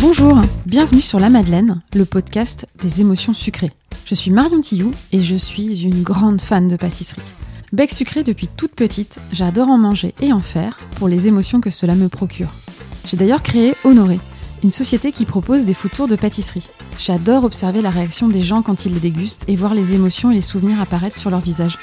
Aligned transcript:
Bonjour, 0.00 0.40
bienvenue 0.66 1.00
sur 1.00 1.20
La 1.20 1.28
Madeleine, 1.28 1.82
le 1.94 2.04
podcast 2.04 2.66
des 2.80 3.00
émotions 3.00 3.32
sucrées. 3.32 3.72
Je 4.04 4.14
suis 4.14 4.30
Marion 4.30 4.60
Tillou 4.60 4.92
et 5.12 5.20
je 5.20 5.36
suis 5.36 5.82
une 5.82 6.02
grande 6.02 6.40
fan 6.40 6.68
de 6.68 6.76
pâtisserie. 6.76 7.20
Bec 7.72 7.90
sucré 7.90 8.22
depuis 8.22 8.48
toute 8.48 8.74
petite, 8.74 9.18
j'adore 9.32 9.68
en 9.68 9.78
manger 9.78 10.14
et 10.20 10.32
en 10.32 10.40
faire 10.40 10.78
pour 10.96 11.08
les 11.08 11.26
émotions 11.26 11.60
que 11.60 11.70
cela 11.70 11.94
me 11.94 12.08
procure. 12.08 12.50
J'ai 13.04 13.16
d'ailleurs 13.16 13.42
créé 13.42 13.74
Honoré, 13.84 14.20
une 14.62 14.70
société 14.70 15.12
qui 15.12 15.26
propose 15.26 15.64
des 15.64 15.74
food 15.74 15.92
tours 15.92 16.08
de 16.08 16.16
pâtisserie. 16.16 16.68
J'adore 16.98 17.44
observer 17.44 17.82
la 17.82 17.90
réaction 17.90 18.28
des 18.28 18.42
gens 18.42 18.62
quand 18.62 18.86
ils 18.86 18.94
les 18.94 19.00
dégustent 19.00 19.44
et 19.48 19.56
voir 19.56 19.74
les 19.74 19.94
émotions 19.94 20.30
et 20.30 20.34
les 20.34 20.40
souvenirs 20.40 20.80
apparaître 20.80 21.18
sur 21.18 21.30
leur 21.30 21.40
visage. 21.40 21.78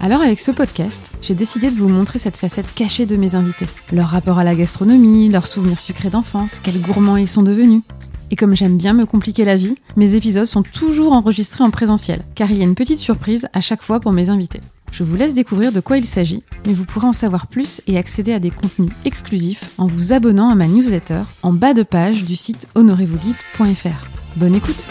Alors 0.00 0.22
avec 0.22 0.38
ce 0.38 0.52
podcast, 0.52 1.10
j'ai 1.20 1.34
décidé 1.34 1.70
de 1.70 1.76
vous 1.76 1.88
montrer 1.88 2.20
cette 2.20 2.36
facette 2.36 2.72
cachée 2.72 3.04
de 3.04 3.16
mes 3.16 3.34
invités. 3.34 3.66
Leur 3.92 4.08
rapport 4.08 4.38
à 4.38 4.44
la 4.44 4.54
gastronomie, 4.54 5.28
leurs 5.28 5.46
souvenirs 5.46 5.80
sucrés 5.80 6.10
d'enfance, 6.10 6.60
quels 6.60 6.80
gourmands 6.80 7.16
ils 7.16 7.26
sont 7.26 7.42
devenus. 7.42 7.82
Et 8.30 8.36
comme 8.36 8.54
j'aime 8.54 8.76
bien 8.76 8.92
me 8.92 9.06
compliquer 9.06 9.44
la 9.44 9.56
vie, 9.56 9.74
mes 9.96 10.14
épisodes 10.14 10.44
sont 10.44 10.62
toujours 10.62 11.14
enregistrés 11.14 11.64
en 11.64 11.70
présentiel, 11.70 12.22
car 12.36 12.50
il 12.50 12.58
y 12.58 12.60
a 12.60 12.64
une 12.64 12.76
petite 12.76 12.98
surprise 12.98 13.48
à 13.52 13.60
chaque 13.60 13.82
fois 13.82 13.98
pour 13.98 14.12
mes 14.12 14.28
invités. 14.28 14.60
Je 14.92 15.02
vous 15.02 15.16
laisse 15.16 15.34
découvrir 15.34 15.72
de 15.72 15.80
quoi 15.80 15.98
il 15.98 16.04
s'agit, 16.04 16.44
mais 16.66 16.74
vous 16.74 16.84
pourrez 16.84 17.08
en 17.08 17.12
savoir 17.12 17.48
plus 17.48 17.80
et 17.86 17.98
accéder 17.98 18.32
à 18.32 18.38
des 18.38 18.50
contenus 18.50 18.92
exclusifs 19.04 19.70
en 19.78 19.86
vous 19.86 20.12
abonnant 20.12 20.48
à 20.48 20.54
ma 20.54 20.68
newsletter 20.68 21.22
en 21.42 21.52
bas 21.52 21.74
de 21.74 21.82
page 21.82 22.24
du 22.24 22.36
site 22.36 22.68
honorezvousguide.fr. 22.74 24.06
Bonne 24.36 24.54
écoute 24.54 24.86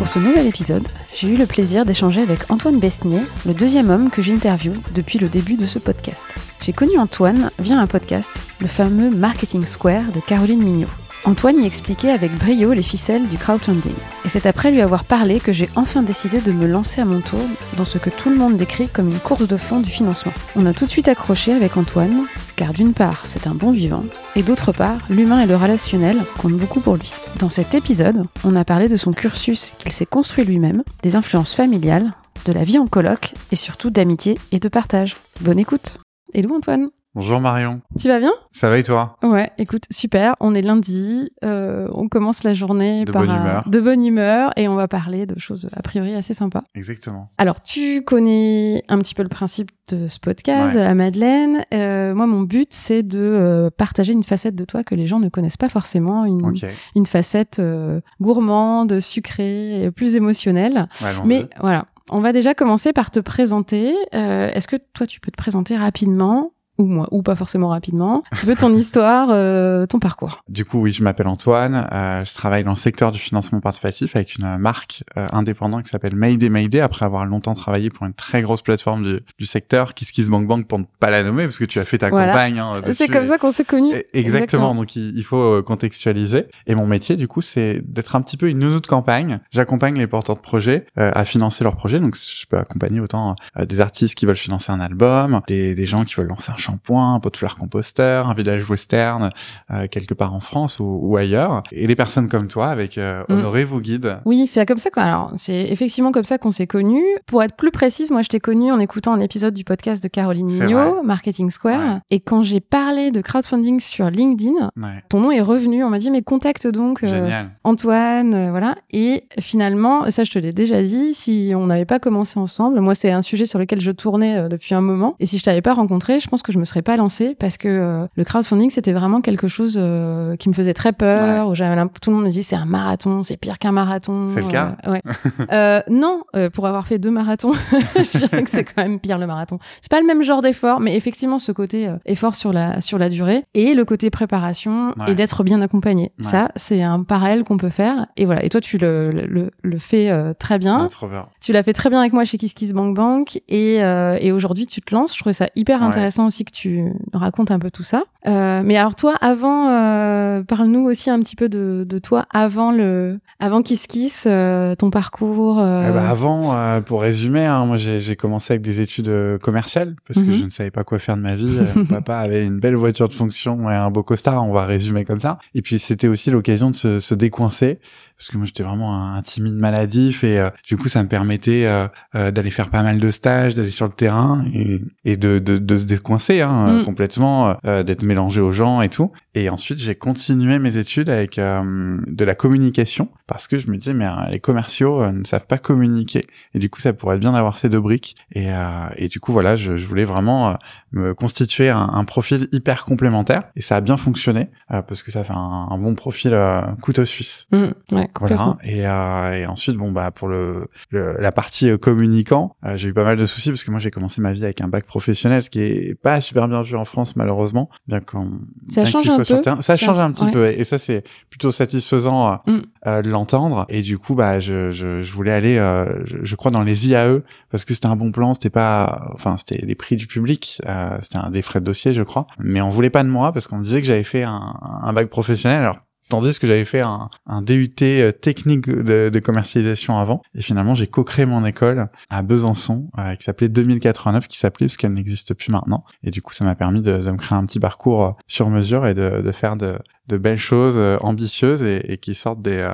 Pour 0.00 0.08
ce 0.08 0.18
nouvel 0.18 0.46
épisode, 0.46 0.88
j'ai 1.14 1.28
eu 1.28 1.36
le 1.36 1.44
plaisir 1.44 1.84
d'échanger 1.84 2.22
avec 2.22 2.50
Antoine 2.50 2.78
Besnier, 2.78 3.20
le 3.44 3.52
deuxième 3.52 3.90
homme 3.90 4.08
que 4.08 4.22
j'interviewe 4.22 4.72
depuis 4.94 5.18
le 5.18 5.28
début 5.28 5.56
de 5.56 5.66
ce 5.66 5.78
podcast. 5.78 6.26
J'ai 6.62 6.72
connu 6.72 6.96
Antoine 6.96 7.50
via 7.58 7.78
un 7.78 7.86
podcast, 7.86 8.32
le 8.60 8.66
fameux 8.66 9.10
Marketing 9.10 9.66
Square 9.66 10.10
de 10.14 10.20
Caroline 10.20 10.62
Mignot. 10.62 10.88
Antoine 11.26 11.62
y 11.62 11.66
expliquait 11.66 12.12
avec 12.12 12.34
brio 12.38 12.72
les 12.72 12.80
ficelles 12.80 13.28
du 13.28 13.36
crowdfunding. 13.36 13.92
Et 14.24 14.30
c'est 14.30 14.46
après 14.46 14.70
lui 14.70 14.80
avoir 14.80 15.04
parlé 15.04 15.38
que 15.38 15.52
j'ai 15.52 15.68
enfin 15.76 16.02
décidé 16.02 16.40
de 16.40 16.50
me 16.50 16.66
lancer 16.66 17.02
à 17.02 17.04
mon 17.04 17.20
tour 17.20 17.46
dans 17.76 17.84
ce 17.84 17.98
que 17.98 18.08
tout 18.08 18.30
le 18.30 18.36
monde 18.36 18.56
décrit 18.56 18.88
comme 18.88 19.10
une 19.10 19.18
course 19.18 19.46
de 19.46 19.58
fond 19.58 19.80
du 19.80 19.90
financement. 19.90 20.32
On 20.56 20.64
a 20.64 20.72
tout 20.72 20.86
de 20.86 20.90
suite 20.90 21.08
accroché 21.08 21.52
avec 21.52 21.76
Antoine, 21.76 22.24
car 22.60 22.74
d'une 22.74 22.92
part, 22.92 23.24
c'est 23.24 23.46
un 23.46 23.54
bon 23.54 23.70
vivant, 23.70 24.04
et 24.36 24.42
d'autre 24.42 24.70
part, 24.70 24.98
l'humain 25.08 25.40
et 25.40 25.46
le 25.46 25.56
relationnel 25.56 26.18
comptent 26.38 26.58
beaucoup 26.58 26.80
pour 26.80 26.96
lui. 26.96 27.10
Dans 27.38 27.48
cet 27.48 27.72
épisode, 27.72 28.26
on 28.44 28.54
a 28.54 28.66
parlé 28.66 28.86
de 28.86 28.98
son 28.98 29.14
cursus 29.14 29.72
qu'il 29.78 29.92
s'est 29.92 30.04
construit 30.04 30.44
lui-même, 30.44 30.82
des 31.02 31.16
influences 31.16 31.54
familiales, 31.54 32.12
de 32.44 32.52
la 32.52 32.62
vie 32.62 32.78
en 32.78 32.86
coloc, 32.86 33.32
et 33.50 33.56
surtout 33.56 33.88
d'amitié 33.88 34.36
et 34.52 34.58
de 34.58 34.68
partage. 34.68 35.16
Bonne 35.40 35.58
écoute 35.58 36.00
Hello 36.34 36.54
Antoine 36.54 36.90
Bonjour 37.16 37.40
Marion. 37.40 37.80
Tu 37.98 38.06
vas 38.06 38.20
bien? 38.20 38.30
Ça 38.52 38.68
va 38.70 38.78
et 38.78 38.84
toi? 38.84 39.16
Ouais, 39.24 39.50
écoute, 39.58 39.82
super. 39.90 40.36
On 40.38 40.54
est 40.54 40.62
lundi, 40.62 41.32
euh, 41.44 41.88
on 41.92 42.08
commence 42.08 42.44
la 42.44 42.54
journée 42.54 43.04
De 43.04 43.10
par 43.10 43.22
bonne 43.22 43.30
un- 43.32 43.40
humeur. 43.40 43.64
de 43.68 43.80
bonne 43.80 44.04
humeur 44.06 44.52
et 44.56 44.68
on 44.68 44.76
va 44.76 44.86
parler 44.86 45.26
de 45.26 45.36
choses 45.36 45.68
a 45.72 45.82
priori 45.82 46.14
assez 46.14 46.34
sympas. 46.34 46.62
Exactement. 46.76 47.28
Alors, 47.36 47.62
tu 47.62 48.02
connais 48.04 48.84
un 48.88 48.98
petit 48.98 49.16
peu 49.16 49.24
le 49.24 49.28
principe 49.28 49.72
de 49.88 50.06
ce 50.06 50.20
podcast, 50.20 50.76
Ouais. 50.76 50.82
à 50.82 50.94
Madeleine. 50.94 51.64
Euh, 51.74 52.14
moi, 52.14 52.28
mon 52.28 52.42
but, 52.42 52.72
c'est 52.72 53.02
de 53.02 53.18
euh, 53.18 53.70
partager 53.76 54.12
une 54.12 54.22
facette 54.22 54.54
de 54.54 54.64
toi 54.64 54.84
que 54.84 54.94
les 54.94 55.08
gens 55.08 55.18
ne 55.18 55.28
connaissent 55.28 55.56
pas 55.56 55.68
forcément, 55.68 56.24
une, 56.24 57.06
facette 57.06 57.58
euh, 57.58 58.00
gourmande, 58.20 59.00
sucrée, 59.00 59.82
et 59.82 59.90
plus 59.90 60.14
émotionnelle. 60.14 60.86
Mais 61.26 61.48
voilà, 61.60 61.86
on 62.08 62.20
va 62.20 62.32
déjà 62.32 62.54
commencer 62.54 62.92
par 62.92 63.10
te 63.10 63.18
présenter. 63.18 63.96
Euh, 64.14 64.48
Est-ce 64.54 64.68
que 64.68 64.76
toi, 64.94 65.08
tu 65.08 65.18
peux 65.18 65.32
te 65.32 65.36
présenter 65.36 65.76
rapidement? 65.76 66.52
Ou 66.80 66.86
moi, 66.86 67.06
ou 67.10 67.22
pas 67.22 67.36
forcément 67.36 67.68
rapidement, 67.68 68.22
un 68.32 68.46
peu 68.46 68.56
ton 68.56 68.72
histoire, 68.74 69.28
euh, 69.30 69.86
ton 69.86 69.98
parcours. 69.98 70.42
Du 70.48 70.64
coup, 70.64 70.80
oui, 70.80 70.92
je 70.92 71.02
m'appelle 71.04 71.26
Antoine. 71.28 71.86
euh, 71.92 72.24
je 72.24 72.32
travaille 72.34 72.64
dans 72.64 72.70
le 72.70 72.76
secteur 72.76 73.12
du 73.12 73.18
financement 73.18 73.60
participatif 73.60 74.16
avec 74.16 74.36
une 74.36 74.56
marque 74.56 75.04
euh, 75.16 75.26
indépendante 75.32 75.84
qui 75.84 75.90
s'appelle 75.90 76.16
Mayday 76.16 76.48
Mayday. 76.48 76.80
Après 76.80 77.04
avoir 77.04 77.26
longtemps 77.26 77.52
travaillé 77.54 77.90
pour 77.90 78.06
une 78.06 78.14
très 78.14 78.40
grosse 78.42 78.62
plateforme 78.62 79.02
du, 79.04 79.20
du 79.38 79.46
secteur, 79.46 79.92
KissKissBankBank 79.94 80.66
pour 80.66 80.78
ne 80.78 80.84
pas 80.98 81.10
la 81.10 81.22
nommer, 81.22 81.44
parce 81.44 81.58
que 81.58 81.64
tu 81.66 81.78
as 81.78 81.84
fait 81.84 81.98
ta 81.98 82.08
Voilà. 82.08 82.32
campagne. 82.32 82.58
hein, 82.58 82.80
C'est 82.92 83.08
comme 83.08 83.26
ça 83.26 83.36
qu'on 83.38 83.50
s'est 83.52 83.64
connus. 83.64 83.94
Exactement. 84.14 84.74
Donc, 84.74 84.96
il, 84.96 85.16
il 85.16 85.24
faut 85.24 85.36
euh, 85.58 85.62
contextualiser. 85.62 86.46
Et 86.66 86.74
mon 86.74 86.86
métier, 86.86 87.16
du 87.16 87.28
coup, 87.28 87.40
c'est 87.42 87.82
d'être 87.84 88.16
un 88.16 88.22
petit 88.22 88.36
peu 88.36 88.48
une 88.48 88.58
nounou 88.60 88.80
de 88.80 88.86
campagne. 88.86 89.40
J'accompagne 89.50 89.96
les 89.98 90.06
porteurs 90.06 90.36
de 90.36 90.40
projets 90.40 90.86
euh, 90.98 91.10
à 91.14 91.24
financer 91.24 91.64
leurs 91.64 91.76
projets. 91.76 92.00
Donc, 92.00 92.16
je 92.16 92.46
peux 92.46 92.56
accompagner 92.58 93.00
autant 93.00 93.36
euh, 93.58 93.66
des 93.66 93.80
artistes 93.80 94.14
qui 94.14 94.24
veulent 94.26 94.36
financer 94.36 94.72
un 94.72 94.80
album, 94.80 95.40
des, 95.46 95.74
des 95.74 95.86
gens 95.86 96.04
qui 96.04 96.14
veulent 96.14 96.28
lancer 96.28 96.52
un 96.52 96.56
shampoing, 96.70 97.14
un 97.14 97.20
pot 97.20 97.30
de 97.30 97.36
fleurs 97.36 97.56
composteur, 97.56 98.28
un 98.28 98.34
village 98.34 98.68
western 98.68 99.30
euh, 99.70 99.86
quelque 99.88 100.14
part 100.14 100.34
en 100.34 100.40
France 100.40 100.78
ou, 100.80 100.98
ou 101.02 101.16
ailleurs. 101.16 101.62
Et 101.72 101.86
des 101.86 101.96
personnes 101.96 102.28
comme 102.28 102.46
toi, 102.48 102.68
avec 102.68 102.96
euh, 102.98 103.22
Mm. 103.28 103.32
Honoré 103.34 103.64
vous 103.64 103.80
guide. 103.80 104.18
Oui, 104.24 104.46
c'est 104.46 104.64
comme 104.66 104.78
ça. 104.78 104.90
Quoi. 104.90 105.02
Alors, 105.02 105.32
c'est 105.36 105.60
effectivement 105.68 106.10
comme 106.12 106.24
ça 106.24 106.38
qu'on 106.38 106.50
s'est 106.50 106.66
connus. 106.66 107.04
Pour 107.26 107.42
être 107.42 107.54
plus 107.56 107.70
précise, 107.70 108.10
moi, 108.10 108.22
je 108.22 108.28
t'ai 108.28 108.40
connue 108.40 108.72
en 108.72 108.78
écoutant 108.80 109.12
un 109.12 109.20
épisode 109.20 109.54
du 109.54 109.64
podcast 109.64 110.02
de 110.02 110.08
Caroline 110.08 110.46
Mignot. 110.50 111.02
Marketing 111.02 111.50
Square. 111.50 111.80
Ouais. 111.94 111.98
Et 112.10 112.20
quand 112.20 112.42
j'ai 112.42 112.60
parlé 112.60 113.10
de 113.10 113.20
crowdfunding 113.20 113.80
sur 113.80 114.10
LinkedIn, 114.10 114.70
Ouais. 114.76 115.02
ton 115.08 115.20
nom 115.20 115.30
est 115.30 115.40
revenu. 115.40 115.84
On 115.84 115.90
m'a 115.90 115.98
dit, 115.98 116.10
mais 116.10 116.22
contacte 116.22 116.66
donc 116.66 117.02
euh. 117.02 117.44
Antoine, 117.64 118.34
euh, 118.34 118.50
voilà. 118.50 118.74
Et 118.90 119.24
finalement, 119.38 120.10
ça, 120.10 120.24
je 120.24 120.30
te 120.30 120.38
l'ai 120.38 120.52
déjà 120.52 120.82
dit, 120.82 121.14
si 121.14 121.52
on 121.56 121.66
n'avait 121.66 121.84
pas 121.84 121.98
commencé 121.98 122.38
ensemble, 122.38 122.80
moi, 122.80 122.94
c'est 122.94 123.10
un 123.10 123.22
sujet 123.22 123.46
sur 123.46 123.58
lequel 123.58 123.80
je 123.80 123.90
tournais 123.90 124.48
depuis 124.48 124.74
un 124.74 124.80
moment. 124.80 125.14
Et 125.20 125.26
si 125.26 125.38
je 125.38 125.44
t'avais 125.44 125.62
pas 125.62 125.74
rencontré, 125.74 126.20
je 126.20 126.28
pense 126.28 126.42
que 126.42 126.52
je 126.52 126.58
me 126.60 126.64
serais 126.64 126.82
pas 126.82 126.96
lancée 126.96 127.34
parce 127.38 127.56
que 127.56 127.68
euh, 127.68 128.06
le 128.14 128.24
crowdfunding, 128.24 128.70
c'était 128.70 128.92
vraiment 128.92 129.20
quelque 129.20 129.48
chose 129.48 129.76
euh, 129.80 130.36
qui 130.36 130.48
me 130.48 130.54
faisait 130.54 130.74
très 130.74 130.92
peur. 130.92 131.48
Où 131.48 131.54
j'avais 131.54 131.74
l'imp- 131.74 131.98
tout 132.00 132.10
le 132.10 132.16
monde 132.16 132.24
me 132.26 132.30
dit, 132.30 132.42
c'est 132.42 132.56
un 132.56 132.64
marathon, 132.66 133.22
c'est 133.22 133.36
pire 133.36 133.58
qu'un 133.58 133.72
marathon. 133.72 134.28
C'est 134.28 134.42
le 134.42 134.48
cas 134.50 134.76
Euh, 134.86 134.92
ouais. 134.92 135.02
Euh, 135.52 135.80
non, 135.90 136.22
pour 136.52 136.66
avoir 136.66 136.86
fait 136.86 136.98
deux 136.98 137.10
marathons, 137.10 137.52
je 137.96 138.18
dirais 138.18 138.42
que 138.44 138.50
c'est 138.50 138.64
quand 138.64 138.82
même 138.82 139.00
pire 139.00 139.18
le 139.18 139.26
marathon. 139.26 139.58
C'est 139.80 139.90
pas 139.90 140.00
le 140.00 140.06
même 140.06 140.22
genre 140.22 140.42
d'effort, 140.42 140.80
mais 140.80 140.96
effectivement, 140.96 141.38
ce 141.38 141.50
côté 141.52 141.88
effort 142.06 142.34
sur 142.36 142.52
la 142.52 142.80
sur 142.80 142.98
la 142.98 143.08
durée 143.08 143.42
et 143.54 143.74
le 143.74 143.84
côté 143.84 144.10
préparation 144.10 144.94
Ouais. 144.98 145.12
et 145.12 145.14
d'être 145.14 145.42
bien 145.44 145.60
accompagné. 145.62 146.12
Ouais. 146.18 146.24
Ça, 146.24 146.50
c'est 146.56 146.82
un 146.82 147.02
parallèle 147.02 147.44
qu'on 147.44 147.56
peut 147.56 147.68
faire. 147.70 148.06
Et 148.16 148.26
voilà. 148.26 148.44
Et 148.44 148.48
toi, 148.48 148.60
tu 148.60 148.78
le 148.78 149.10
le, 149.10 149.50
le 149.62 149.78
fais 149.78 150.12
très 150.38 150.58
bien. 150.58 150.82
Ouais, 150.82 150.88
trop 150.88 151.08
bien. 151.08 151.26
Tu 151.40 151.52
l'as 151.52 151.62
fait 151.62 151.72
très 151.72 151.88
bien 151.90 152.00
avec 152.00 152.12
moi 152.12 152.24
chez 152.24 152.38
KissKissBankBank 152.38 153.40
et 153.48 153.82
euh, 153.82 154.16
et 154.20 154.32
aujourd'hui, 154.32 154.66
tu 154.66 154.80
te 154.80 154.94
lances. 154.94 155.14
Je 155.14 155.20
trouvais 155.20 155.32
ça 155.32 155.48
hyper 155.56 155.80
Ouais. 155.80 155.86
intéressant 155.86 156.26
aussi 156.26 156.44
que 156.44 156.49
tu 156.50 156.84
racontes 157.12 157.50
un 157.50 157.58
peu 157.58 157.70
tout 157.70 157.82
ça. 157.82 158.02
Euh, 158.26 158.62
mais 158.64 158.76
alors 158.76 158.94
toi, 158.94 159.14
avant, 159.20 159.68
euh, 159.70 160.42
parle-nous 160.42 160.84
aussi 160.84 161.08
un 161.10 161.18
petit 161.20 161.36
peu 161.36 161.48
de, 161.48 161.86
de 161.88 161.98
toi 161.98 162.26
avant 162.30 162.70
le 162.72 163.18
avant 163.38 163.62
KissKiss, 163.62 164.24
euh, 164.26 164.74
ton 164.74 164.90
parcours. 164.90 165.58
Eh 165.58 165.90
ben, 165.92 166.04
avant, 166.04 166.80
pour 166.82 167.00
résumer, 167.02 167.46
hein, 167.46 167.64
moi 167.64 167.76
j'ai 167.78 168.16
commencé 168.16 168.52
avec 168.52 168.62
des 168.62 168.80
études 168.80 169.10
commerciales 169.42 169.94
parce 170.06 170.22
que 170.22 170.30
Mhm. 170.30 170.36
je 170.38 170.44
ne 170.44 170.50
savais 170.50 170.70
pas 170.70 170.84
quoi 170.84 170.98
faire 170.98 171.16
de 171.16 171.22
ma 171.22 171.36
vie. 171.36 171.58
Mon 171.74 171.84
papa 171.86 172.16
avait 172.18 172.44
une 172.44 172.60
belle 172.60 172.74
voiture 172.76 173.08
de 173.08 173.14
fonction 173.14 173.70
et 173.70 173.74
un 173.74 173.90
beau 173.90 174.02
costard, 174.02 174.46
on 174.46 174.52
va 174.52 174.66
résumer 174.66 175.04
comme 175.04 175.18
ça. 175.18 175.38
Et 175.54 175.62
puis 175.62 175.78
c'était 175.78 176.08
aussi 176.08 176.30
l'occasion 176.30 176.70
de 176.70 176.76
se, 176.76 177.00
se 177.00 177.14
décoincer 177.14 177.78
parce 178.18 178.28
que 178.28 178.36
moi 178.36 178.44
j'étais 178.44 178.62
vraiment 178.62 178.94
un, 178.94 179.14
un 179.16 179.22
timide 179.22 179.54
maladif 179.54 180.24
et 180.24 180.38
euh, 180.38 180.50
du 180.66 180.76
coup 180.76 180.88
ça 180.88 181.02
me 181.02 181.08
permettait 181.08 181.64
euh, 181.64 181.88
euh, 182.14 182.30
d'aller 182.30 182.50
faire 182.50 182.68
pas 182.68 182.82
mal 182.82 182.98
de 182.98 183.08
stages, 183.10 183.54
d'aller 183.54 183.70
sur 183.70 183.86
le 183.86 183.92
terrain 183.92 184.44
et, 184.54 184.82
et 185.06 185.16
de, 185.16 185.38
de, 185.38 185.56
de 185.56 185.76
se 185.78 185.84
décoincer 185.84 186.29
hein, 186.38 186.66
Mm. 186.66 186.80
euh, 186.80 186.84
complètement, 186.84 187.56
euh, 187.64 187.82
d'être 187.82 188.02
mélangé 188.04 188.40
aux 188.40 188.52
gens 188.52 188.80
et 188.82 188.88
tout. 188.88 189.10
Et 189.34 189.48
ensuite 189.50 189.78
j'ai 189.78 189.94
continué 189.94 190.58
mes 190.58 190.76
études 190.78 191.08
avec 191.08 191.38
euh, 191.38 191.98
de 192.06 192.24
la 192.24 192.34
communication 192.34 193.08
parce 193.26 193.48
que 193.48 193.58
je 193.58 193.70
me 193.70 193.76
disais 193.76 193.94
mais 193.94 194.06
euh, 194.06 194.28
les 194.30 194.40
commerciaux 194.40 195.02
euh, 195.02 195.12
ne 195.12 195.24
savent 195.24 195.46
pas 195.46 195.58
communiquer 195.58 196.26
et 196.54 196.58
du 196.58 196.68
coup 196.70 196.80
ça 196.80 196.92
pourrait 196.92 197.14
être 197.16 197.20
bien 197.20 197.32
d'avoir 197.32 197.56
ces 197.56 197.68
deux 197.68 197.80
briques 197.80 198.16
et, 198.34 198.48
et 198.96 199.08
du 199.08 199.20
coup 199.20 199.32
voilà 199.32 199.56
je, 199.56 199.76
je 199.76 199.86
voulais 199.86 200.04
vraiment 200.04 200.50
euh, 200.50 200.54
me 200.92 201.14
constituer 201.14 201.70
un, 201.70 201.88
un 201.92 202.04
profil 202.04 202.48
hyper 202.52 202.84
complémentaire 202.84 203.42
et 203.56 203.60
ça 203.60 203.76
a 203.76 203.80
bien 203.80 203.96
fonctionné 203.96 204.50
euh, 204.72 204.82
parce 204.82 205.02
que 205.02 205.10
ça 205.10 205.22
fait 205.24 205.32
un, 205.32 205.68
un 205.70 205.78
bon 205.78 205.94
profil 205.94 206.32
euh, 206.34 206.62
couteau 206.82 207.04
suisse 207.04 207.46
mm, 207.52 207.66
ouais, 207.92 208.08
voilà 208.18 208.56
et, 208.64 208.86
euh, 208.86 209.32
et 209.38 209.46
ensuite 209.46 209.76
bon 209.76 209.92
bah 209.92 210.10
pour 210.10 210.28
le, 210.28 210.66
le- 210.90 211.16
la 211.20 211.32
partie 211.32 211.70
euh, 211.70 211.78
communicant 211.78 212.56
euh, 212.64 212.76
j'ai 212.76 212.88
eu 212.88 212.92
pas 212.94 213.04
mal 213.04 213.16
de 213.16 213.26
soucis 213.26 213.50
parce 213.50 213.62
que 213.64 213.70
moi 213.70 213.78
j'ai 213.80 213.90
commencé 213.90 214.20
ma 214.20 214.32
vie 214.32 214.42
avec 214.44 214.60
un 214.60 214.68
bac 214.68 214.84
professionnel 214.84 215.42
ce 215.42 215.50
qui 215.50 215.60
est 215.60 215.94
pas 216.00 216.20
super 216.20 216.48
bien 216.48 216.62
vu 216.62 216.76
en 216.76 216.84
France 216.84 217.14
malheureusement 217.16 217.68
bien 217.86 218.00
qu'on 218.00 218.40
Ça 218.68 218.82
bien 218.82 218.90
change 218.90 219.02
qu'il 219.02 219.12
un 219.12 219.18
peu. 219.18 219.40
terrain. 219.40 219.60
ça 219.60 219.76
change 219.76 219.98
un 219.98 220.10
petit 220.12 220.24
ouais. 220.24 220.32
peu 220.32 220.46
et 220.48 220.64
ça 220.64 220.78
c'est 220.78 221.04
plutôt 221.28 221.50
satisfaisant 221.50 222.32
euh, 222.32 222.36
Mm. 222.46 222.60
euh, 222.86 223.02
de 223.02 223.10
l'entendre 223.10 223.66
et 223.68 223.82
du 223.82 223.98
coup 223.98 224.14
bah 224.14 224.40
je, 224.40 224.70
je, 224.72 225.02
je 225.02 225.12
voulais 225.12 225.30
aller 225.32 225.58
euh, 225.58 226.00
je, 226.04 226.16
je 226.22 226.36
crois 226.36 226.50
dans 226.50 226.62
les 226.62 226.88
IAE 226.88 227.20
parce 227.50 227.64
que 227.64 227.74
c'était 227.74 227.86
un 227.86 227.96
bon 227.96 228.10
plan 228.12 228.32
c'était 228.34 228.50
pas 228.50 229.10
enfin 229.14 229.36
c'était 229.36 229.64
les 229.66 229.74
prix 229.74 229.96
du 229.96 230.06
public 230.06 230.60
euh, 230.66 230.79
c'était 231.00 231.18
un 231.18 231.30
des 231.30 231.42
frais 231.42 231.60
de 231.60 231.64
dossier 231.64 231.94
je 231.94 232.02
crois 232.02 232.26
mais 232.38 232.60
on 232.60 232.70
voulait 232.70 232.90
pas 232.90 233.02
de 233.02 233.08
moi 233.08 233.32
parce 233.32 233.46
qu'on 233.46 233.58
me 233.58 233.62
disait 233.62 233.80
que 233.80 233.86
j'avais 233.86 234.04
fait 234.04 234.22
un, 234.22 234.54
un 234.82 234.92
bac 234.92 235.08
professionnel 235.08 235.60
alors 235.60 235.80
tandis 236.10 236.38
que 236.38 236.46
j'avais 236.46 236.66
fait 236.66 236.80
un, 236.80 237.08
un 237.26 237.40
DUT 237.40 237.72
euh, 237.82 238.12
technique 238.12 238.68
de, 238.68 239.08
de 239.10 239.18
commercialisation 239.20 239.96
avant. 239.96 240.20
Et 240.34 240.42
finalement, 240.42 240.74
j'ai 240.74 240.86
co-créé 240.86 241.24
mon 241.24 241.46
école 241.46 241.88
à 242.10 242.20
Besançon, 242.20 242.90
euh, 242.98 243.14
qui 243.14 243.24
s'appelait 243.24 243.48
2089, 243.48 244.28
qui 244.28 244.36
s'appelait 244.36 244.66
parce 244.66 244.76
qu'elle 244.76 244.92
n'existe 244.92 245.32
plus 245.32 245.50
maintenant. 245.50 245.84
Et 246.04 246.10
du 246.10 246.20
coup, 246.20 246.34
ça 246.34 246.44
m'a 246.44 246.54
permis 246.54 246.82
de, 246.82 246.98
de, 246.98 247.10
me 247.10 247.16
créer 247.16 247.38
un 247.38 247.46
petit 247.46 247.60
parcours 247.60 248.04
euh, 248.04 248.10
sur 248.26 248.50
mesure 248.50 248.86
et 248.86 248.92
de, 248.92 249.22
de 249.22 249.32
faire 249.32 249.56
de, 249.56 249.78
belles 250.08 250.36
choses 250.36 250.76
euh, 250.76 250.98
ambitieuses 251.00 251.62
et, 251.62 251.92
et, 251.92 251.96
qui 251.96 252.14
sortent 252.14 252.42
des 252.42 252.68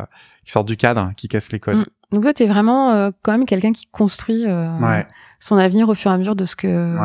qui 0.44 0.52
sortent 0.52 0.68
du 0.68 0.76
cadre, 0.76 1.12
qui 1.16 1.28
cassent 1.28 1.52
les 1.52 1.60
codes. 1.60 1.76
Mmh. 1.76 1.84
Donc 2.12 2.22
toi, 2.22 2.32
t'es 2.32 2.46
vraiment 2.46 3.10
quand 3.22 3.32
même 3.32 3.46
quelqu'un 3.46 3.72
qui 3.72 3.86
construit. 3.86 4.46
ouais 4.46 5.06
son 5.38 5.56
avenir 5.56 5.88
au 5.88 5.94
fur 5.94 6.10
et 6.10 6.14
à 6.14 6.18
mesure 6.18 6.36
de 6.36 6.44
ce 6.44 6.56
que 6.56 6.96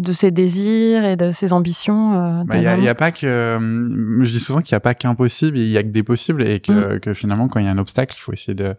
de 0.00 0.12
ses 0.12 0.30
désirs 0.30 1.04
et 1.04 1.16
de 1.16 1.30
ses 1.30 1.52
ambitions. 1.52 2.14
Il 2.14 2.40
euh, 2.40 2.44
bah, 2.44 2.58
y, 2.58 2.88
a, 2.88 2.94
pas 2.94 3.12
que 3.12 3.26
euh, 3.26 4.24
je 4.24 4.30
dis 4.30 4.40
souvent 4.40 4.60
qu'il 4.60 4.72
y 4.72 4.74
a 4.74 4.80
pas 4.80 4.94
qu'impossible, 4.94 5.58
il 5.58 5.68
y 5.68 5.76
a 5.76 5.82
que 5.82 5.88
des 5.88 6.02
possibles 6.02 6.42
et 6.42 6.60
que, 6.60 6.96
mm. 6.96 7.00
que 7.00 7.14
finalement 7.14 7.48
quand 7.48 7.60
il 7.60 7.66
y 7.66 7.68
a 7.68 7.72
un 7.72 7.78
obstacle, 7.78 8.14
il 8.18 8.20
faut 8.20 8.32
essayer 8.32 8.54
de, 8.54 8.74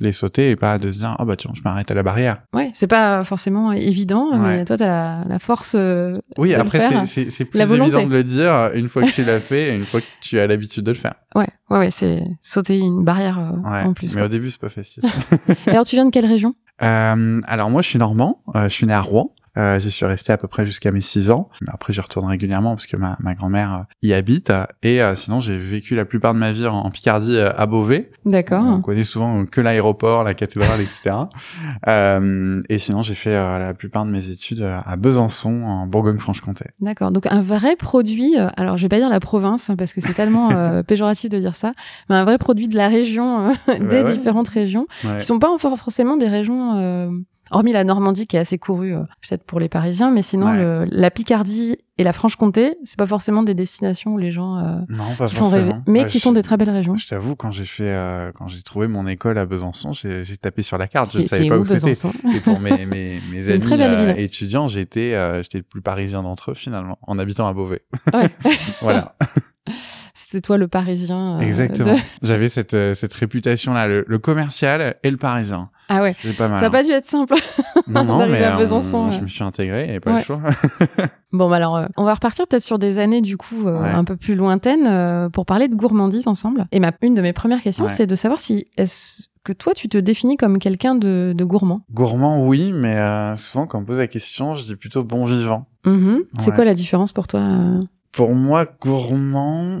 les 0.00 0.12
sauter 0.12 0.50
et 0.50 0.56
pas 0.56 0.78
de 0.78 0.92
se 0.92 0.98
dire 0.98 1.16
oh 1.18 1.24
bah 1.24 1.36
tiens 1.36 1.50
je 1.54 1.62
m'arrête 1.62 1.90
à 1.90 1.94
la 1.94 2.02
barrière. 2.02 2.42
Ouais, 2.52 2.70
c'est 2.72 2.86
pas 2.86 3.24
forcément 3.24 3.72
évident, 3.72 4.36
mais 4.38 4.64
toi 4.64 4.76
t'as 4.76 4.86
la, 4.86 5.24
la 5.28 5.38
force. 5.38 5.74
Euh, 5.78 6.18
oui, 6.38 6.54
après 6.54 6.80
c'est 7.06 7.30
c'est 7.30 7.44
plus 7.44 7.60
évident 7.60 8.06
de 8.06 8.12
le 8.12 8.24
dire 8.24 8.70
une 8.74 8.88
fois 8.88 9.02
que 9.02 9.10
tu 9.10 9.24
l'as 9.24 9.40
fait 9.40 9.72
et 9.72 9.74
une 9.74 9.84
fois 9.84 10.00
que 10.00 10.06
tu 10.20 10.38
as 10.38 10.46
l'habitude 10.46 10.84
de 10.84 10.90
le 10.90 10.96
faire. 10.96 11.14
Ouais, 11.34 11.48
ouais, 11.70 11.78
ouais, 11.78 11.90
c'est 11.90 12.22
sauter 12.42 12.78
une 12.78 13.04
barrière 13.04 13.38
en 13.64 13.92
plus. 13.92 14.14
Mais 14.14 14.22
au 14.22 14.28
début 14.28 14.50
c'est 14.50 14.60
pas 14.60 14.68
facile. 14.68 15.02
alors 15.66 15.84
tu 15.84 15.96
viens 15.96 16.06
de 16.06 16.10
quelle 16.10 16.26
région? 16.26 16.54
Euh, 16.82 17.40
alors 17.46 17.69
moi, 17.70 17.82
je 17.82 17.88
suis 17.88 17.98
normand. 17.98 18.42
Euh, 18.54 18.64
je 18.64 18.74
suis 18.74 18.86
né 18.86 18.92
à 18.92 19.00
Rouen. 19.00 19.34
Euh, 19.58 19.80
j'y 19.80 19.90
suis 19.90 20.06
resté 20.06 20.32
à 20.32 20.36
peu 20.36 20.46
près 20.46 20.64
jusqu'à 20.64 20.92
mes 20.92 21.00
6 21.00 21.30
ans. 21.30 21.48
Mais 21.62 21.70
après, 21.72 21.92
j'y 21.92 22.00
retourne 22.00 22.26
régulièrement 22.26 22.70
parce 22.70 22.86
que 22.86 22.96
ma, 22.96 23.16
ma 23.20 23.34
grand-mère 23.34 23.74
euh, 23.74 23.94
y 24.02 24.12
habite. 24.12 24.52
Et 24.82 25.02
euh, 25.02 25.14
sinon, 25.14 25.40
j'ai 25.40 25.58
vécu 25.58 25.94
la 25.94 26.04
plupart 26.04 26.34
de 26.34 26.38
ma 26.38 26.52
vie 26.52 26.66
en, 26.66 26.90
Picardie, 26.90 27.38
à 27.38 27.66
Beauvais. 27.66 28.10
D'accord. 28.24 28.64
On 28.64 28.80
connaît 28.80 29.04
souvent 29.04 29.44
que 29.46 29.60
l'aéroport, 29.60 30.24
la 30.24 30.34
cathédrale, 30.34 30.80
etc. 30.80 31.16
et 32.68 32.78
sinon, 32.78 33.02
j'ai 33.02 33.14
fait 33.14 33.32
la 33.32 33.74
plupart 33.74 34.04
de 34.04 34.10
mes 34.10 34.30
études 34.30 34.62
à 34.62 34.96
Besançon, 34.96 35.62
en 35.64 35.86
Bourgogne-Franche-Comté. 35.86 36.66
D'accord. 36.80 37.10
Donc 37.10 37.26
un 37.26 37.40
vrai 37.40 37.76
produit. 37.76 38.36
alors, 38.56 38.76
je 38.76 38.82
vais 38.82 38.88
pas 38.88 38.98
dire 38.98 39.08
la 39.08 39.20
province 39.20 39.70
hein, 39.70 39.76
parce 39.76 39.92
que 39.92 40.00
c'est 40.00 40.14
tellement 40.14 40.82
péjoratif 40.86 41.30
de 41.30 41.38
dire 41.38 41.54
ça, 41.54 41.72
mais 42.08 42.16
un 42.16 42.24
vrai 42.24 42.38
produit 42.38 42.68
de 42.68 42.76
la 42.76 42.88
région, 42.88 43.52
des 43.80 44.04
différentes 44.04 44.48
régions, 44.48 44.86
qui 45.18 45.24
sont 45.24 45.38
pas 45.38 45.56
forcément 45.58 46.16
des 46.16 46.28
régions 46.28 47.24
hormis 47.50 47.72
la 47.72 47.84
Normandie 47.84 48.26
qui 48.26 48.36
est 48.36 48.40
assez 48.40 48.58
courue 48.58 48.94
euh, 48.94 49.02
peut-être 49.22 49.44
pour 49.44 49.60
les 49.60 49.68
Parisiens, 49.68 50.10
mais 50.10 50.22
sinon 50.22 50.86
la 50.90 51.10
Picardie 51.10 51.76
et 51.98 52.02
la 52.02 52.14
Franche-Comté, 52.14 52.78
c'est 52.84 52.96
pas 52.96 53.06
forcément 53.06 53.42
des 53.42 53.52
destinations 53.52 54.14
où 54.14 54.18
les 54.18 54.30
gens 54.30 54.56
euh, 54.56 54.78
non, 54.88 55.14
pas 55.18 55.26
qui 55.26 55.34
font 55.34 55.44
rêver, 55.44 55.72
mais 55.86 56.06
qui 56.06 56.18
sont 56.18 56.32
des 56.32 56.42
très 56.42 56.56
belles 56.56 56.70
régions. 56.70 56.96
Je 56.96 57.06
t'avoue, 57.06 57.36
quand 57.36 57.50
j'ai 57.50 57.66
fait, 57.66 57.94
euh, 57.94 58.32
quand 58.32 58.48
j'ai 58.48 58.62
trouvé 58.62 58.88
mon 58.88 59.06
école 59.06 59.36
à 59.36 59.44
Besançon, 59.44 59.92
j'ai 59.92 60.36
tapé 60.40 60.62
sur 60.62 60.78
la 60.78 60.88
carte, 60.88 61.12
je 61.12 61.20
ne 61.20 61.26
savais 61.26 61.48
pas 61.48 61.58
où, 61.58 61.64
c'était. 61.64 61.92
Et 62.34 62.40
pour 62.40 62.58
mes 62.58 62.86
mes, 62.86 63.20
mes 63.30 63.50
amis 63.50 64.20
étudiants, 64.20 64.66
j'étais 64.66 65.14
j'étais 65.42 65.58
le 65.58 65.64
plus 65.64 65.82
parisien 65.82 66.22
d'entre 66.22 66.52
eux 66.52 66.54
finalement, 66.54 66.98
en 67.02 67.18
habitant 67.18 67.46
à 67.46 67.52
Beauvais. 67.52 67.82
Ouais. 68.14 68.28
voilà. 68.80 69.16
C'était 70.14 70.40
toi 70.40 70.58
le 70.58 70.68
parisien. 70.68 71.38
Exactement. 71.40 71.96
J'avais 72.22 72.48
cette, 72.48 72.76
cette 72.94 73.14
réputation-là, 73.14 73.88
le, 73.88 74.04
le, 74.06 74.18
commercial 74.18 74.96
et 75.02 75.10
le 75.10 75.16
parisien. 75.16 75.70
Ah 75.92 76.02
ouais. 76.02 76.12
C'est 76.12 76.36
pas 76.36 76.46
mal. 76.46 76.58
Ça 76.60 76.66
n'a 76.66 76.70
pas 76.70 76.84
dû 76.84 76.90
être 76.90 77.04
simple. 77.04 77.34
Non, 77.88 78.04
non, 78.04 78.24
mais 78.28 78.42
à 78.44 78.56
Besançon, 78.56 79.10
je 79.10 79.20
me 79.20 79.26
suis 79.26 79.42
intégré 79.42 79.92
et 79.92 79.98
pas 79.98 80.18
le 80.18 80.22
choix. 80.22 80.40
bon, 81.32 81.50
bah 81.50 81.56
alors, 81.56 81.76
euh, 81.76 81.86
on 81.96 82.04
va 82.04 82.14
repartir 82.14 82.46
peut-être 82.46 82.62
sur 82.62 82.78
des 82.78 82.98
années 83.00 83.20
du 83.20 83.36
coup 83.36 83.66
euh, 83.66 83.82
un 83.82 84.04
peu 84.04 84.16
plus 84.16 84.36
lointaines 84.36 84.86
euh, 84.86 85.28
pour 85.28 85.46
parler 85.46 85.66
de 85.66 85.74
gourmandise 85.74 86.28
ensemble. 86.28 86.66
Et 86.70 86.78
ma 86.78 86.92
une 87.02 87.16
de 87.16 87.22
mes 87.22 87.32
premières 87.32 87.60
questions, 87.60 87.88
c'est 87.88 88.06
de 88.06 88.14
savoir 88.14 88.38
si 88.38 88.68
est-ce 88.76 89.24
que 89.42 89.52
toi, 89.52 89.74
tu 89.74 89.88
te 89.88 89.98
définis 89.98 90.36
comme 90.36 90.60
quelqu'un 90.60 90.94
de, 90.94 91.32
de, 91.36 91.44
gourmand? 91.44 91.80
Gourmand, 91.92 92.46
oui, 92.46 92.72
mais 92.72 93.34
souvent 93.36 93.66
quand 93.66 93.78
on 93.78 93.80
me 93.80 93.86
pose 93.86 93.98
la 93.98 94.06
question, 94.06 94.54
je 94.54 94.62
dis 94.62 94.76
plutôt 94.76 95.02
bon 95.02 95.24
vivant. 95.24 95.66
Mm-hmm. 95.86 96.22
C'est 96.38 96.54
quoi 96.54 96.64
la 96.64 96.74
différence 96.74 97.12
pour 97.12 97.26
toi 97.26 97.42
Pour 98.12 98.34
moi, 98.36 98.64
gourmand, 98.80 99.80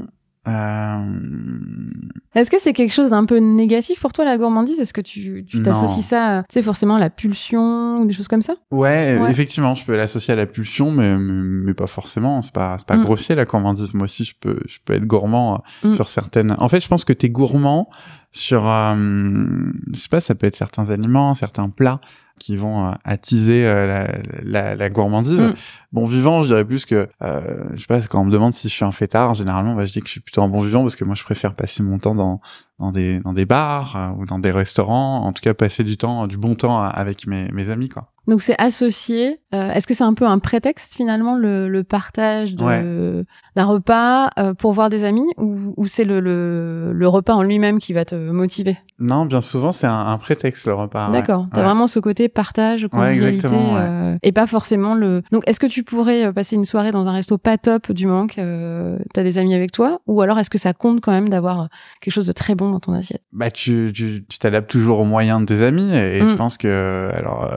Est-ce 2.34 2.50
que 2.50 2.60
c'est 2.60 2.72
quelque 2.72 2.92
chose 2.92 3.10
d'un 3.10 3.24
peu 3.24 3.38
négatif 3.38 4.00
pour 4.00 4.12
toi 4.12 4.24
la 4.24 4.38
gourmandise? 4.38 4.78
Est-ce 4.78 4.92
que 4.92 5.00
tu 5.00 5.44
t'associes 5.62 6.02
ça, 6.02 6.44
tu 6.48 6.54
sais 6.54 6.62
forcément 6.62 6.96
à 6.96 7.00
la 7.00 7.10
pulsion 7.10 8.00
ou 8.00 8.06
des 8.06 8.12
choses 8.12 8.28
comme 8.28 8.42
ça? 8.42 8.54
Ouais, 8.70 9.18
effectivement, 9.28 9.74
je 9.74 9.84
peux 9.84 9.96
l'associer 9.96 10.32
à 10.32 10.36
la 10.36 10.46
pulsion, 10.46 10.90
mais, 10.90 11.16
mais, 11.16 11.74
pas 11.74 11.86
forcément. 11.86 12.42
C'est 12.42 12.52
pas 12.52 12.76
c'est 12.78 12.86
pas 12.86 12.96
mm. 12.96 13.04
grossier 13.04 13.34
la 13.34 13.44
gourmandise. 13.44 13.94
Moi 13.94 14.04
aussi, 14.04 14.24
je 14.24 14.34
peux 14.38 14.60
je 14.66 14.78
peux 14.84 14.94
être 14.94 15.06
gourmand 15.06 15.62
euh, 15.84 15.88
mm. 15.88 15.94
sur 15.94 16.08
certaines. 16.08 16.54
En 16.58 16.68
fait, 16.68 16.80
je 16.80 16.88
pense 16.88 17.04
que 17.04 17.12
t'es 17.12 17.30
gourmand 17.30 17.88
sur, 18.32 18.68
euh, 18.68 18.94
je 19.92 19.98
sais 19.98 20.08
pas, 20.08 20.20
ça 20.20 20.34
peut 20.34 20.46
être 20.46 20.56
certains 20.56 20.90
aliments, 20.90 21.34
certains 21.34 21.68
plats 21.68 22.00
qui 22.38 22.56
vont 22.56 22.86
euh, 22.86 22.92
attiser 23.04 23.66
euh, 23.66 23.86
la, 23.86 24.18
la, 24.42 24.76
la, 24.76 24.90
gourmandise. 24.90 25.42
Mm. 25.42 25.54
Bon 25.92 26.04
vivant, 26.04 26.42
je 26.42 26.46
dirais 26.46 26.64
plus 26.64 26.86
que, 26.86 27.08
euh, 27.20 27.64
je 27.74 27.80
sais 27.80 27.86
pas, 27.88 28.00
quand 28.02 28.20
on 28.20 28.24
me 28.24 28.30
demande 28.30 28.52
si 28.52 28.68
je 28.68 28.72
suis 28.72 28.84
un 28.84 28.92
fêtard, 28.92 29.34
généralement, 29.34 29.74
bah, 29.74 29.84
je 29.84 29.92
dis 29.92 30.00
que 30.00 30.06
je 30.06 30.12
suis 30.12 30.20
plutôt 30.20 30.40
un 30.42 30.48
bon 30.48 30.62
vivant 30.62 30.82
parce 30.82 30.94
que 30.94 31.04
moi, 31.04 31.16
je 31.16 31.24
préfère 31.24 31.54
passer 31.54 31.82
mon 31.82 31.98
temps 31.98 32.14
dans 32.14 32.40
dans 32.78 32.92
des 32.92 33.20
dans 33.20 33.32
des 33.32 33.44
bars 33.44 33.96
euh, 33.96 34.10
ou 34.20 34.24
dans 34.24 34.38
des 34.38 34.52
restaurants, 34.52 35.24
en 35.24 35.32
tout 35.32 35.42
cas 35.42 35.52
passer 35.52 35.82
du 35.84 35.96
temps, 35.96 36.26
du 36.28 36.36
bon 36.36 36.54
temps 36.54 36.80
avec 36.80 37.26
mes 37.26 37.50
mes 37.50 37.70
amis, 37.70 37.88
quoi. 37.88 38.12
Donc 38.30 38.42
c'est 38.42 38.54
associé. 38.60 39.40
Euh, 39.54 39.72
Est-ce 39.72 39.86
que 39.86 39.94
c'est 39.94 40.04
un 40.04 40.14
peu 40.14 40.24
un 40.24 40.38
prétexte 40.38 40.94
finalement 40.94 41.36
le, 41.36 41.68
le 41.68 41.82
partage 41.82 42.54
d'un 42.54 43.24
repas 43.56 44.30
euh, 44.38 44.54
pour 44.54 44.72
voir 44.72 44.88
des 44.88 45.02
amis 45.04 45.26
ou, 45.36 45.74
ou 45.76 45.86
c'est 45.86 46.04
le, 46.04 46.20
le, 46.20 46.92
le, 46.92 47.08
repas 47.08 47.34
en 47.34 47.42
lui-même 47.42 47.78
qui 47.78 47.92
va 47.92 48.04
te 48.04 48.14
motiver? 48.14 48.78
Non, 49.00 49.24
bien 49.24 49.40
souvent 49.40 49.72
c'est 49.72 49.88
un, 49.88 50.06
un, 50.06 50.18
prétexte 50.18 50.66
le 50.66 50.74
repas. 50.74 51.10
D'accord. 51.10 51.48
T'as 51.52 51.62
vraiment 51.62 51.88
ce 51.88 51.98
côté 51.98 52.28
partage, 52.28 52.86
convivialité 52.88 53.48
euh, 53.52 54.16
et 54.22 54.32
pas 54.32 54.46
forcément 54.46 54.94
le. 54.94 55.22
Donc 55.32 55.42
est-ce 55.48 55.58
que 55.58 55.66
tu 55.66 55.79
pourrais 55.84 56.26
euh, 56.26 56.32
passer 56.32 56.56
une 56.56 56.64
soirée 56.64 56.90
dans 56.90 57.08
un 57.08 57.12
resto 57.12 57.38
pas 57.38 57.58
top 57.58 57.92
du 57.92 58.06
manque 58.06 58.38
euh, 58.38 58.98
T'as 59.14 59.22
des 59.22 59.38
amis 59.38 59.54
avec 59.54 59.72
toi? 59.72 60.00
Ou 60.06 60.20
alors 60.22 60.38
est-ce 60.38 60.50
que 60.50 60.58
ça 60.58 60.72
compte 60.72 61.00
quand 61.00 61.12
même 61.12 61.28
d'avoir 61.28 61.68
quelque 62.00 62.14
chose 62.14 62.26
de 62.26 62.32
très 62.32 62.54
bon 62.54 62.70
dans 62.70 62.80
ton 62.80 62.92
assiette? 62.92 63.22
Bah 63.32 63.50
tu 63.50 63.92
tu 63.94 64.24
t'adaptes 64.38 64.70
toujours 64.70 65.00
aux 65.00 65.04
moyens 65.04 65.40
de 65.40 65.46
tes 65.46 65.62
amis 65.62 65.94
et, 65.94 66.20
je 66.20 66.34
mm. 66.34 66.36
pense 66.36 66.58
que 66.58 67.10
alors 67.14 67.50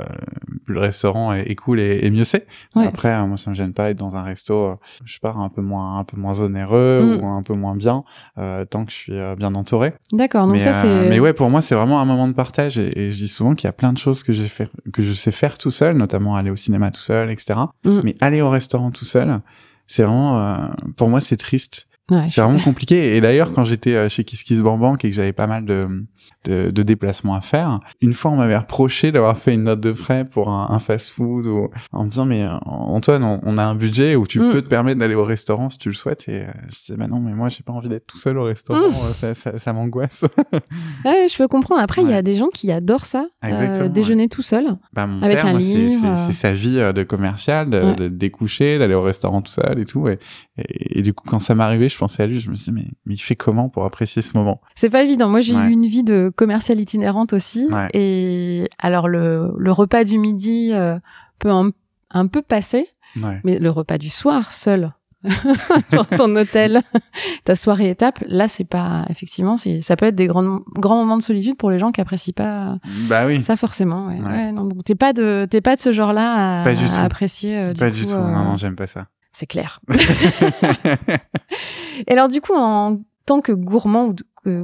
plus 0.63 0.73
le 0.73 0.79
restaurant 0.79 1.33
est, 1.33 1.55
cool 1.55 1.79
et, 1.79 2.09
mieux 2.09 2.23
c'est. 2.23 2.47
Après, 2.75 3.25
moi, 3.27 3.37
ça 3.37 3.49
me 3.49 3.55
gêne 3.55 3.73
pas 3.73 3.89
être 3.89 3.97
dans 3.97 4.15
un 4.15 4.23
resto, 4.23 4.53
euh, 4.53 4.75
je 5.05 5.19
pas, 5.19 5.33
un 5.35 5.49
peu 5.49 5.61
moins, 5.61 5.99
un 5.99 6.03
peu 6.03 6.17
moins 6.17 6.41
onéreux 6.41 7.01
mm. 7.01 7.21
ou 7.21 7.27
un 7.27 7.43
peu 7.43 7.53
moins 7.53 7.75
bien, 7.75 8.03
euh, 8.37 8.65
tant 8.65 8.85
que 8.85 8.91
je 8.91 8.97
suis 8.97 9.17
euh, 9.17 9.35
bien 9.35 9.53
entouré. 9.55 9.93
D'accord. 10.11 10.47
Donc 10.47 10.59
ça, 10.59 10.73
c'est. 10.73 11.09
mais 11.09 11.19
ouais, 11.19 11.33
pour 11.33 11.49
moi, 11.49 11.61
c'est 11.61 11.75
vraiment 11.75 11.99
un 11.99 12.05
moment 12.05 12.27
de 12.27 12.33
partage 12.33 12.79
et, 12.79 13.11
je 13.11 13.17
dis 13.17 13.27
souvent 13.27 13.55
qu'il 13.55 13.67
y 13.67 13.69
a 13.69 13.73
plein 13.73 13.93
de 13.93 13.97
choses 13.97 14.23
que 14.23 14.33
j'ai 14.33 14.47
fait, 14.47 14.69
que 14.91 15.01
je 15.01 15.13
sais 15.13 15.31
faire 15.31 15.57
tout 15.57 15.71
seul, 15.71 15.97
notamment 15.97 16.35
aller 16.35 16.49
au 16.49 16.55
cinéma 16.55 16.91
tout 16.91 17.01
seul, 17.01 17.29
etc. 17.29 17.59
Mm. 17.83 17.99
Mais 18.03 18.12
aller 18.21 18.41
au 18.41 18.49
restaurant 18.49 18.91
tout 18.91 19.05
seul, 19.05 19.41
c'est 19.87 20.03
vraiment, 20.03 20.69
pour 20.95 21.09
moi, 21.09 21.21
c'est 21.21 21.37
triste. 21.37 21.87
C'est 22.09 22.41
vraiment 22.41 22.59
compliqué. 22.59 23.15
Et 23.15 23.21
d'ailleurs, 23.21 23.53
quand 23.53 23.63
j'étais 23.63 24.09
chez 24.09 24.23
Kiss 24.23 24.43
Kiss 24.43 24.61
Bank 24.61 25.03
et 25.03 25.09
que 25.09 25.15
j'avais 25.15 25.33
pas 25.33 25.47
mal 25.47 25.65
de, 25.65 26.05
de, 26.45 26.71
de 26.71 26.83
déplacements 26.83 27.35
à 27.35 27.41
faire. 27.41 27.79
Une 28.01 28.13
fois, 28.13 28.31
on 28.31 28.35
m'avait 28.35 28.57
reproché 28.57 29.11
d'avoir 29.11 29.37
fait 29.37 29.53
une 29.53 29.63
note 29.63 29.79
de 29.79 29.93
frais 29.93 30.25
pour 30.25 30.49
un, 30.49 30.67
un 30.69 30.79
fast-food 30.79 31.47
ou 31.47 31.69
en 31.91 32.03
me 32.03 32.09
disant 32.09 32.25
mais 32.25 32.43
euh, 32.43 32.57
Antoine, 32.65 33.23
on, 33.23 33.57
a 33.57 33.63
un 33.63 33.75
budget 33.75 34.15
où 34.15 34.27
tu 34.27 34.39
mm. 34.39 34.51
peux 34.51 34.61
te 34.61 34.67
permettre 34.67 34.99
d'aller 34.99 35.15
au 35.15 35.23
restaurant 35.23 35.69
si 35.69 35.77
tu 35.77 35.89
le 35.89 35.95
souhaites. 35.95 36.27
Et 36.27 36.41
euh, 36.41 36.51
je 36.69 36.75
disais 36.75 36.97
bah 36.97 37.07
non, 37.07 37.19
mais 37.19 37.33
moi 37.33 37.49
j'ai 37.49 37.63
pas 37.63 37.73
envie 37.73 37.89
d'être 37.89 38.07
tout 38.07 38.17
seul 38.17 38.37
au 38.37 38.43
restaurant, 38.43 38.89
mm. 38.89 38.93
euh, 38.93 39.13
ça, 39.13 39.35
ça, 39.35 39.57
ça 39.57 39.73
m'angoisse. 39.73 40.25
ouais, 41.05 41.27
je 41.29 41.37
peux 41.37 41.47
comprendre. 41.47 41.81
Après, 41.81 42.01
il 42.01 42.09
y 42.09 42.13
a 42.13 42.21
des 42.21 42.35
gens 42.35 42.49
qui 42.49 42.71
adorent 42.71 43.05
ça, 43.05 43.27
déjeuner 43.89 44.27
tout 44.27 44.41
seul, 44.41 44.77
bah, 44.93 45.07
mon 45.07 45.21
avec 45.21 45.39
père, 45.39 45.47
un 45.47 45.57
livre. 45.57 46.17
C'est 46.17 46.33
sa 46.33 46.53
vie 46.53 46.77
de 46.77 47.03
commercial, 47.03 47.69
de, 47.69 47.93
de 47.95 48.07
découcher, 48.07 48.77
d'aller 48.79 48.93
au 48.93 49.01
restaurant 49.01 49.41
tout 49.41 49.51
seul 49.51 49.79
et 49.79 49.85
tout. 49.85 50.07
Et, 50.07 50.19
et, 50.57 51.01
du 51.01 51.13
coup, 51.13 51.27
quand 51.27 51.39
ça 51.39 51.55
m'arrivait, 51.55 51.89
je 51.93 51.97
pensais 51.97 52.23
à 52.23 52.27
lui, 52.27 52.39
je 52.39 52.49
me 52.49 52.55
disais 52.55 52.71
mais, 52.71 52.87
mais 53.05 53.13
il 53.15 53.19
fait 53.19 53.35
comment 53.35 53.69
pour 53.69 53.85
apprécier 53.85 54.21
ce 54.21 54.35
moment? 54.37 54.61
C'est 54.75 54.89
pas 54.89 55.03
évident. 55.03 55.29
Moi, 55.29 55.41
j'ai 55.41 55.53
eu 55.53 55.69
une 55.69 55.85
vie 55.85 56.03
de 56.03 56.31
commerciale 56.35 56.79
itinérante 56.79 57.33
aussi. 57.33 57.69
Et 57.93 58.69
alors 58.79 59.07
le, 59.07 59.53
le 59.57 59.71
repas 59.71 60.03
du 60.03 60.17
midi 60.17 60.71
euh, 60.73 60.97
peut 61.39 61.51
un, 61.51 61.71
un, 62.11 62.27
peu 62.27 62.41
passer, 62.41 62.87
mais 63.15 63.59
le 63.59 63.69
repas 63.69 63.97
du 63.97 64.09
soir 64.09 64.51
seul 64.51 64.93
dans 65.91 66.03
ton 66.03 66.35
hôtel, 66.35 66.81
ta 67.45 67.55
soirée 67.55 67.89
étape, 67.89 68.19
là 68.27 68.47
c'est 68.49 68.65
pas 68.65 69.05
effectivement 69.09 69.55
c'est 69.55 69.81
ça 69.81 69.95
peut 69.95 70.07
être 70.07 70.15
des 70.15 70.27
grands 70.27 70.59
grands 70.75 70.97
moments 70.97 71.17
de 71.17 71.21
solitude 71.21 71.55
pour 71.55 71.71
les 71.71 71.79
gens 71.79 71.91
qui 71.91 72.01
apprécient 72.01 72.33
pas 72.35 72.77
bah 73.07 73.25
oui. 73.25 73.41
ça 73.41 73.55
forcément 73.55 74.07
ouais. 74.07 74.19
ouais. 74.19 74.51
non, 74.51 74.67
t'es 74.85 74.95
pas 74.95 75.13
de 75.13 75.47
t'es 75.49 75.61
pas 75.61 75.77
de 75.77 75.81
ce 75.81 75.93
genre-là 75.93 76.63
à, 76.63 77.03
apprécier 77.03 77.57
euh, 77.57 77.73
pas 77.73 77.89
du 77.89 78.01
tout 78.01 78.09
non 78.09 78.27
euh, 78.27 78.31
non 78.31 78.57
j'aime 78.57 78.75
pas 78.75 78.87
ça 78.87 79.07
c'est 79.33 79.47
clair. 79.47 79.81
Et 82.07 82.11
alors 82.11 82.29
du 82.29 82.39
coup 82.39 82.53
en 82.55 82.99
tant 83.25 83.41
que 83.41 83.51
gourmand 83.51 84.07
ou 84.07 84.13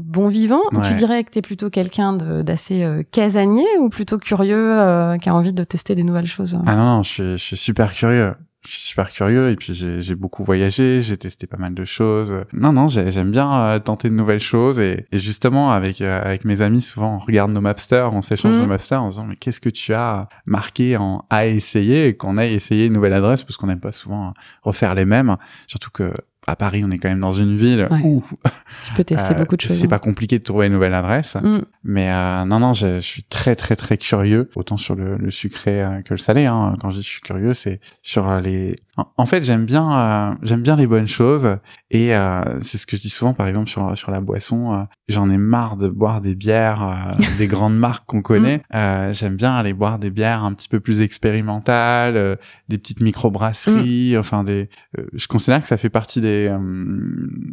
bon 0.01 0.27
vivant, 0.27 0.61
tu 0.83 0.93
dirais 0.93 1.23
que 1.23 1.31
tu 1.31 1.39
es 1.39 1.41
plutôt 1.41 1.69
quelqu'un 1.69 2.13
d'assez 2.13 2.83
euh, 2.83 3.03
casanier 3.11 3.67
ou 3.79 3.89
plutôt 3.89 4.17
curieux 4.17 4.79
euh, 4.79 5.17
qui 5.17 5.29
a 5.29 5.35
envie 5.35 5.53
de 5.53 5.63
tester 5.63 5.95
des 5.95 6.03
nouvelles 6.03 6.25
choses? 6.25 6.59
Ah 6.65 6.75
non, 6.75 6.83
non 6.83 7.03
je, 7.03 7.09
suis, 7.09 7.23
je 7.23 7.43
suis 7.43 7.57
super 7.57 7.93
curieux. 7.93 8.35
Je 8.66 8.72
suis 8.72 8.82
super 8.82 9.10
curieux 9.10 9.50
et 9.50 9.56
puis 9.56 9.74
j'ai 9.74 10.16
beaucoup 10.16 10.44
voyagé, 10.44 11.01
j'ai 11.01 11.16
testé 11.18 11.48
pas 11.48 11.58
mal 11.58 11.74
de 11.74 11.86
choses. 11.86 12.44
Non, 12.51 12.74
non, 12.74 12.88
j'aime 12.89 13.32
bien 13.32 13.54
euh, 13.54 13.80
tenter 13.80 14.10
de 14.10 14.13
nouvelles 14.16 14.42
choses 14.42 14.80
et, 14.80 15.06
et 15.13 15.20
justement 15.20 15.72
avec 15.72 16.01
euh, 16.01 16.22
avec 16.22 16.44
mes 16.44 16.60
amis, 16.62 16.82
souvent 16.82 17.16
on 17.16 17.20
regarde 17.20 17.51
nos 17.51 17.62
Mapster, 17.62 18.10
on 18.12 18.22
s'échange 18.22 18.56
Mhm. 18.56 18.62
nos 18.62 18.68
Mapster 18.68 18.96
en 18.96 19.10
disant 19.10 19.25
mais 19.25 19.38
qu'est-ce 19.38 19.62
que 19.62 19.70
tu 19.70 19.94
as 19.94 20.28
marqué 20.46 20.98
en 20.98 21.25
à 21.30 21.46
essayer 21.46 22.08
et 22.08 22.18
qu'on 22.18 22.38
aille 22.38 22.54
essayer 22.54 22.88
une 22.88 22.94
nouvelle 22.94 23.13
adresse 23.13 23.44
parce 23.44 23.56
qu'on 23.56 23.68
n'aime 23.68 23.80
pas 23.80 23.94
souvent 23.94 24.34
refaire 24.62 24.94
les 24.94 25.06
mêmes, 25.06 25.38
surtout 25.68 25.92
que 25.92 26.12
à 26.50 26.56
Paris 26.56 26.84
on 26.86 26.91
est 26.91 26.98
quand 26.98 27.10
même 27.10 27.20
dans 27.20 27.32
une 27.32 27.58
ville 27.58 27.88
Ouais. 27.91 28.01
où 28.03 28.24
Tu 28.86 28.94
peux 28.94 29.03
tester 29.03 29.34
euh, 29.34 29.38
beaucoup 29.38 29.56
de 29.56 29.62
choses. 29.62 29.77
c'est 29.77 29.88
pas 29.88 30.00
compliqué 30.00 30.39
de 30.39 30.44
trouver 30.44 30.68
une 30.68 30.74
nouvelle 30.74 30.94
adresse. 30.94 31.36
Mm. 31.36 31.60
Mais 31.84 32.10
euh, 32.12 32.46
non, 32.46 32.60
non, 32.60 32.74
je, 32.74 32.96
je 32.98 33.06
suis 33.06 33.24
très, 33.24 33.56
très, 33.56 33.75
très 33.75 33.98
curieux, 33.98 34.50
autant 34.56 34.77
sur 34.77 34.96
le, 34.96 35.18
le 35.18 35.32
sucré 35.32 35.82
euh, 35.84 36.01
que 36.01 36.13
le 36.13 36.18
salé. 36.18 36.46
Hein. 36.46 36.75
Quand 36.82 36.91
je 36.91 36.98
dis 36.98 37.03
je 37.03 37.10
suis 37.10 37.22
curieux, 37.22 37.53
c'est 37.53 37.79
sur 38.01 38.39
les. 38.39 38.79
En, 39.18 39.25
fait, 39.25 39.44
j'aime 39.44 39.65
bien, 39.65 39.91
euh, 40.32 40.36
j'aime 40.41 40.62
bien 40.62 40.75
les 40.75 40.88
bonnes 40.88 41.08
choses, 41.08 41.58
et 41.91 42.15
euh, 42.15 42.41
c'est 42.62 42.77
ce 42.77 42.86
que 42.88 42.98
je 42.98 43.01
dis 43.01 43.10
souvent, 43.10 43.34
par 43.34 43.48
exemple 43.48 43.70
sur 43.70 43.98
sur 43.98 44.12
la 44.12 44.22
boisson. 44.22 44.74
euh, 44.74 44.84
J'en 45.08 45.29
ai 45.29 45.38
marre 45.38 45.77
de 45.77 45.88
boire 45.88 46.22
des 46.22 46.36
bières 46.36 47.18
des 47.38 47.48
grandes 47.48 47.77
marques 47.77 48.06
qu'on 48.06 48.22
connaît. 48.24 48.62
Euh, 48.75 49.13
j'aime 49.13 49.36
bien 49.36 49.53
aller 49.56 49.74
boire 49.74 50.00
des 50.00 50.10
bières 50.12 50.44
un 50.44 50.53
petit 50.53 50.68
peu 50.70 50.79
plus 50.79 51.01
expérimentales, 51.01 52.38
des 52.70 52.77
petites 52.77 53.01
microbrasseries, 53.01 54.18
enfin 54.18 54.44
des. 54.44 54.70
je 55.13 55.27
considère 55.27 55.62
que 55.62 55.68
ça 55.68 55.77
fait 55.77 55.89
partie 55.89 56.22
des 56.22 56.53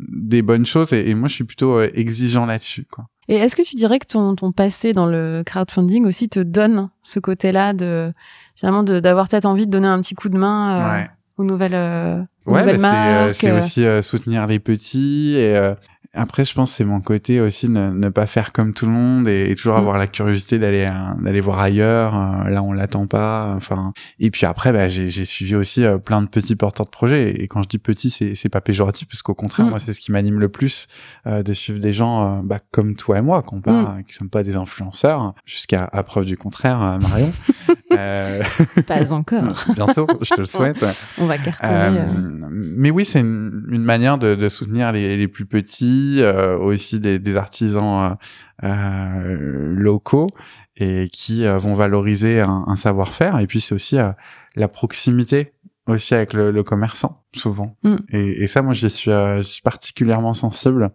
des 0.09 0.43
bonnes 0.43 0.67
choses, 0.67 0.93
et, 0.93 1.09
et 1.11 1.15
moi, 1.15 1.29
je 1.29 1.35
suis 1.35 1.45
plutôt 1.45 1.81
exigeant 1.81 2.47
là-dessus, 2.47 2.87
quoi. 2.91 3.07
Et 3.29 3.35
est-ce 3.37 3.57
que 3.57 3.63
tu 3.63 3.75
dirais 3.75 3.99
que 3.99 4.07
ton, 4.07 4.37
ton 4.37 4.53
passé 4.53 4.93
dans 4.93 5.07
le 5.07 5.43
crowdfunding 5.45 6.05
aussi 6.07 6.29
te 6.29 6.39
donne 6.39 6.91
ce 7.03 7.19
côté-là 7.19 7.73
de 7.73 8.13
finalement 8.55 8.85
d'avoir 8.85 9.29
peut-être 9.29 9.47
envie 9.47 9.67
de 9.67 9.71
donner 9.73 9.89
un 9.89 10.01
petit 10.01 10.15
coup 10.15 10.29
de 10.29 10.39
main 10.39 10.79
euh, 10.81 10.93
Ouais. 11.01 11.11
Aux 11.37 11.45
nouvelles, 11.45 11.75
euh, 11.75 12.23
Ouais, 12.47 12.65
bah, 12.79 13.33
c'est, 13.33 13.51
euh, 13.51 13.59
aussi 13.59 13.85
euh, 13.85 14.03
soutenir 14.03 14.47
les 14.47 14.59
petits 14.59 15.35
et 15.37 15.57
euh, 15.57 15.75
après 16.19 16.47
je 16.47 16.55
pense 16.55 16.73
c'est 16.73 16.85
mon 16.85 17.03
côté 17.03 17.43
aussi 17.43 17.69
ne, 17.69 17.91
ne 17.91 18.09
pas 18.09 18.25
faire 18.27 18.53
comme 18.53 18.73
tout 18.73 18.87
le 18.87 18.93
monde 18.93 19.29
et, 19.29 19.51
et 19.51 19.55
toujours 19.55 19.75
Mm. 19.75 19.81
avoir 19.81 19.99
la 19.99 20.07
curiosité 20.07 20.59
d'aller 20.59 20.85
euh, 20.91 21.23
d'aller 21.23 21.43
voir 21.43 21.59
ailleurs 21.61 22.15
euh, 22.17 22.49
là 22.49 22.63
on 22.63 22.73
l'attend 22.73 23.07
pas 23.07 23.53
enfin 23.55 23.93
et 24.19 24.31
puis 24.31 24.47
après 24.47 24.73
bah, 24.73 24.89
j'ai 24.89 25.25
suivi 25.27 25.55
aussi 25.55 25.85
plein 26.07 26.23
de 26.23 26.29
petits 26.29 26.57
porteurs 26.57 26.87
de 26.87 26.91
projets 26.91 27.33
et 27.43 27.49
quand 27.49 27.63
je 27.63 27.69
dis 27.69 27.77
petit 27.79 28.09
c'est 28.09 28.35
c'est 28.35 28.49
pas 28.49 28.63
péjoratif 28.63 29.09
parce 29.09 29.21
qu'au 29.21 29.35
contraire 29.35 29.67
Mm. 29.67 29.71
moi 29.71 29.79
c'est 29.79 29.93
ce 29.93 30.01
qui 30.01 30.11
m'anime 30.11 30.39
le 30.41 30.49
plus 30.49 30.87
euh, 31.27 31.43
de 31.43 31.53
suivre 31.53 31.81
des 31.81 31.93
gens 31.93 32.41
bah, 32.43 32.61
comme 32.71 32.95
toi 32.97 33.19
et 33.19 33.23
moi 33.23 33.43
qu'on 33.43 33.61
pas 33.61 33.97
Mm. 33.99 34.05
qui 34.05 34.15
sont 34.15 34.29
pas 34.29 34.43
des 34.43 34.57
influenceurs 34.57 35.35
jusqu'à 35.45 35.85
à 35.93 36.03
preuve 36.03 36.25
du 36.25 36.39
contraire 36.39 36.99
Marion 37.03 37.31
euh, 37.93 38.43
Pas 38.87 39.13
encore. 39.13 39.67
bientôt 39.75 40.07
je 40.23 40.35
te 40.35 40.41
le 40.41 40.47
souhaite 40.47 40.83
On 41.21 41.27
va 41.27 41.37
cartonner. 41.37 41.99
euh. 42.01 42.36
Mais 42.51 42.91
oui, 42.91 43.05
c'est 43.05 43.21
une, 43.21 43.67
une 43.71 43.83
manière 43.83 44.19
de, 44.19 44.35
de 44.35 44.49
soutenir 44.49 44.93
les, 44.93 45.17
les 45.17 45.29
plus 45.29 45.47
petits, 45.47 46.17
euh, 46.21 46.57
aussi 46.57 47.01
des, 47.01 47.19
des 47.19 47.37
artisans 47.37 48.17
euh, 48.63 48.69
euh, 48.69 49.75
locaux 49.75 50.31
et 50.77 51.09
qui 51.13 51.47
euh, 51.47 51.59
vont 51.59 51.75
valoriser 51.75 52.41
un, 52.41 52.65
un 52.67 52.77
savoir-faire. 52.77 53.39
Et 53.41 53.47
puis 53.47 53.61
c'est 53.61 53.75
aussi 53.75 53.99
euh, 53.99 54.11
la 54.55 54.69
proximité 54.69 55.53
aussi 55.87 56.15
avec 56.15 56.33
le, 56.33 56.51
le 56.51 56.63
commerçant 56.63 57.23
souvent. 57.35 57.77
Mm. 57.85 57.97
Et, 58.11 58.43
et 58.43 58.47
ça, 58.47 58.63
moi, 58.63 58.73
j'y 58.73 58.91
suis, 58.91 59.11
euh, 59.11 59.39
je 59.39 59.43
suis 59.43 59.63
particulièrement 59.63 60.33
sensible. 60.35 60.91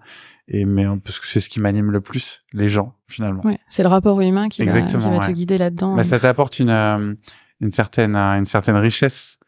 Et 0.47 0.65
mais 0.65 0.85
parce 1.03 1.19
que 1.19 1.27
c'est 1.27 1.39
ce 1.39 1.47
qui 1.47 1.61
m'anime 1.61 1.91
le 1.91 2.01
plus, 2.01 2.41
les 2.51 2.67
gens 2.67 2.95
finalement. 3.07 3.45
Ouais, 3.45 3.57
c'est 3.69 3.83
le 3.83 3.89
rapport 3.89 4.19
humain 4.19 4.49
qui 4.49 4.65
va, 4.65 4.81
qui 4.81 4.95
va 4.97 5.19
te 5.19 5.31
guider 5.31 5.57
là-dedans. 5.57 5.95
Bah, 5.95 6.03
ça 6.03 6.19
t'apporte 6.19 6.59
une, 6.59 6.69
euh, 6.69 7.13
une 7.61 7.71
certaine, 7.71 8.17
une 8.17 8.43
certaine 8.43 8.75
richesse. 8.75 9.39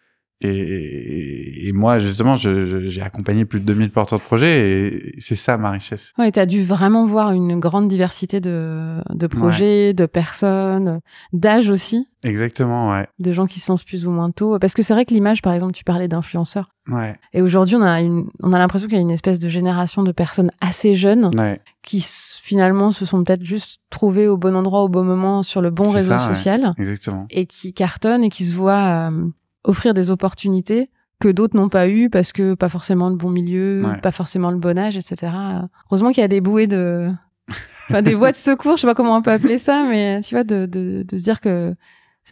Et, 0.44 1.72
moi, 1.74 2.00
justement, 2.00 2.36
j'ai 2.36 3.02
accompagné 3.02 3.46
plus 3.46 3.60
de 3.60 3.66
2000 3.66 3.90
porteurs 3.92 4.20
de 4.20 4.24
projets 4.24 4.60
et 4.60 5.16
c'est 5.20 5.36
ça 5.36 5.58
ma 5.58 5.72
richesse. 5.72 6.14
Ouais, 6.18 6.32
t'as 6.32 6.46
dû 6.46 6.64
vraiment 6.64 7.06
voir 7.06 7.32
une 7.32 7.60
grande 7.60 7.88
diversité 7.88 8.42
de, 8.42 8.98
de 9.10 9.28
projets, 9.28 9.94
de 9.94 10.06
personnes, 10.06 11.00
d'âge 11.32 11.70
aussi, 11.70 12.08
Exactement, 12.24 12.92
ouais. 12.92 13.08
de 13.20 13.32
gens 13.34 13.46
qui 13.48 13.60
se 13.60 13.72
lancent 13.72 13.84
plus 13.84 14.08
ou 14.08 14.12
moins 14.12 14.32
tôt. 14.32 14.58
Parce 14.60 14.74
que 14.74 14.82
c'est 14.82 14.94
vrai 14.94 15.06
que 15.06 15.14
l'image, 15.14 15.42
par 15.42 15.54
exemple, 15.54 15.74
tu 15.74 15.84
parlais 15.84 16.08
d'influenceurs. 16.08 16.70
Ouais, 16.90 17.16
Et 17.34 17.42
aujourd'hui, 17.42 17.76
on 17.76 17.82
a 17.82 18.02
une, 18.02 18.28
on 18.42 18.52
a 18.52 18.60
l'impression 18.60 18.88
qu'il 18.88 18.96
y 18.96 19.00
a 19.00 19.02
une 19.02 19.12
espèce 19.12 19.40
de 19.40 19.48
génération 19.48 20.04
de 20.04 20.12
personnes 20.12 20.52
assez 20.60 20.96
jeunes 20.96 21.32
ouais, 21.38 21.62
qui 21.82 22.06
finalement 22.42 22.92
se 22.92 23.06
sont 23.06 23.24
peut-être 23.24 23.44
juste 23.44 23.82
trouvées 23.90 24.28
au 24.28 24.38
bon 24.38 24.54
endroit 24.56 24.84
au 24.84 24.90
bon 24.90 25.04
moment 25.04 25.44
sur 25.44 25.62
le 25.62 25.70
bon 25.70 25.90
réseau 25.90 26.18
ça, 26.18 26.28
ouais. 26.28 26.36
social 26.36 26.74
exactement. 26.78 27.26
et 27.30 27.46
qui 27.46 27.74
cartonnent 27.74 28.26
et 28.26 28.30
qui 28.30 28.44
se 28.44 28.54
voient 28.54 29.10
euh, 29.12 29.28
offrir 29.64 29.94
des 29.94 30.12
opportunités 30.12 30.90
que 31.20 31.30
d'autres 31.30 31.56
n'ont 31.56 31.70
pas 31.70 31.88
eu 31.88 32.10
parce 32.10 32.34
que 32.34 32.54
pas 32.54 32.70
forcément 32.70 33.10
le 33.10 33.16
bon 33.16 33.30
milieu, 33.30 33.84
Ouais. 33.86 33.98
pas 34.02 34.12
forcément 34.12 34.52
le 34.52 34.58
bon 34.58 34.78
âge, 34.78 34.98
etc. 34.98 35.32
Heureusement 35.90 36.12
qu'il 36.12 36.22
y 36.22 36.26
a 36.26 36.28
des 36.28 36.42
bouées 36.42 36.68
de, 36.68 37.10
enfin 37.90 38.02
des 38.02 38.16
voies 38.16 38.32
de 38.32 38.38
secours, 38.38 38.76
je 38.78 38.82
sais 38.82 38.88
pas 38.88 38.96
comment 38.96 39.16
on 39.16 39.22
peut 39.22 39.32
appeler 39.32 39.58
ça, 39.58 39.84
mais 39.90 40.20
tu 40.22 40.36
vois 40.36 40.44
de, 40.44 40.66
de, 40.66 41.04
de 41.08 41.18
se 41.18 41.24
dire 41.24 41.40
que 41.40 41.76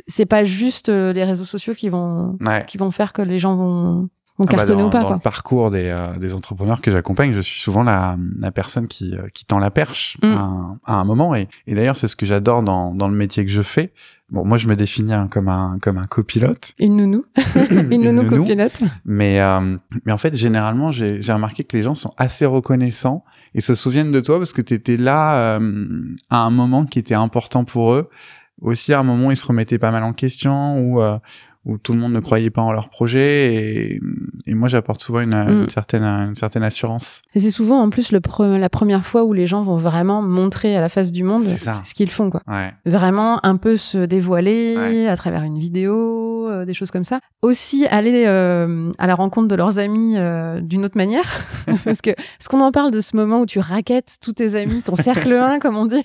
c'est 0.07 0.25
pas 0.25 0.43
juste 0.45 0.89
euh, 0.89 1.13
les 1.13 1.23
réseaux 1.23 1.45
sociaux 1.45 1.73
qui 1.73 1.89
vont 1.89 2.37
Ouais. 2.41 2.65
qui 2.67 2.77
vont 2.77 2.91
faire 2.91 3.13
que 3.13 3.21
les 3.21 3.39
gens 3.39 3.55
vont 3.55 4.09
vont 4.37 4.45
Ah 4.49 4.55
bah, 4.55 4.65
dans, 4.65 4.87
ou 4.87 4.89
pas 4.89 4.99
dans 5.01 5.07
quoi. 5.07 5.15
le 5.15 5.21
parcours 5.21 5.69
des, 5.71 5.85
euh, 5.89 6.17
des 6.17 6.33
entrepreneurs 6.33 6.81
que 6.81 6.89
j'accompagne, 6.91 7.33
je 7.33 7.41
suis 7.41 7.59
souvent 7.61 7.83
la, 7.83 8.17
la 8.39 8.51
personne 8.51 8.87
qui, 8.87 9.15
euh, 9.15 9.27
qui 9.33 9.45
tend 9.45 9.59
la 9.59 9.71
perche 9.71 10.17
Mm. 10.23 10.25
à, 10.27 10.37
un, 10.39 10.79
à 10.85 10.93
un 10.95 11.03
moment. 11.03 11.35
Et, 11.35 11.47
et 11.67 11.75
d'ailleurs, 11.75 11.97
c'est 11.97 12.07
ce 12.07 12.15
que 12.15 12.25
j'adore 12.25 12.63
dans, 12.63 12.93
dans 12.95 13.07
le 13.07 13.15
métier 13.15 13.45
que 13.45 13.51
je 13.51 13.61
fais. 13.61 13.93
Bon, 14.29 14.45
moi, 14.45 14.57
je 14.57 14.67
me 14.69 14.75
définis 14.77 15.13
hein, 15.13 15.27
comme 15.29 15.49
un, 15.49 15.77
comme 15.81 15.97
un 15.97 16.05
copilote. 16.05 16.73
Une 16.79 16.95
nounou, 16.95 17.25
une 17.91 18.01
nounou 18.03 18.23
nounou. 18.23 18.37
copilote. 18.43 18.79
Mais, 19.03 19.41
euh, 19.41 19.75
mais 20.05 20.11
en 20.13 20.17
fait, 20.17 20.33
généralement, 20.35 20.91
j'ai 20.91 21.21
j'ai 21.21 21.33
remarqué 21.33 21.63
que 21.65 21.75
les 21.75 21.83
gens 21.83 21.95
sont 21.95 22.13
assez 22.17 22.45
reconnaissants 22.45 23.25
et 23.53 23.59
se 23.61 23.75
souviennent 23.75 24.11
de 24.13 24.21
toi 24.21 24.37
parce 24.37 24.53
que 24.53 24.61
tu 24.61 24.73
étais 24.73 24.95
là 24.95 25.35
euh, 25.59 26.01
à 26.29 26.43
un 26.43 26.49
moment 26.49 26.85
qui 26.85 26.97
était 26.99 27.13
important 27.13 27.65
pour 27.65 27.93
eux. 27.93 28.09
Aussi, 28.61 28.93
à 28.93 28.99
un 28.99 29.03
moment, 29.03 29.31
ils 29.31 29.35
se 29.37 29.45
remettaient 29.45 29.79
pas 29.79 29.91
mal 29.91 30.03
en 30.03 30.13
question 30.13 30.79
ou 30.79 31.01
euh, 31.01 31.17
où 31.65 31.77
tout 31.77 31.93
le 31.93 31.99
monde 31.99 32.13
ne 32.13 32.19
croyait 32.19 32.49
pas 32.49 32.61
en 32.63 32.71
leur 32.71 32.89
projet. 32.89 33.53
Et, 33.53 34.01
et 34.47 34.53
moi, 34.55 34.67
j'apporte 34.67 35.01
souvent 35.01 35.19
une, 35.21 35.33
une 35.33 35.63
Mm. 35.65 35.69
certaine, 35.69 36.03
une 36.03 36.35
certaine 36.35 36.63
assurance. 36.63 37.21
Et 37.35 37.39
c'est 37.39 37.51
souvent 37.51 37.79
en 37.81 37.89
plus 37.91 38.11
le 38.11 38.19
pre- 38.19 38.57
la 38.57 38.69
première 38.69 39.05
fois 39.05 39.23
où 39.23 39.33
les 39.33 39.45
gens 39.45 39.61
vont 39.61 39.75
vraiment 39.77 40.21
montrer 40.23 40.75
à 40.75 40.81
la 40.81 40.89
face 40.89 41.11
du 41.11 41.23
monde 41.23 41.43
ce 41.43 41.93
qu'ils 41.93 42.09
font 42.09 42.29
quoi. 42.31 42.41
Ouais, 42.47 42.73
Vraiment 42.85 43.39
un 43.45 43.57
peu 43.57 43.77
se 43.77 43.99
dévoiler 43.99 44.75
Ouais. 44.75 45.07
à 45.07 45.15
travers 45.15 45.43
une 45.43 45.59
vidéo, 45.59 46.47
euh, 46.49 46.65
des 46.65 46.73
choses 46.73 46.89
comme 46.89 47.03
ça. 47.03 47.19
Aussi 47.43 47.85
aller 47.87 48.23
euh, 48.25 48.89
à 48.97 49.05
la 49.07 49.13
rencontre 49.15 49.47
de 49.47 49.55
leurs 49.55 49.77
amis 49.77 50.15
euh, 50.17 50.61
d'une 50.61 50.83
autre 50.85 50.97
manière. 50.97 51.25
Parce 51.85 52.01
que 52.01 52.09
est-ce 52.09 52.49
qu'on 52.49 52.61
en 52.61 52.71
parle 52.71 52.91
de 52.91 53.01
ce 53.01 53.15
moment 53.15 53.41
où 53.41 53.45
tu 53.45 53.59
raquettes 53.59 54.15
tous 54.21 54.33
tes 54.33 54.55
amis, 54.55 54.81
ton 54.81 54.95
cercle 54.95 55.33
1 55.33 55.59
comme 55.59 55.75
on 55.77 55.85
dit, 55.85 56.03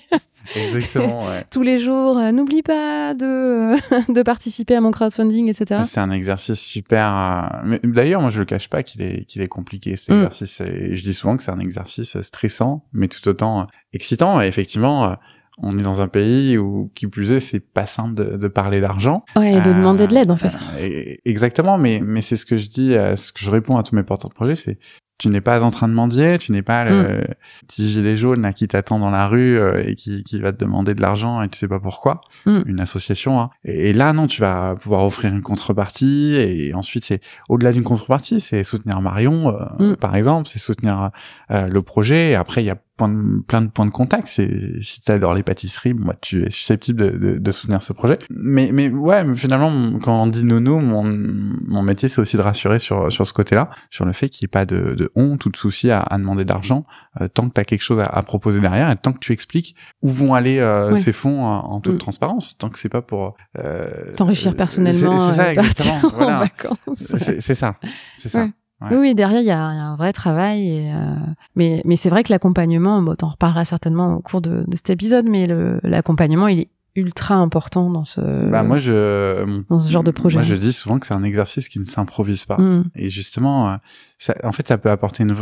exactement. 0.75 1.25
ouais. 1.27 1.43
tous 1.51 1.61
les 1.61 1.77
jours, 1.77 2.17
euh, 2.17 2.31
n'oublie 2.31 2.61
pas 2.63 3.13
de, 3.13 3.75
de 4.13 4.21
participer 4.23 4.75
à 4.75 4.81
mon 4.81 4.91
crowdfunding, 4.91 5.49
etc. 5.49 5.81
C'est 5.85 5.99
un 5.99 6.11
exercice 6.11 6.59
super. 6.59 7.51
euh, 7.65 7.77
D'ailleurs, 7.83 8.21
moi, 8.21 8.29
je 8.29 8.39
le 8.39 8.45
cache 8.45 8.69
pas 8.69 8.83
qu'il 8.83 9.01
est 9.01 9.25
qu'il 9.25 9.41
est 9.41 9.47
compliqué 9.47 9.95
cet 9.97 10.09
Mm. 10.09 10.13
exercice. 10.23 10.61
Et 10.61 10.95
je 10.95 11.03
dis 11.03 11.13
souvent 11.13 11.37
que 11.37 11.43
c'est 11.43 11.51
un 11.51 11.59
exercice 11.59 12.19
stressant, 12.21 12.85
mais 12.93 13.07
tout 13.07 13.27
autant 13.27 13.61
euh, 13.61 13.63
excitant. 13.93 14.41
Et 14.41 14.47
effectivement, 14.47 15.05
euh, 15.05 15.13
on 15.57 15.77
est 15.79 15.81
dans 15.83 16.01
un 16.01 16.07
pays 16.07 16.57
où, 16.57 16.91
qui 16.95 17.07
plus 17.07 17.31
est, 17.31 17.39
c'est 17.39 17.59
pas 17.59 17.85
simple 17.85 18.13
de, 18.15 18.37
de 18.37 18.47
parler 18.47 18.79
d'argent. 18.81 19.23
Ouais, 19.35 19.55
et 19.55 19.61
de 19.61 19.69
Euh, 19.69 19.73
demander 19.73 20.07
de 20.07 20.13
l'aide 20.13 20.31
en 20.31 20.37
fait. 20.37 20.55
euh, 20.55 20.79
et- 20.79 21.19
exactement, 21.25 21.77
mais 21.77 21.99
mais 22.03 22.21
c'est 22.21 22.35
ce 22.37 22.45
que 22.45 22.57
je 22.57 22.67
dis, 22.69 22.93
euh, 22.93 23.15
ce 23.15 23.31
que 23.33 23.39
je 23.39 23.49
réponds 23.51 23.77
à 23.77 23.83
tous 23.83 23.95
mes 23.95 24.03
porteurs 24.03 24.29
de 24.29 24.35
projet, 24.35 24.55
c'est 24.55 24.77
tu 25.19 25.29
n'es 25.29 25.41
pas 25.41 25.63
en 25.63 25.71
train 25.71 25.87
de 25.87 25.93
mendier, 25.95 26.37
tu 26.37 26.51
n'es 26.51 26.61
pas 26.61 26.85
le 26.85 27.23
petit 27.67 27.89
gilet 27.89 28.15
jaune 28.17 28.43
là, 28.43 28.53
qui 28.53 28.67
t'attend 28.67 28.99
dans 28.99 29.09
la 29.09 29.27
rue 29.27 29.57
euh, 29.57 29.81
et 29.83 29.95
qui, 29.95 30.23
qui 30.23 30.39
va 30.39 30.53
te 30.53 30.63
demander 30.63 30.93
de 30.93 31.01
l'argent 31.01 31.41
et 31.41 31.49
tu 31.49 31.57
sais 31.57 31.67
pas 31.67 31.79
pourquoi. 31.79 32.21
Mm. 32.45 32.59
Une 32.67 32.79
association. 32.79 33.41
Hein. 33.41 33.49
Et, 33.65 33.89
et 33.89 33.93
là, 33.93 34.13
non, 34.13 34.27
tu 34.27 34.41
vas 34.41 34.75
pouvoir 34.75 35.03
offrir 35.03 35.33
une 35.33 35.41
contrepartie 35.41 36.35
et 36.35 36.73
ensuite, 36.75 37.03
c'est 37.03 37.19
au-delà 37.49 37.71
d'une 37.71 37.81
contrepartie, 37.83 38.39
c'est 38.39 38.63
soutenir 38.63 39.01
Marion, 39.01 39.49
euh, 39.79 39.93
Mm. 39.93 39.95
par 39.95 40.15
exemple, 40.15 40.47
c'est 40.49 40.59
soutenir 40.59 41.09
euh, 41.49 41.67
le 41.67 41.81
projet. 41.81 42.29
Et 42.31 42.35
après, 42.35 42.61
il 42.61 42.67
y 42.67 42.69
a 42.69 42.77
plein 42.97 43.09
de, 43.09 43.41
plein 43.43 43.61
de 43.61 43.67
points 43.67 43.85
de 43.85 43.91
contact. 43.91 44.27
C'est 44.27 44.81
si 44.81 44.99
tu 45.01 45.11
adores 45.11 45.33
les 45.35 45.43
pâtisseries, 45.43 45.93
moi, 45.93 46.15
tu 46.21 46.43
es 46.45 46.49
susceptible 46.49 47.01
de, 47.11 47.17
de, 47.17 47.37
de 47.37 47.51
soutenir 47.51 47.81
ce 47.81 47.93
projet. 47.93 48.19
Mais, 48.29 48.71
mais 48.73 48.89
ouais, 48.89 49.23
finalement, 49.35 49.99
quand 49.99 50.21
on 50.23 50.27
dit 50.27 50.43
nono, 50.43 50.79
mon, 50.79 51.03
mon 51.03 51.81
métier, 51.83 52.07
c'est 52.09 52.19
aussi 52.21 52.37
de 52.37 52.41
rassurer 52.41 52.79
sur, 52.79 53.11
sur 53.11 53.25
ce 53.27 53.33
côté-là, 53.33 53.69
sur 53.91 54.05
le 54.05 54.13
fait 54.13 54.29
qu'il 54.29 54.45
n'y 54.45 54.47
ait 54.49 54.51
pas 54.51 54.65
de, 54.65 54.93
de 54.95 55.11
honte 55.15 55.45
ou 55.45 55.49
de 55.49 55.57
souci 55.57 55.91
à, 55.91 55.99
à 56.01 56.17
demander 56.17 56.43
d'argent, 56.45 56.85
euh, 57.21 57.27
tant 57.27 57.47
que 57.47 57.53
tu 57.53 57.61
as 57.61 57.65
quelque 57.65 57.83
chose 57.83 57.99
à, 57.99 58.05
à 58.05 58.23
proposer 58.23 58.59
derrière 58.59 58.89
et 58.91 58.95
tant 58.97 59.13
que 59.13 59.19
tu 59.19 59.31
expliques 59.31 59.75
où 60.01 60.09
vont 60.09 60.33
aller 60.33 60.59
euh, 60.59 60.95
ces 60.95 61.13
fonds 61.13 61.43
en 61.45 61.79
toute 61.81 61.95
Mm. 61.95 61.99
transparence, 61.99 62.57
tant 62.57 62.69
que 62.69 62.79
c'est 62.79 62.89
pas 62.89 63.01
pour 63.01 63.35
euh, 63.59 64.13
T'enrichir 64.15 64.51
euh, 64.51 64.55
personnellement 64.55 65.17
C'est 65.31 65.35
ça, 65.37 65.53
partir 65.53 65.93
exactement. 65.93 65.97
en 66.03 66.09
Voilà. 66.17 66.39
vacances. 66.39 66.77
C'est 66.93 67.41
c'est 67.41 67.55
ça, 67.55 67.75
c'est 68.15 68.29
ça. 68.29 68.43
Ouais. 68.45 68.51
Ouais. 68.81 68.89
Oui, 68.91 68.97
oui, 68.97 69.15
derrière, 69.15 69.41
il 69.41 69.47
y 69.47 69.51
a, 69.51 69.71
il 69.73 69.77
y 69.77 69.79
a 69.79 69.85
un 69.85 69.95
vrai 69.95 70.13
travail. 70.13 70.69
Et, 70.69 70.93
euh, 70.93 71.15
mais 71.55 71.81
mais 71.85 71.95
c'est 71.95 72.09
vrai 72.09 72.23
que 72.23 72.31
l'accompagnement, 72.31 73.01
bon, 73.01 73.15
t'en 73.15 73.29
reparleras 73.29 73.65
certainement 73.65 74.15
au 74.15 74.21
cours 74.21 74.41
de, 74.41 74.63
de 74.67 74.75
cet 74.75 74.91
épisode, 74.91 75.25
mais 75.25 75.47
l'accompagnement, 75.83 76.47
il 76.47 76.59
est 76.59 76.69
ultra 76.97 77.35
important 77.35 77.91
dans 77.91 78.03
ce 78.03 78.49
Bah 78.49 78.63
moi 78.63 78.79
je 78.79 79.45
dans 79.69 79.79
ce 79.79 79.91
genre 79.91 80.03
de 80.03 80.11
projet. 80.11 80.37
Moi 80.37 80.43
je 80.43 80.55
dis 80.55 80.73
souvent 80.73 80.97
que 80.97 81.05
c'est 81.05 81.13
un 81.13 81.23
exercice 81.23 81.69
qui 81.69 81.79
ne 81.79 81.83
s'improvise 81.83 82.45
pas. 82.45 82.57
Mm. 82.57 82.85
Et 82.95 83.09
justement, 83.09 83.69
euh, 83.69 83.75
ça, 84.17 84.33
en 84.43 84.51
fait, 84.51 84.67
ça 84.67 84.77
peut 84.77 84.89
apporter 84.89 85.23
une. 85.23 85.35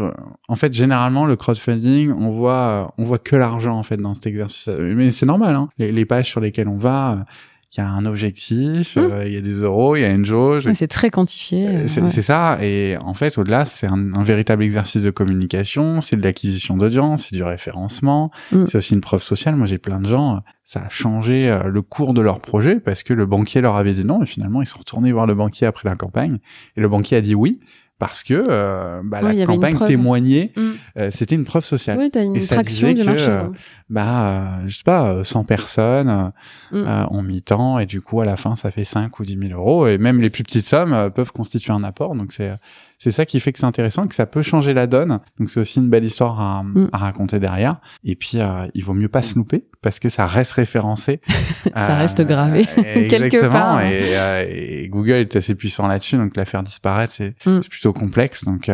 En 0.48 0.56
fait, 0.56 0.74
généralement, 0.74 1.26
le 1.26 1.36
crowdfunding, 1.36 2.12
on 2.12 2.30
voit, 2.30 2.94
on 2.98 3.06
voit 3.06 3.20
que 3.20 3.36
l'argent 3.36 3.78
en 3.78 3.84
fait 3.84 3.98
dans 3.98 4.14
cet 4.14 4.28
exercice. 4.28 4.68
Mais 4.68 5.12
c'est 5.12 5.26
normal. 5.26 5.56
Hein. 5.56 5.70
Les, 5.78 5.92
les 5.92 6.06
pages 6.06 6.28
sur 6.28 6.42
lesquelles 6.42 6.68
on 6.68 6.78
va, 6.78 7.26
il 7.74 7.80
y 7.80 7.84
a 7.84 7.90
un 7.90 8.06
objectif, 8.06 8.96
Mm. 8.96 9.00
euh, 9.00 9.28
il 9.28 9.34
y 9.34 9.38
a 9.38 9.42
des 9.42 9.62
euros, 9.62 9.96
il 9.96 10.02
y 10.02 10.06
a 10.06 10.12
une 10.12 10.24
jauge. 10.26 10.70
C'est 10.74 10.88
très 10.88 11.10
quantifié. 11.10 11.68
Euh, 11.68 11.84
C'est 11.88 12.02
ouais. 12.02 12.10
ça. 12.10 12.58
Et 12.62 12.96
en 12.98 13.14
fait, 13.14 13.38
au-delà, 13.38 13.66
c'est 13.66 13.88
un, 13.88 14.14
un 14.16 14.24
véritable 14.24 14.64
exercice 14.64 15.04
de 15.04 15.10
communication, 15.12 16.00
c'est 16.02 16.16
de 16.16 16.22
l'acquisition 16.24 16.78
d'audience, 16.78 17.28
c'est 17.30 17.36
du 17.36 17.44
référencement, 17.44 18.32
Mm. 18.52 18.66
c'est 18.68 18.78
aussi 18.78 18.94
une 18.94 19.02
preuve 19.02 19.24
sociale. 19.24 19.56
Moi, 19.56 19.66
j'ai 19.68 19.78
plein 19.78 20.00
de 20.00 20.08
gens, 20.08 20.38
euh, 20.38 20.40
ça 20.64 20.82
a 20.86 20.90
changé 20.90 21.60
le 21.66 21.82
cours 21.82 22.14
de 22.14 22.22
leur 22.22 22.40
projet 22.40 22.80
parce 22.80 23.04
que 23.04 23.14
le 23.14 23.26
banquier 23.26 23.62
leur 23.62 23.76
avait 23.76 23.94
dit 23.94 24.06
non 24.06 24.24
et 24.24 24.26
finalement, 24.26 24.62
ils 24.62 24.66
sont 24.66 24.80
retournés 24.80 25.12
voir 25.12 25.28
le 25.28 25.36
banquier 25.36 25.68
après 25.68 25.88
la 25.88 25.96
campagne 25.96 26.40
et 26.78 26.82
le 26.82 26.88
banquier 26.90 27.18
a 27.18 27.22
dit 27.22 27.36
oui 27.36 27.60
parce 27.98 28.24
que 28.24 28.34
euh, 28.34 29.02
bah, 29.06 29.22
la 29.22 29.46
campagne 29.46 29.78
témoignait, 29.88 30.52
Mm. 30.56 30.72
euh, 30.98 31.12
c'était 31.12 31.36
une 31.36 31.46
preuve 31.46 31.64
sociale. 31.64 31.98
Oui, 31.98 32.10
t'as 32.12 32.24
une 32.26 32.36
Et 32.36 32.42
ça 32.42 32.62
disait 32.62 32.94
du 32.94 33.02
que, 33.02 33.06
marché. 33.06 33.30
euh. 33.30 33.48
Bah, 33.90 34.60
euh, 34.62 34.64
je 34.68 34.78
sais 34.78 34.84
pas, 34.84 35.14
euh, 35.14 35.24
100 35.24 35.44
personnes 35.46 36.10
euh, 36.10 36.78
Mm. 36.84 36.88
euh, 36.88 37.06
ont 37.12 37.24
mis 37.24 37.42
tant 37.42 37.80
et 37.80 37.86
du 37.86 38.02
coup, 38.02 38.20
à 38.22 38.26
la 38.26 38.36
fin, 38.38 38.56
ça 38.56 38.70
fait 38.72 38.84
5 38.86 39.18
ou 39.20 39.24
10 39.24 39.38
000 39.50 39.60
euros 39.60 39.88
et 39.88 39.98
même 39.98 40.20
les 40.22 40.30
plus 40.30 40.44
petites 40.44 40.66
sommes 40.66 41.10
peuvent 41.16 41.32
constituer 41.32 41.72
un 41.74 41.84
apport. 41.84 42.16
Donc, 42.16 42.32
c'est 42.34 42.52
c'est 42.98 43.12
ça 43.12 43.26
qui 43.26 43.40
fait 43.40 43.52
que 43.52 43.60
c'est 43.60 43.66
intéressant 43.66 44.06
et 44.06 44.08
que 44.08 44.16
ça 44.16 44.26
peut 44.26 44.42
changer 44.42 44.74
la 44.74 44.88
donne. 44.88 45.20
Donc, 45.40 45.50
c'est 45.50 45.60
aussi 45.60 45.80
une 45.80 45.90
belle 45.90 46.04
histoire 46.06 46.40
à, 46.40 46.64
Mm. 46.64 46.90
à 46.94 46.98
raconter 46.98 47.40
derrière. 47.40 47.80
Et 48.04 48.16
puis, 48.16 48.40
euh, 48.40 48.68
il 48.74 48.84
vaut 48.84 48.94
mieux 48.94 49.10
pas 49.10 49.22
se 49.22 49.36
louper 49.36 49.66
parce 49.82 50.00
que 50.00 50.10
ça 50.10 50.26
reste 50.26 50.54
référencé. 50.54 51.22
Ça 51.76 51.96
Euh, 51.96 51.98
reste 51.98 52.22
gravé 52.22 52.66
quelque 53.10 53.48
part. 53.48 53.78
hein. 53.78 53.88
Et, 53.88 54.18
euh, 54.18 54.46
et 54.48 54.88
Google 54.90 55.14
est 55.14 55.36
assez 55.36 55.56
puissant 55.56 55.88
là-dessus, 55.88 56.16
donc 56.18 56.36
la 56.38 56.46
faire 56.46 56.64
disparaître, 56.64 57.12
c'est 57.14 57.36
Mm. 57.46 57.60
c'est 57.62 57.70
plutôt 57.70 57.94
complexe. 57.94 58.44
Donc, 58.46 58.70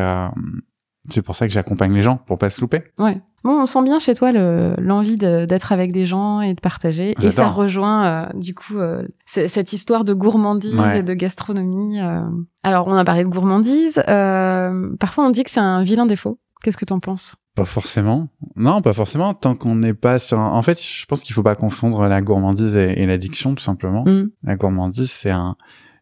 c'est 1.10 1.22
pour 1.22 1.36
ça 1.36 1.48
que 1.48 1.54
j'accompagne 1.54 1.94
les 1.94 2.02
gens 2.04 2.18
pour 2.18 2.38
pas 2.38 2.50
se 2.50 2.62
louper. 2.62 2.84
Ouais. 3.00 3.18
Bon, 3.44 3.60
on 3.62 3.66
sent 3.66 3.84
bien 3.84 3.98
chez 4.00 4.14
toi 4.14 4.32
le- 4.32 4.76
l'envie 4.78 5.18
de- 5.18 5.46
d'être 5.46 5.72
avec 5.72 5.92
des 5.92 6.06
gens 6.06 6.42
et 6.42 6.54
de 6.54 6.60
partager. 6.62 7.16
Et 7.24 7.32
ça 7.32 7.48
rejoint, 7.50 8.06
euh, 8.06 8.26
du 8.36 8.54
coup, 8.54 8.78
euh, 8.78 9.04
cette 9.26 9.74
histoire 9.74 10.04
de 10.04 10.14
gourmandise 10.14 10.76
Ouais. 10.76 11.00
et 11.00 11.04
de 11.04 11.14
gastronomie. 11.14 12.00
euh. 12.00 12.22
Alors, 12.64 12.88
on 12.88 12.94
a 12.96 13.04
parlé 13.04 13.24
de 13.24 13.30
gourmandise. 13.30 14.02
euh, 14.08 14.96
parfois, 15.00 15.26
on 15.26 15.30
dit 15.32 15.44
que 15.44 15.50
c'est 15.50 15.60
un 15.60 15.82
vilain 15.84 16.06
défaut. 16.06 16.40
Qu'est-ce 16.64 16.78
que 16.78 16.86
t'en 16.86 17.00
penses? 17.00 17.36
Pas 17.56 17.66
forcément. 17.66 18.28
Non, 18.56 18.82
pas 18.84 18.94
forcément. 18.94 19.34
Tant 19.34 19.56
qu'on 19.56 19.76
n'est 19.76 19.96
pas 19.96 20.20
sur. 20.20 20.40
un- 20.40 20.52
En 20.52 20.62
fait, 20.62 20.80
je 20.82 21.06
pense 21.08 21.22
qu'il 21.22 21.34
faut 21.34 21.42
pas 21.44 21.56
confondre 21.56 22.08
la 22.08 22.22
gourmandise 22.22 22.76
et, 22.76 23.02
et 23.02 23.06
l'addiction, 23.08 23.56
tout 23.56 23.64
simplement. 23.64 24.04
Mm. 24.06 24.30
La 24.44 24.56
gourmandise, 24.56 25.10
c'est 25.12 25.32
un, 25.32 25.56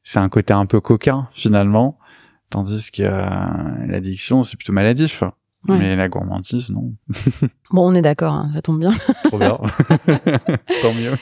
c'est 0.03 0.19
un 0.19 0.27
côté 0.29 0.53
un 0.53 0.65
peu 0.65 0.81
coquin 0.81 1.27
finalement, 1.31 1.97
tandis 2.49 2.91
que 2.91 3.03
l'addiction, 3.87 4.43
c'est 4.43 4.57
plutôt 4.57 4.73
maladif. 4.73 5.23
Ouais. 5.67 5.77
Mais 5.77 5.95
la 5.95 6.07
gourmandise, 6.09 6.69
non. 6.71 6.93
Bon, 7.71 7.87
on 7.91 7.93
est 7.93 8.01
d'accord, 8.01 8.33
hein, 8.33 8.49
ça 8.53 8.61
tombe 8.61 8.79
bien. 8.79 8.91
Trop 9.25 9.37
bien. 9.37 9.57
Tant 10.81 10.93
mieux. 10.93 11.13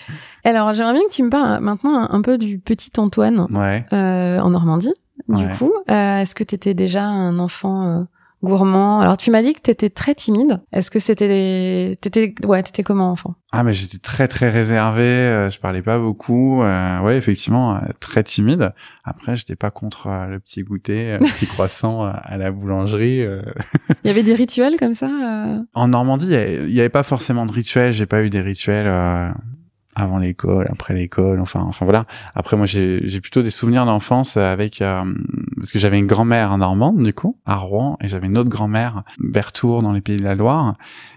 Alors, 0.44 0.72
j'aimerais 0.74 0.94
bien 0.94 1.02
que 1.10 1.14
tu 1.14 1.24
me 1.24 1.30
parles 1.30 1.62
maintenant 1.62 2.08
un, 2.10 2.22
peu 2.22 2.38
du 2.38 2.60
petit 2.60 2.92
Antoine 2.98 3.48
Ouais. 3.52 3.86
euh, 3.94 4.40
en 4.40 4.50
Normandie. 4.52 4.94
Du 5.28 5.36
Ouais. 5.44 5.54
coup, 5.58 5.74
Euh, 5.90 6.20
est-ce 6.20 6.36
que 6.36 6.44
tu 6.44 6.56
étais 6.56 6.74
déjà 6.74 7.04
un 7.04 7.40
enfant 7.40 7.86
euh, 7.88 8.04
gourmand 8.44 9.00
Alors, 9.00 9.18
tu 9.18 9.32
m'as 9.32 9.42
dit 9.42 9.54
que 9.54 9.62
tu 9.62 9.72
étais 9.72 9.90
très 9.90 10.16
timide. 10.16 10.62
Est-ce 10.72 10.92
que 10.92 11.00
c'était 11.00 11.28
des... 11.28 11.96
t'étais 12.02 12.34
ouais, 12.46 12.62
t'étais 12.64 12.84
comment 12.84 13.12
enfant? 13.12 13.36
Ah, 13.52 13.64
mais 13.64 13.74
j'étais 13.74 13.98
très 13.98 14.28
très 14.28 14.50
réservé. 14.50 15.02
euh, 15.04 15.50
je 15.50 15.60
parlais 15.60 15.82
pas 15.82 16.00
beaucoup. 16.00 16.62
euh, 16.62 17.00
ouais, 17.02 17.18
effectivement, 17.18 17.76
euh, 17.76 17.80
très 18.00 18.24
timide. 18.24 18.74
Après, 19.04 19.36
j'étais 19.36 19.56
pas 19.56 19.72
contre 19.72 20.08
le 20.30 20.40
petit 20.40 20.64
goûter, 20.64 21.18
le 21.18 21.26
petit 21.26 21.48
croissant 21.48 22.04
à 22.04 22.38
la 22.38 22.52
boulangerie. 22.52 23.20
Il 24.04 24.08
y 24.08 24.10
avait 24.10 24.24
des 24.24 24.36
rituels 24.36 24.78
comme 24.78 24.94
ça 24.94 25.10
En 25.74 25.88
Normandie, 25.88 26.28
il 26.32 26.70
y 26.70 26.74
y 26.76 26.80
avait 26.80 26.90
pas 26.90 27.04
forcément 27.04 27.46
de 27.46 27.52
rituels. 27.52 27.92
J'ai 27.92 28.06
pas 28.06 28.22
eu 28.24 28.30
des 28.30 28.42
rituels 28.42 28.88
avant 29.98 30.20
l'école, 30.20 30.68
après 30.70 30.94
l'école. 30.94 31.40
Enfin, 31.40 31.62
enfin 31.62 31.86
voilà. 31.86 32.06
Après, 32.36 32.56
moi, 32.56 32.66
j'ai 32.66 33.22
plutôt 33.22 33.42
des 33.42 33.50
souvenirs 33.50 33.86
d'enfance 33.86 34.38
avec 34.38 34.82
euh, 34.82 35.04
parce 35.58 35.72
que 35.72 35.80
j'avais 35.80 36.00
une 36.00 36.08
grand-mère 36.08 36.58
normande 36.58 37.04
du 37.04 37.14
coup 37.14 37.38
à 37.46 37.56
Rouen 37.56 37.98
et 38.02 38.08
j'avais 38.08 38.28
une 38.28 38.38
autre 38.38 38.50
grand-mère 38.50 39.04
vers 39.20 39.52
Tours 39.52 39.82
dans 39.82 39.92
les 39.92 40.02
Pays 40.02 40.18
de 40.18 40.24
la 40.24 40.36
Loire. 40.36 40.76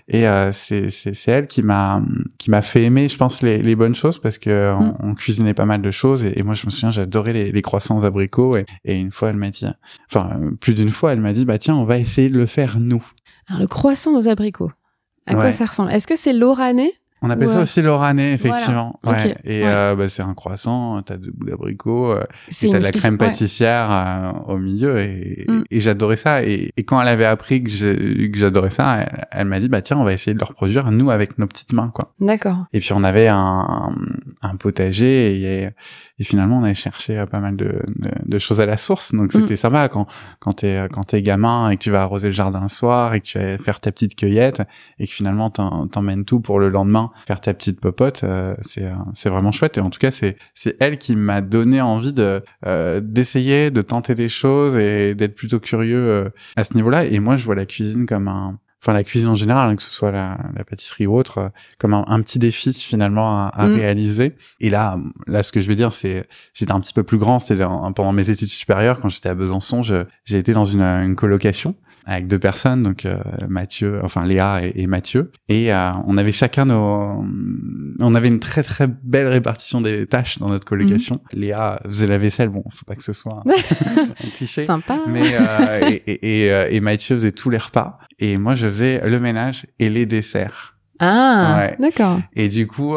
Et 0.08 0.26
euh, 0.26 0.50
c'est 0.50 0.88
elle 1.28 1.46
qui 1.46 1.62
m'a 1.62 2.02
qui 2.38 2.50
m'a 2.50 2.62
fait 2.62 2.82
aimer, 2.82 3.08
je 3.08 3.16
pense, 3.16 3.42
les, 3.42 3.58
les 3.62 3.76
bonnes 3.76 3.94
choses 3.94 4.18
parce 4.18 4.38
que 4.38 4.74
on, 4.76 4.80
Mm. 4.90 4.96
on 5.02 5.14
cuisinait 5.14 5.54
pas 5.54 5.66
mal 5.66 5.82
de 5.82 5.90
choses 5.90 6.24
et, 6.24 6.38
et 6.38 6.42
moi 6.42 6.54
je 6.54 6.66
me 6.66 6.70
souviens 6.70 6.90
j'adorais 6.90 7.32
les, 7.32 7.52
les 7.52 7.62
croissants 7.62 7.98
aux 7.98 8.04
abricots 8.04 8.56
et, 8.56 8.64
et 8.84 8.96
une 8.96 9.12
fois 9.12 9.28
elle 9.28 9.36
m'a 9.36 9.50
dit, 9.50 9.66
enfin 10.10 10.40
plus 10.60 10.74
d'une 10.74 10.90
fois 10.90 11.12
elle 11.12 11.20
m'a 11.20 11.32
dit 11.32 11.44
bah 11.44 11.58
tiens 11.58 11.76
on 11.76 11.84
va 11.84 11.98
essayer 11.98 12.28
de 12.28 12.38
le 12.38 12.46
faire 12.46 12.80
nous. 12.80 13.04
Alors, 13.46 13.60
le 13.60 13.66
croissant 13.68 14.16
aux 14.16 14.26
abricots. 14.26 14.72
À 15.26 15.34
quoi 15.34 15.52
ça 15.52 15.66
ressemble? 15.66 15.92
Est-ce 15.92 16.08
que 16.08 16.16
c'est 16.16 16.32
l'orané 16.32 16.92
On 17.22 17.28
appelle 17.28 17.48
Ouais. 17.48 17.54
ça 17.54 17.60
aussi 17.60 17.82
l'orané, 17.82 18.32
effectivement. 18.32 18.98
Voilà. 19.02 19.22
Ouais. 19.24 19.36
Et 19.44 19.60
Ouais. 19.62 19.66
euh, 19.68 19.94
bah, 19.94 20.08
c'est 20.08 20.22
un 20.22 20.32
croissant, 20.34 21.02
t'as 21.02 21.16
deux 21.18 21.30
bouts 21.32 21.46
d'abricot, 21.46 22.12
euh, 22.12 22.24
et 22.62 22.70
t'as 22.70 22.78
de 22.78 22.82
la 22.84 22.90
crème 22.92 23.18
pâtissière 23.18 23.88
euh, 23.90 24.32
au 24.54 24.56
milieu, 24.56 24.98
et, 25.00 25.44
Mm. 25.48 25.64
et 25.70 25.80
j'adorais 25.80 26.16
ça. 26.16 26.42
Et, 26.44 26.72
et 26.76 26.82
quand 26.84 27.00
elle 27.00 27.08
avait 27.08 27.26
appris 27.26 27.62
que 27.62 27.70
j'adorais 27.70 28.70
ça, 28.70 29.00
elle, 29.02 29.26
elle 29.32 29.46
m'a 29.48 29.60
dit 29.60 29.68
bah 29.68 29.82
tiens, 29.82 29.98
on 29.98 30.04
va 30.04 30.12
essayer 30.14 30.32
de 30.34 30.38
le 30.38 30.44
reproduire 30.46 30.90
nous 30.90 31.10
avec 31.10 31.38
nos 31.38 31.46
petites 31.46 31.72
mains, 31.74 31.90
quoi. 31.94 32.14
D'accord. 32.20 32.64
Et 32.72 32.80
puis 32.80 32.92
on 32.94 33.04
avait 33.04 33.28
un, 33.28 33.94
un 34.42 34.56
potager 34.56 35.36
et, 35.40 35.68
et 36.18 36.24
finalement 36.24 36.58
on 36.58 36.64
avait 36.64 36.74
cherché 36.74 37.18
euh, 37.18 37.26
pas 37.26 37.40
mal 37.40 37.56
de, 37.56 37.82
de, 37.98 38.10
de 38.24 38.38
choses 38.38 38.60
à 38.60 38.66
la 38.66 38.76
source. 38.76 39.12
Donc 39.14 39.34
Mm. 39.34 39.40
c'était 39.40 39.56
sympa 39.56 39.88
quand 39.88 40.06
quand 40.38 40.52
t'es 40.54 40.86
quand 40.92 41.04
t'es 41.04 41.20
gamin 41.22 41.70
et 41.70 41.76
que 41.76 41.82
tu 41.82 41.90
vas 41.90 42.02
arroser 42.02 42.28
le 42.28 42.32
jardin 42.32 42.60
le 42.62 42.68
soir 42.68 43.12
et 43.14 43.20
que 43.20 43.26
tu 43.26 43.38
vas 43.38 43.58
faire 43.58 43.80
ta 43.80 43.92
petite 43.92 44.14
cueillette 44.16 44.62
et 44.98 45.06
que 45.06 45.12
finalement 45.12 45.50
t'emmènes 45.50 46.24
tout 46.24 46.40
pour 46.40 46.58
le 46.58 46.68
lendemain 46.70 47.10
faire 47.26 47.40
ta 47.40 47.52
petite 47.54 47.80
popote. 47.80 48.22
euh, 48.24 48.54
c'est 48.62 48.84
euh, 48.84 48.94
c'est 49.14 49.28
vraiment 49.28 49.52
chouette 49.52 49.76
et 49.78 49.80
en 49.80 49.90
tout 49.90 49.98
cas 49.98 50.10
c'est 50.10 50.36
c'est 50.54 50.76
elle 50.80 50.96
qui 50.98 51.16
m'a 51.16 51.40
donné 51.42 51.80
envie 51.80 52.12
de 52.12 52.42
euh, 52.66 53.00
d'essayer 53.02 53.70
de 53.70 53.82
tenter 53.82 54.14
des 54.14 54.28
choses 54.28 54.76
et 54.76 55.14
d'être 55.14 55.34
plutôt 55.34 55.60
curieux 55.60 55.98
euh, 56.08 56.30
à 56.56 56.64
ce 56.64 56.74
niveau-là. 56.74 57.04
Et 57.04 57.18
moi 57.20 57.36
je 57.36 57.44
vois 57.44 57.54
la 57.54 57.66
cuisine 57.66 58.06
comme 58.06 58.28
un 58.28 58.58
Enfin, 58.82 58.94
la 58.94 59.04
cuisine 59.04 59.28
en 59.28 59.34
général, 59.34 59.68
hein, 59.70 59.76
que 59.76 59.82
ce 59.82 59.90
soit 59.90 60.10
la, 60.10 60.38
la 60.56 60.64
pâtisserie 60.64 61.06
ou 61.06 61.14
autre, 61.16 61.38
euh, 61.38 61.48
comme 61.78 61.92
un, 61.92 62.04
un 62.06 62.20
petit 62.22 62.38
défi 62.38 62.72
finalement 62.72 63.44
à, 63.44 63.48
à 63.48 63.66
Mm. 63.66 63.74
réaliser. 63.74 64.36
Et 64.60 64.70
là, 64.70 64.98
là, 65.26 65.42
ce 65.42 65.52
que 65.52 65.60
je 65.60 65.68
veux 65.68 65.76
dire, 65.76 65.92
c'est 65.92 66.26
j'étais 66.54 66.72
un 66.72 66.80
petit 66.80 66.94
peu 66.94 67.02
plus 67.02 67.18
grand. 67.18 67.38
C'était 67.40 67.62
pendant 67.64 68.12
mes 68.12 68.30
études 68.30 68.48
supérieures, 68.48 69.00
quand 69.00 69.08
j'étais 69.08 69.28
à 69.28 69.34
Besançon, 69.34 69.82
j'ai 69.82 70.38
été 70.38 70.52
dans 70.52 70.64
une, 70.64 70.82
une 70.82 71.14
colocation 71.16 71.74
avec 72.12 72.26
deux 72.26 72.38
personnes, 72.40 72.82
donc 72.82 73.06
euh, 73.06 73.16
Mathieu, 73.48 74.00
enfin 74.02 74.24
Léa 74.26 74.64
et, 74.66 74.72
et 74.82 74.86
Mathieu, 74.88 75.30
et 75.48 75.72
euh, 75.72 75.90
on 76.06 76.18
avait 76.18 76.32
chacun 76.32 76.64
nos, 76.64 77.24
on 78.00 78.14
avait 78.16 78.26
une 78.28 78.40
très 78.40 78.62
très 78.64 78.88
belle 78.88 79.28
répartition 79.28 79.80
des 79.80 80.06
tâches 80.06 80.38
dans 80.38 80.48
notre 80.48 80.64
colocation. 80.66 81.20
Léa 81.32 81.80
faisait 81.86 82.08
la 82.08 82.18
vaisselle, 82.18 82.48
bon, 82.48 82.64
faut 82.74 82.84
pas 82.84 82.96
que 82.96 83.04
ce 83.04 83.12
soit 83.12 83.42
un, 83.46 84.00
un 84.02 84.30
cliché, 84.36 84.64
Sympa. 84.64 84.98
mais 85.06 85.22
euh, 85.34 85.88
et, 85.88 86.02
et, 86.06 86.46
et, 86.48 86.76
et 86.76 86.80
Mathieu 86.80 87.14
faisait 87.14 87.30
tous 87.32 87.48
les 87.48 87.58
repas, 87.58 87.98
et 88.18 88.38
moi 88.38 88.54
je 88.56 88.66
faisais 88.66 89.08
le 89.08 89.20
ménage 89.20 89.66
et 89.78 89.88
les 89.88 90.04
desserts. 90.04 90.76
Ah, 90.98 91.56
Ouais. 91.60 91.76
d'accord. 91.78 92.20
Et 92.34 92.48
du 92.50 92.66
coup, 92.66 92.96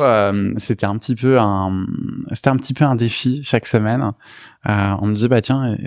c'était 0.58 0.86
un 0.86 0.98
petit 0.98 1.16
peu 1.16 1.40
un, 1.40 1.86
c'était 2.34 2.50
un 2.50 2.58
petit 2.58 2.74
peu 2.74 2.84
un 2.84 2.96
défi 2.96 3.42
chaque 3.44 3.66
semaine. 3.68 4.12
On 4.66 5.06
me 5.06 5.14
disait 5.14 5.30
bah 5.30 5.42
tiens, 5.42 5.78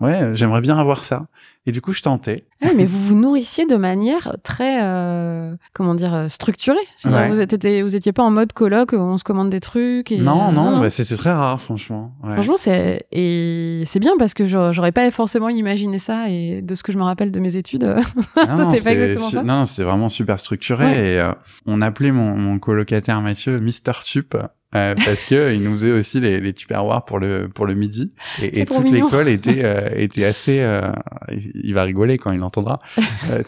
ouais, 0.00 0.30
j'aimerais 0.34 0.60
bien 0.60 0.78
avoir 0.78 1.02
ça. 1.02 1.26
Et 1.68 1.72
du 1.72 1.80
coup, 1.80 1.92
je 1.92 2.00
tentais. 2.00 2.44
Ah, 2.62 2.68
mais 2.76 2.84
vous 2.84 3.00
vous 3.00 3.14
nourrissiez 3.16 3.66
de 3.66 3.74
manière 3.74 4.36
très, 4.44 4.84
euh, 4.84 5.54
comment 5.72 5.94
dire, 5.96 6.14
euh, 6.14 6.28
structurée. 6.28 6.78
Ouais. 7.04 7.28
vous, 7.28 7.40
étiez, 7.40 7.82
vous 7.82 7.96
étiez 7.96 8.12
pas 8.12 8.22
en 8.22 8.30
mode 8.30 8.52
colloque 8.52 8.92
où 8.92 8.96
on 8.96 9.18
se 9.18 9.24
commande 9.24 9.50
des 9.50 9.58
trucs. 9.58 10.12
Et, 10.12 10.18
non, 10.18 10.48
euh, 10.48 10.52
non, 10.52 10.78
bah, 10.78 10.90
c'était 10.90 11.16
très 11.16 11.32
rare, 11.32 11.60
franchement. 11.60 12.12
Ouais. 12.22 12.34
Franchement, 12.34 12.56
c'est 12.56 13.06
et 13.10 13.82
c'est 13.84 13.98
bien 13.98 14.12
parce 14.16 14.32
que 14.32 14.46
j'aurais 14.46 14.92
pas 14.92 15.10
forcément 15.10 15.48
imaginé 15.48 15.98
ça 15.98 16.30
et 16.30 16.62
de 16.62 16.74
ce 16.76 16.84
que 16.84 16.92
je 16.92 16.98
me 16.98 17.02
rappelle 17.02 17.32
de 17.32 17.40
mes 17.40 17.56
études. 17.56 17.84
euh, 17.84 18.00
c'était 18.70 18.84
pas 18.84 18.92
exactement 18.92 19.30
ça 19.30 19.42
Non, 19.42 19.64
c'était 19.64 19.82
vraiment 19.82 20.08
super 20.08 20.38
structuré. 20.38 20.84
Ouais. 20.84 20.98
Et 21.14 21.20
euh, 21.20 21.32
on 21.66 21.82
appelait 21.82 22.12
mon, 22.12 22.36
mon 22.36 22.60
colocataire 22.60 23.20
Mathieu 23.22 23.58
Mister 23.58 23.92
Tup. 24.04 24.36
Euh, 24.76 24.94
parce 24.94 25.24
que 25.24 25.52
il 25.54 25.62
nous 25.62 25.72
faisait 25.72 25.92
aussi 25.92 26.20
les, 26.20 26.38
les 26.40 26.52
tupperwares 26.52 27.04
pour 27.04 27.18
le 27.18 27.48
pour 27.48 27.66
le 27.66 27.74
midi 27.74 28.12
et, 28.42 28.60
et 28.60 28.64
toute 28.64 28.90
l'école 28.90 29.28
était 29.28 29.62
euh, 29.64 29.88
était 29.94 30.24
assez 30.24 30.60
euh, 30.60 30.82
il 31.30 31.72
va 31.74 31.82
rigoler 31.84 32.18
quand 32.18 32.32
il 32.32 32.42
entendra 32.42 32.78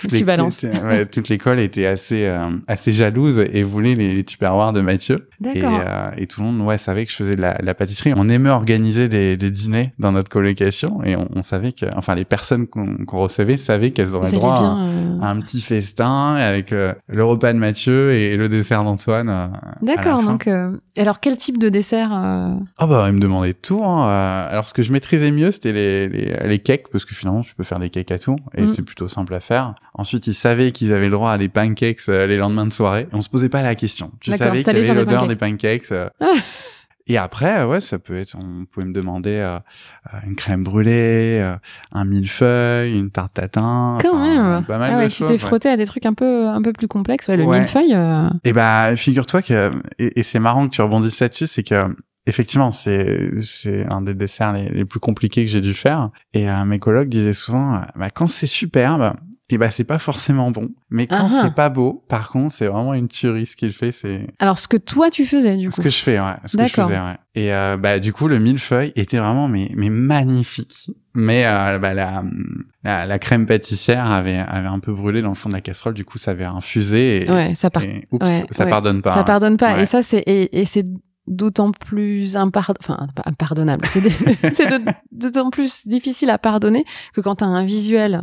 toute 0.00 0.10
Tu 0.10 0.16
l'é- 0.16 0.24
balances. 0.24 0.62
ouais, 0.64 1.06
toute 1.06 1.28
l'école 1.28 1.60
était 1.60 1.86
assez 1.86 2.26
assez 2.66 2.92
jalouse 2.92 3.38
et 3.38 3.62
voulait 3.62 3.94
les, 3.94 4.14
les 4.14 4.24
tupperwares 4.24 4.72
de 4.72 4.80
Mathieu 4.80 5.28
et, 5.44 5.62
et 6.16 6.26
tout 6.26 6.40
le 6.40 6.46
monde 6.46 6.60
ouais 6.66 6.78
savait 6.78 7.04
que 7.04 7.12
je 7.12 7.16
faisais 7.16 7.36
de 7.36 7.40
la, 7.42 7.56
la 7.62 7.74
pâtisserie 7.74 8.12
on 8.16 8.28
aimait 8.28 8.50
organiser 8.50 9.08
des, 9.08 9.36
des 9.36 9.50
dîners 9.50 9.92
dans 9.98 10.12
notre 10.12 10.30
colocation 10.30 11.02
et 11.04 11.14
on, 11.16 11.28
on 11.34 11.42
savait 11.42 11.72
que 11.72 11.86
enfin 11.96 12.14
les 12.14 12.24
personnes 12.24 12.66
qu'on 12.66 13.18
recevait 13.18 13.56
savaient 13.56 13.90
qu'elles 13.90 14.14
auraient 14.14 14.32
droit 14.32 14.56
à, 15.20 15.28
un 15.28 15.40
petit 15.40 15.60
festin 15.60 16.34
avec 16.36 16.70
le 16.70 17.24
repas 17.24 17.52
de 17.52 17.58
Mathieu 17.58 18.12
et 18.14 18.36
le 18.36 18.48
dessert 18.48 18.84
d'Antoine. 18.84 19.52
D'accord. 19.82 20.22
Donc, 20.22 20.48
alors 20.96 21.17
alors, 21.18 21.20
quel 21.20 21.36
type 21.36 21.58
de 21.58 21.68
dessert 21.68 22.10
euh 22.12 22.54
Ah 22.78 22.86
bah, 22.86 23.04
ils 23.08 23.12
me 23.14 23.20
demandaient 23.20 23.54
tout. 23.54 23.82
Hein. 23.84 24.08
Euh, 24.08 24.48
Alors, 24.50 24.66
ce 24.66 24.74
que 24.74 24.82
je 24.82 24.92
maîtrisais 24.92 25.30
mieux, 25.30 25.50
c'était 25.50 25.72
les, 25.72 26.08
les, 26.08 26.36
les 26.46 26.58
cakes, 26.58 26.88
parce 26.92 27.04
que 27.04 27.14
finalement, 27.14 27.42
tu 27.42 27.54
peux 27.54 27.64
faire 27.64 27.78
des 27.78 27.90
cakes 27.90 28.10
à 28.10 28.18
tout, 28.18 28.36
et 28.56 28.62
Mm. 28.62 28.68
c'est 28.68 28.82
plutôt 28.82 29.08
simple 29.08 29.34
à 29.34 29.40
faire. 29.40 29.74
Ensuite, 29.94 30.26
ils 30.26 30.34
savaient 30.34 30.70
qu'ils 30.72 30.92
avaient 30.92 31.06
le 31.06 31.12
droit 31.12 31.32
à 31.32 31.38
des 31.38 31.48
pancakes 31.48 32.00
euh, 32.08 32.26
les 32.26 32.36
lendemains 32.36 32.66
de 32.66 32.72
soirée. 32.72 33.08
Et 33.10 33.14
on 33.14 33.20
se 33.22 33.28
posait 33.28 33.48
pas 33.48 33.62
la 33.62 33.74
question. 33.74 34.12
Tu 34.20 34.30
savais 34.32 34.62
qu'il 34.62 34.72
y 34.74 34.76
avait 34.76 34.86
faire 34.86 34.94
des 34.94 35.00
l'odeur 35.00 35.26
des 35.26 35.36
pancakes. 35.36 35.86
euh. 37.08 37.12
Et 37.12 37.16
après, 37.16 37.64
ouais, 37.64 37.80
ça 37.80 37.98
peut 37.98 38.16
être, 38.16 38.36
on 38.38 38.64
pouvait 38.66 38.86
me 38.86 38.92
demander 38.92 39.36
euh, 39.36 39.56
euh, 40.12 40.18
une 40.26 40.36
crème 40.36 40.62
brûlée, 40.64 41.38
euh, 41.40 41.56
un 41.92 42.04
millefeuille, 42.04 42.98
une 42.98 43.10
tarte 43.10 43.34
tatin. 43.34 43.98
Quand 44.02 44.16
même. 44.18 44.64
Pas 44.64 44.78
mal 44.78 44.90
ah 44.92 44.96
de 44.96 45.00
ouais, 45.04 45.08
tu 45.08 45.16
choses. 45.18 45.26
t'es 45.28 45.32
ouais. 45.34 45.38
frotté 45.38 45.68
à 45.68 45.76
des 45.76 45.86
trucs 45.86 46.06
un 46.06 46.14
peu, 46.14 46.48
un 46.48 46.60
peu 46.62 46.72
plus 46.72 46.88
complexes. 46.88 47.28
Ouais, 47.28 47.36
le 47.36 47.44
Ouais. 47.44 47.58
millefeuille. 47.60 47.94
euh, 47.94 48.28
Et 48.44 48.52
bah, 48.52 48.94
figure-toi 48.96 49.42
que, 49.42 49.72
et, 49.98 50.20
et 50.20 50.22
c'est 50.22 50.38
marrant 50.38 50.68
que 50.68 50.74
tu 50.74 50.82
rebondisses 50.82 51.20
là-dessus, 51.20 51.46
c'est 51.46 51.62
que, 51.62 51.86
effectivement, 52.26 52.70
c'est, 52.70 53.30
c'est 53.40 53.86
un 53.86 54.02
des 54.02 54.14
desserts 54.14 54.52
les, 54.52 54.68
les 54.68 54.84
plus 54.84 55.00
compliqués 55.00 55.44
que 55.46 55.50
j'ai 55.50 55.60
dû 55.62 55.74
faire. 55.74 56.10
Et 56.34 56.48
euh, 56.50 56.64
mes 56.64 56.78
collègues 56.78 57.08
disaient 57.08 57.32
souvent, 57.32 57.76
euh, 57.76 57.78
bah, 57.96 58.10
quand 58.10 58.28
c'est 58.28 58.46
superbe, 58.46 59.14
et 59.50 59.56
bah, 59.58 59.70
c'est 59.70 59.84
pas 59.84 59.98
forcément 59.98 60.50
bon. 60.50 60.68
Mais 60.90 61.06
quand 61.06 61.16
Ah 61.20 61.28
ah. 61.32 61.40
c'est 61.44 61.54
pas 61.54 61.68
beau, 61.70 62.04
par 62.08 62.28
contre, 62.30 62.52
c'est 62.52 62.66
vraiment 62.66 62.92
une 62.94 63.08
tuerie 63.08 63.46
ce 63.46 63.56
qu'il 63.56 63.72
fait, 63.72 63.92
c'est 63.92 64.26
Alors, 64.38 64.58
ce 64.58 64.68
que 64.68 64.76
toi, 64.76 65.08
tu 65.10 65.24
faisais, 65.24 65.56
du 65.56 65.68
coup. 65.70 65.74
ce 65.76 65.80
que 65.80 65.88
je 65.90 65.96
fais, 66.02 66.20
ouais. 66.20 66.34
Ce 66.44 66.56
que 66.56 66.66
je 66.66 66.72
faisais, 66.72 66.98
ouais. 67.00 67.16
Et 67.34 67.52
euh, 67.54 67.76
bah, 67.78 67.98
du 67.98 68.12
coup, 68.12 68.28
le 68.28 68.38
millefeuille 68.38 68.92
était 68.96 69.18
vraiment, 69.18 69.48
mais, 69.48 69.70
mais 69.74 69.88
magnifique. 69.90 70.90
Mais 71.14 71.46
euh, 71.46 71.78
bah, 71.78 71.94
la, 71.94 72.22
la, 72.84 73.06
la 73.06 73.18
crème 73.18 73.46
pâtissière 73.46 74.10
avait, 74.10 74.36
avait 74.36 74.68
un 74.68 74.80
peu 74.80 74.92
brûlé 74.92 75.22
dans 75.22 75.30
le 75.30 75.34
fond 75.34 75.48
de 75.48 75.54
la 75.54 75.60
casserole, 75.60 75.94
du 75.94 76.04
coup, 76.04 76.18
ça 76.18 76.32
avait 76.32 76.44
infusé 76.44 77.24
et, 77.24 77.30
Ouais, 77.30 77.54
ça 77.54 77.70
part. 77.70 77.82
et 77.84 78.06
oups, 78.10 78.24
ouais, 78.26 78.44
ça 78.50 78.64
ouais. 78.64 78.70
pardonne 78.70 79.00
pas. 79.02 79.12
Ça 79.12 79.20
hein. 79.20 79.24
pardonne 79.24 79.56
pas. 79.56 79.80
Et 79.80 79.86
ça, 79.86 80.02
c'est 80.02 80.18
et, 80.26 80.60
et 80.60 80.64
c'est 80.64 80.84
d'autant 81.26 81.72
plus 81.72 82.36
impard... 82.36 82.72
enfin 82.80 83.06
pas 83.14 83.22
impardonnable. 83.26 83.84
C'est 83.86 84.00
de- 84.00 84.92
d'autant 85.12 85.50
plus 85.50 85.86
difficile 85.86 86.30
à 86.30 86.38
pardonner 86.38 86.84
que 87.14 87.20
quand 87.20 87.36
t'as 87.36 87.46
un 87.46 87.64
visuel 87.64 88.22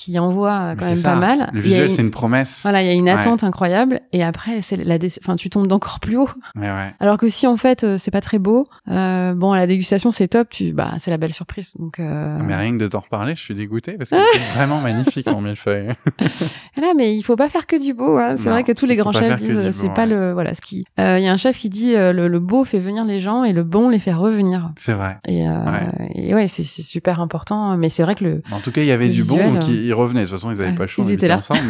qui 0.00 0.18
envoie 0.18 0.74
quand 0.78 0.84
C'est 0.84 0.90
même 0.90 0.96
ça. 0.96 1.12
pas 1.12 1.16
mal. 1.18 1.50
Le 1.52 1.60
visuel, 1.60 1.90
c'est 1.90 2.00
une 2.02 2.10
promesse. 2.10 2.60
Voilà, 2.62 2.82
il 2.82 2.86
y 2.86 2.90
a 2.90 2.94
une 2.94 3.04
Ouais. 3.04 3.10
attente 3.10 3.44
incroyable 3.44 4.00
et 4.12 4.22
après 4.24 4.62
c'est 4.62 4.76
la 4.76 4.96
enfin 5.22 5.36
tu 5.36 5.50
tombes 5.50 5.66
d'encore 5.66 6.00
plus 6.00 6.16
haut. 6.16 6.28
Ouais, 6.56 6.62
ouais. 6.68 6.94
Alors 7.00 7.16
que 7.18 7.28
si 7.28 7.46
en 7.46 7.56
fait 7.56 7.84
euh, 7.84 7.96
c'est 7.98 8.10
pas 8.10 8.20
très 8.20 8.38
beau, 8.38 8.66
euh, 8.90 9.34
bon 9.34 9.52
à 9.52 9.56
la 9.56 9.66
dégustation 9.66 10.10
c'est 10.10 10.28
top, 10.28 10.48
tu 10.50 10.72
bah 10.72 10.92
c'est 10.98 11.10
la 11.10 11.18
belle 11.18 11.32
surprise. 11.32 11.74
Donc 11.78 11.98
euh... 12.00 12.38
Mais 12.44 12.56
rien 12.56 12.72
que 12.72 12.78
de 12.78 12.88
t'en 12.88 13.00
reparler, 13.00 13.34
je 13.34 13.40
suis 13.40 13.54
dégoûté 13.54 13.92
parce 13.92 14.10
qu'il 14.10 14.18
est 14.18 14.52
vraiment 14.54 14.80
magnifique 14.80 15.26
mon 15.30 15.40
millefeuille. 15.40 15.88
Là, 16.76 16.92
mais 16.96 17.14
il 17.16 17.22
faut 17.22 17.36
pas 17.36 17.48
faire 17.48 17.66
que 17.66 17.76
du 17.80 17.94
beau. 17.94 18.16
Hein. 18.18 18.34
C'est 18.36 18.48
vrai 18.50 18.64
que 18.64 18.72
tous 18.72 18.86
les 18.86 18.96
grands 18.96 19.12
chefs 19.12 19.36
que 19.36 19.40
disent 19.42 19.56
euh, 19.56 19.72
c'est 19.72 19.92
pas 19.92 20.06
le 20.06 20.32
voilà 20.32 20.54
ce 20.54 20.60
qui. 20.60 20.84
Euh, 20.98 21.18
Il 21.18 21.24
y 21.24 21.28
a 21.28 21.32
un 21.32 21.36
chef 21.36 21.58
qui 21.58 21.68
dit 21.68 21.94
euh, 21.94 22.12
le, 22.12 22.28
le 22.28 22.40
beau 22.40 22.64
fait 22.64 22.78
venir 22.78 23.04
les 23.04 23.20
gens 23.20 23.44
et 23.44 23.52
le 23.52 23.64
bon 23.64 23.88
les 23.88 23.98
fait 23.98 24.12
revenir. 24.12 24.72
C'est 24.76 24.94
vrai. 24.94 25.18
Et, 25.26 25.46
euh, 25.48 25.52
Ouais. 25.60 26.10
et 26.14 26.34
ouais, 26.34 26.46
c'est 26.48 26.62
c'est 26.62 26.82
super 26.82 27.20
important. 27.20 27.76
Mais 27.76 27.88
c'est 27.88 28.02
vrai 28.02 28.14
que 28.14 28.24
le 28.24 28.42
En 28.52 28.60
tout 28.60 28.72
cas, 28.72 28.80
il 28.82 28.86
y 28.86 28.92
avait 28.92 29.08
du 29.08 29.22
bon, 29.24 29.36
visuel, 29.36 29.52
donc 29.54 29.62
euh, 29.70 29.89
ils 29.90 29.92
ils 29.92 29.94
revenaient. 29.94 30.22
De 30.22 30.26
toute 30.28 30.36
façon, 30.36 30.50
ils 30.50 30.60
avaient 30.60 30.70
ouais, 30.70 30.74
pas 30.76 30.86
choix. 30.86 31.04
ils 31.04 31.10
on 31.10 31.14
étaient 31.14 31.28
là. 31.28 31.38
ensemble. 31.38 31.60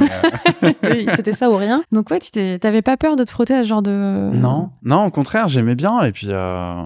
mais, 0.63 0.77
euh, 0.85 1.13
c'était 1.17 1.33
ça 1.33 1.51
ou 1.51 1.57
rien. 1.57 1.83
Donc 1.93 2.11
ouais, 2.11 2.19
tu 2.21 2.31
t'avais 2.59 2.83
pas 2.83 2.97
peur 2.97 3.17
de 3.17 3.25
te 3.25 3.31
frotter 3.31 3.55
à 3.55 3.63
ce 3.65 3.69
genre 3.69 3.83
de 3.83 4.31
Non, 4.35 4.71
non, 4.85 5.07
au 5.07 5.11
contraire, 5.11 5.49
j'aimais 5.49 5.75
bien. 5.75 6.01
Et 6.03 6.13
puis, 6.13 6.27
euh, 6.31 6.83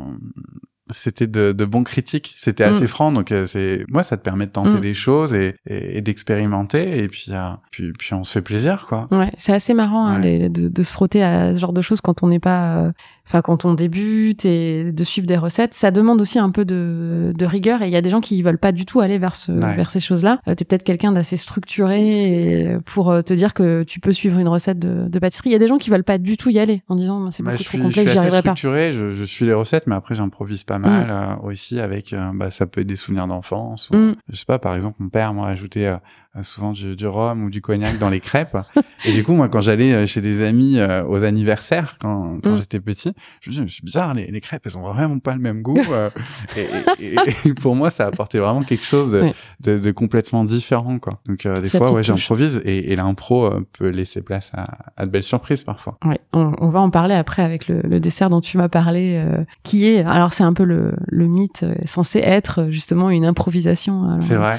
c'était 0.91 1.27
de, 1.27 1.53
de 1.53 1.65
bons 1.65 1.83
critiques. 1.83 2.35
C'était 2.37 2.69
Mm. 2.69 2.73
assez 2.75 2.87
franc. 2.87 3.11
Donc, 3.11 3.33
euh, 3.33 3.47
c'est 3.47 3.85
moi, 3.89 4.03
ça 4.03 4.17
te 4.19 4.23
permet 4.23 4.47
de 4.47 4.53
tenter 4.53 4.77
Mm. 4.77 4.81
des 4.81 4.95
choses 4.95 5.35
et, 5.35 5.57
et, 5.67 5.99
et 5.99 6.01
d'expérimenter. 6.03 6.99
Et 7.03 7.09
puis, 7.09 7.33
puis, 7.71 7.93
puis, 7.99 8.15
on 8.15 8.23
se 8.23 8.33
fait 8.33 8.43
plaisir, 8.43 8.87
quoi. 8.87 9.09
Ouais, 9.11 9.33
c'est 9.39 9.53
assez 9.55 9.73
marrant 9.75 10.07
hein, 10.07 10.19
les- 10.19 10.49
de, 10.51 10.69
de 10.69 10.83
se 10.83 10.93
frotter 10.93 11.23
à 11.23 11.55
ce 11.55 11.59
genre 11.59 11.73
de 11.73 11.81
choses 11.81 12.01
quand 12.03 12.23
on 12.23 12.29
n'est 12.29 12.39
pas, 12.39 12.93
enfin 13.27 13.41
quand 13.43 13.65
on 13.65 13.75
débute 13.75 14.45
et 14.45 14.93
de 14.93 15.05
suivre 15.05 15.27
des 15.27 15.37
recettes. 15.37 15.73
Ça 15.75 15.91
demande 15.91 16.21
aussi 16.21 16.39
un 16.39 16.51
peu 16.51 16.65
de, 16.65 17.33
de 17.37 17.47
rigueur 17.47 17.83
et 17.83 17.87
il 17.87 17.91
y 17.93 17.97
a 17.97 18.01
des 18.03 18.11
gens 18.11 18.21
qui 18.21 18.43
veulent 18.43 18.59
pas 18.59 18.73
du 18.73 18.85
tout 18.85 19.01
aller 19.01 19.19
vers 19.19 19.35
ce, 19.35 19.53
Ouais. 19.53 19.77
vers 19.77 19.91
ces 19.91 20.01
choses-là. 20.01 20.41
Euh, 20.49 20.55
T'es 20.55 20.65
peut-être 20.65 20.83
quelqu'un 20.85 21.13
d'assez 21.13 21.37
structuré 21.37 22.79
pour 22.87 23.11
euh, 23.11 23.23
te 23.23 23.33
dire 23.35 23.55
que 23.55 23.83
tu 23.83 24.01
peux 24.01 24.13
suivre 24.13 24.39
une 24.39 24.49
recette 24.49 24.79
de, 24.79 25.09
de 25.09 25.19
pâtisserie. 25.19 25.51
Il 25.51 25.53
y 25.53 25.57
a 25.57 25.59
des 25.59 25.69
gens 25.69 25.79
qui 25.79 25.91
veulent 25.91 26.05
pas 26.05 26.19
du 26.19 26.37
tout 26.37 26.51
y 26.51 26.59
aller 26.59 26.83
en 26.89 26.97
disant 26.97 27.31
c'est 27.31 27.43
Bah, 27.43 27.53
beaucoup 27.53 27.63
je 27.63 27.69
trop 27.69 27.77
suis, 27.79 27.83
complexe, 27.83 28.13
j'y 28.13 28.19
arriverai 28.19 28.43
pas. 28.43 28.51
structuré, 28.57 28.93
je, 28.93 29.13
je 29.13 29.25
suis 29.25 29.47
les 29.47 29.55
recettes, 29.55 29.87
mais 29.87 29.95
après 29.95 30.15
j'improvise 30.15 30.65
pas 30.65 30.79
mal 30.79 31.09
euh, 31.11 31.37
aussi 31.43 31.81
avec, 31.81 32.13
euh, 32.13 32.31
bah, 32.35 32.51
ça 32.51 32.67
peut 32.67 32.81
être 32.83 32.87
des 32.87 32.97
souvenirs 32.97 33.27
d'enfance. 33.27 33.91
Mm. 33.93 34.13
Je 34.31 34.37
sais 34.37 34.45
pas, 34.47 34.59
par 34.59 34.75
exemple, 34.75 34.97
mon 35.01 35.09
père 35.09 35.35
m'a 35.35 35.47
ajouté 35.47 35.95
souvent 36.43 36.73
du, 36.73 36.97
du 36.97 37.07
rhum 37.07 37.45
ou 37.45 37.51
du 37.51 37.61
cognac 37.63 37.99
dans 37.99 38.09
les 38.09 38.21
crêpes. 38.21 38.57
et 39.05 39.13
du 39.13 39.23
coup, 39.23 39.35
moi, 39.35 39.49
quand 39.49 39.61
j'allais 39.61 39.93
euh, 39.93 40.07
chez 40.07 40.21
des 40.21 40.43
amis 40.43 40.79
euh, 40.79 41.05
aux 41.05 41.25
anniversaires, 41.25 41.97
quand, 42.01 42.41
quand 42.43 42.51
Mm. 42.55 42.59
j'étais 42.59 42.81
petit, 42.81 43.13
je 43.41 43.51
me 43.51 43.55
disais, 43.67 43.67
c'est 43.69 43.85
bizarre, 43.85 44.15
les, 44.15 44.27
les 44.31 44.41
crêpes, 44.41 44.63
elles 44.67 44.77
ont 44.79 44.83
vraiment 44.93 45.19
pas 45.19 45.33
le 45.35 45.41
même 45.41 45.63
goût. 45.63 45.79
euh. 45.91 46.11
et, 46.57 46.67
et- 47.15 47.17
et- 47.49 47.55
pour 47.55 47.77
moi, 47.77 47.91
ça 47.91 48.07
apportait 48.07 48.39
vraiment 48.39 48.63
quelque 48.63 48.85
chose 48.85 49.13
de, 49.13 49.21
Ouais. 49.23 49.35
de, 49.61 49.79
de 49.79 49.91
complètement 49.93 50.45
différent, 50.45 50.99
quoi. 50.99 51.21
Donc, 51.27 51.47
euh, 51.47 51.55
des 51.61 51.69
fois, 51.69 51.93
ouais, 51.93 52.03
j'improvise 52.03 52.61
et, 52.65 52.93
et 52.93 52.97
l'impro 52.97 53.47
euh, 53.47 53.67
peut 53.79 53.89
laisser 53.91 54.21
place 54.23 54.51
à, 54.55 54.79
à 54.97 55.07
de 55.07 55.11
belles 55.11 55.23
surprises 55.23 55.63
parfois. 55.65 55.99
Ouais, 56.05 56.21
on, 56.33 56.53
on 56.59 56.71
va 56.71 56.81
en 56.81 56.91
parler 56.91 57.15
après 57.15 57.43
avec 57.43 57.69
le, 57.69 57.81
le 57.83 58.01
dessert 58.01 58.31
dont 58.31 58.41
tu 58.41 58.57
m'as 58.59 58.69
parlé, 58.69 59.17
euh, 59.17 59.45
qui 59.63 59.87
est, 59.89 60.03
alors 60.05 60.33
c'est 60.33 60.45
un 60.45 60.53
peu 60.53 60.65
le, 60.65 60.95
le 61.07 61.27
mythe 61.27 61.63
euh, 61.63 61.75
censé 61.85 62.19
être 62.21 62.63
euh, 62.63 62.71
justement 62.71 63.11
une 63.11 63.25
improvisation. 63.25 64.19
C'est 64.21 64.35
vrai. 64.37 64.59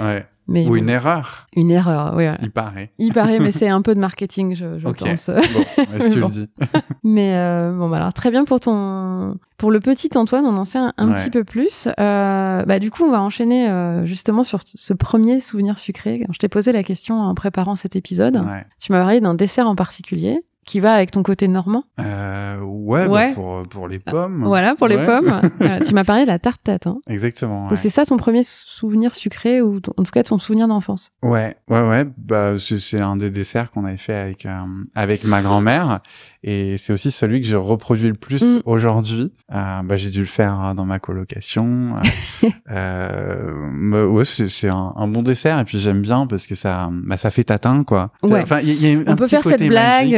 Ouais. 0.00 0.26
Mais 0.48 0.66
Ou 0.66 0.70
bon, 0.70 0.74
une 0.76 0.88
erreur, 0.88 1.46
une 1.54 1.70
erreur, 1.70 2.08
oui. 2.16 2.24
voilà. 2.24 2.38
il 2.42 2.50
paraît. 2.50 2.92
Il 2.98 3.12
paraît, 3.12 3.38
mais 3.38 3.52
c'est 3.52 3.68
un 3.68 3.80
peu 3.80 3.94
de 3.94 4.00
marketing, 4.00 4.56
je, 4.56 4.78
je 4.78 4.86
Ok. 4.88 4.98
pense. 4.98 5.30
Bon, 5.30 5.36
est-ce 5.94 6.08
que 6.08 6.12
tu 6.12 6.20
Bon. 6.20 6.26
le 6.26 6.32
dis 6.32 6.48
Mais 7.04 7.36
euh, 7.36 7.72
bon, 7.72 7.88
bah 7.88 7.96
alors 7.98 8.12
très 8.12 8.30
bien 8.30 8.44
pour 8.44 8.58
ton, 8.58 9.36
pour 9.56 9.70
le 9.70 9.78
petit 9.80 10.10
Antoine, 10.16 10.44
on 10.44 10.56
en 10.56 10.64
sait 10.64 10.78
un, 10.78 10.92
un 10.96 11.08
Ouais. 11.08 11.14
petit 11.14 11.30
peu 11.30 11.44
plus. 11.44 11.86
Euh, 12.00 12.64
bah 12.64 12.78
du 12.80 12.90
coup, 12.90 13.04
on 13.04 13.10
va 13.10 13.22
enchaîner 13.22 13.68
euh, 13.70 14.04
justement 14.04 14.42
sur 14.42 14.60
ce 14.64 14.92
premier 14.94 15.38
souvenir 15.40 15.78
sucré. 15.78 16.26
Je 16.32 16.38
t'ai 16.38 16.48
posé 16.48 16.72
la 16.72 16.82
question 16.82 17.20
en 17.20 17.34
préparant 17.34 17.76
cet 17.76 17.94
épisode. 17.94 18.36
Ouais. 18.36 18.66
Tu 18.80 18.90
m'as 18.92 18.98
parlé 19.00 19.20
d'un 19.20 19.34
dessert 19.34 19.68
en 19.68 19.76
particulier 19.76 20.40
qui 20.64 20.80
va 20.80 20.94
avec 20.94 21.10
ton 21.10 21.22
côté 21.22 21.48
normand? 21.48 21.84
Euh, 22.00 22.58
ouais, 22.60 23.06
bah, 23.06 23.10
Ouais. 23.12 23.34
pour, 23.34 23.62
pour 23.68 23.88
les 23.88 23.98
pommes. 23.98 24.44
Voilà, 24.44 24.74
pour 24.74 24.88
les 24.88 24.96
pommes. 24.96 25.40
Voilà, 25.58 25.80
tu 25.84 25.92
m'as 25.94 26.04
parlé 26.04 26.22
de 26.22 26.28
la 26.28 26.38
tarte 26.38 26.62
tatin. 26.62 26.98
Exactement. 27.08 27.62
Donc 27.62 27.70
Ouais. 27.72 27.76
c'est 27.76 27.90
ça 27.90 28.04
ton 28.04 28.16
premier 28.16 28.42
souvenir 28.44 29.14
sucré 29.14 29.60
ou 29.62 29.80
ton- 29.80 29.92
en 29.96 30.02
tout 30.04 30.12
cas 30.12 30.22
ton 30.22 30.38
souvenir 30.38 30.68
d'enfance? 30.68 31.10
ouais, 31.22 31.56
ouais, 31.68 31.80
ouais. 31.88 32.04
Bah, 32.16 32.52
c'est 32.58 33.00
un 33.00 33.16
des 33.16 33.30
desserts 33.30 33.70
qu'on 33.72 33.84
avait 33.84 33.96
fait 33.96 34.14
avec 34.14 34.46
euh, 34.46 34.50
avec 34.94 35.24
ma 35.24 35.42
grand-mère 35.42 36.00
et 36.44 36.76
c'est 36.76 36.92
aussi 36.92 37.10
celui 37.10 37.40
que 37.40 37.46
j'ai 37.46 37.56
reproduit 37.56 38.08
le 38.08 38.14
plus 38.14 38.42
Mm. 38.42 38.60
aujourd'hui. 38.64 39.32
Euh, 39.52 39.82
bah, 39.84 39.96
j'ai 39.96 40.10
dû 40.10 40.20
le 40.20 40.26
faire 40.26 40.64
euh, 40.64 40.74
dans 40.74 40.84
ma 40.84 40.98
colocation. 40.98 41.96
euh, 42.42 42.48
euh, 42.70 43.52
bah, 43.90 44.06
ouais, 44.06 44.24
c'est 44.24 44.68
un, 44.68 44.92
un 44.96 45.08
bon 45.08 45.22
dessert 45.22 45.58
et 45.58 45.64
puis 45.64 45.78
j'aime 45.78 46.02
bien 46.02 46.26
parce 46.26 46.46
que 46.46 46.54
ça, 46.54 46.88
bah, 46.92 47.16
ça 47.16 47.30
fait 47.30 47.44
tatin 47.44 47.84
quoi. 47.84 48.10
Ça- 48.22 48.28
Ouais. 48.32 48.42
Enfin, 48.42 48.60
il 48.60 48.68
y 48.68 48.70
a- 48.70 48.74
il 48.74 48.82
y, 48.82 48.96
a 48.96 49.10
un 49.10 49.12
On 49.12 49.16
peut 49.16 49.26
faire 49.26 49.42
cette 49.44 49.66
blague 49.66 50.14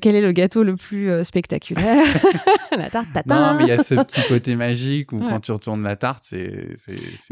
quel 0.00 0.14
est 0.14 0.20
le 0.20 0.32
gâteau 0.32 0.62
le 0.62 0.76
plus 0.76 1.10
euh, 1.10 1.22
spectaculaire? 1.22 2.04
La 2.76 2.88
tarte 2.90 3.06
tatin. 3.12 3.52
Non, 3.52 3.58
mais 3.58 3.64
il 3.64 3.68
y 3.68 3.72
a 3.72 3.82
ce 3.82 3.94
petit 3.94 4.20
côté 4.28 4.56
magique 4.56 5.12
où 5.12 5.18
Ouais. 5.18 5.26
quand 5.28 5.40
tu 5.40 5.52
retournes 5.52 5.82
la 5.82 5.94
tarte, 5.96 6.24
c'est 6.24 6.74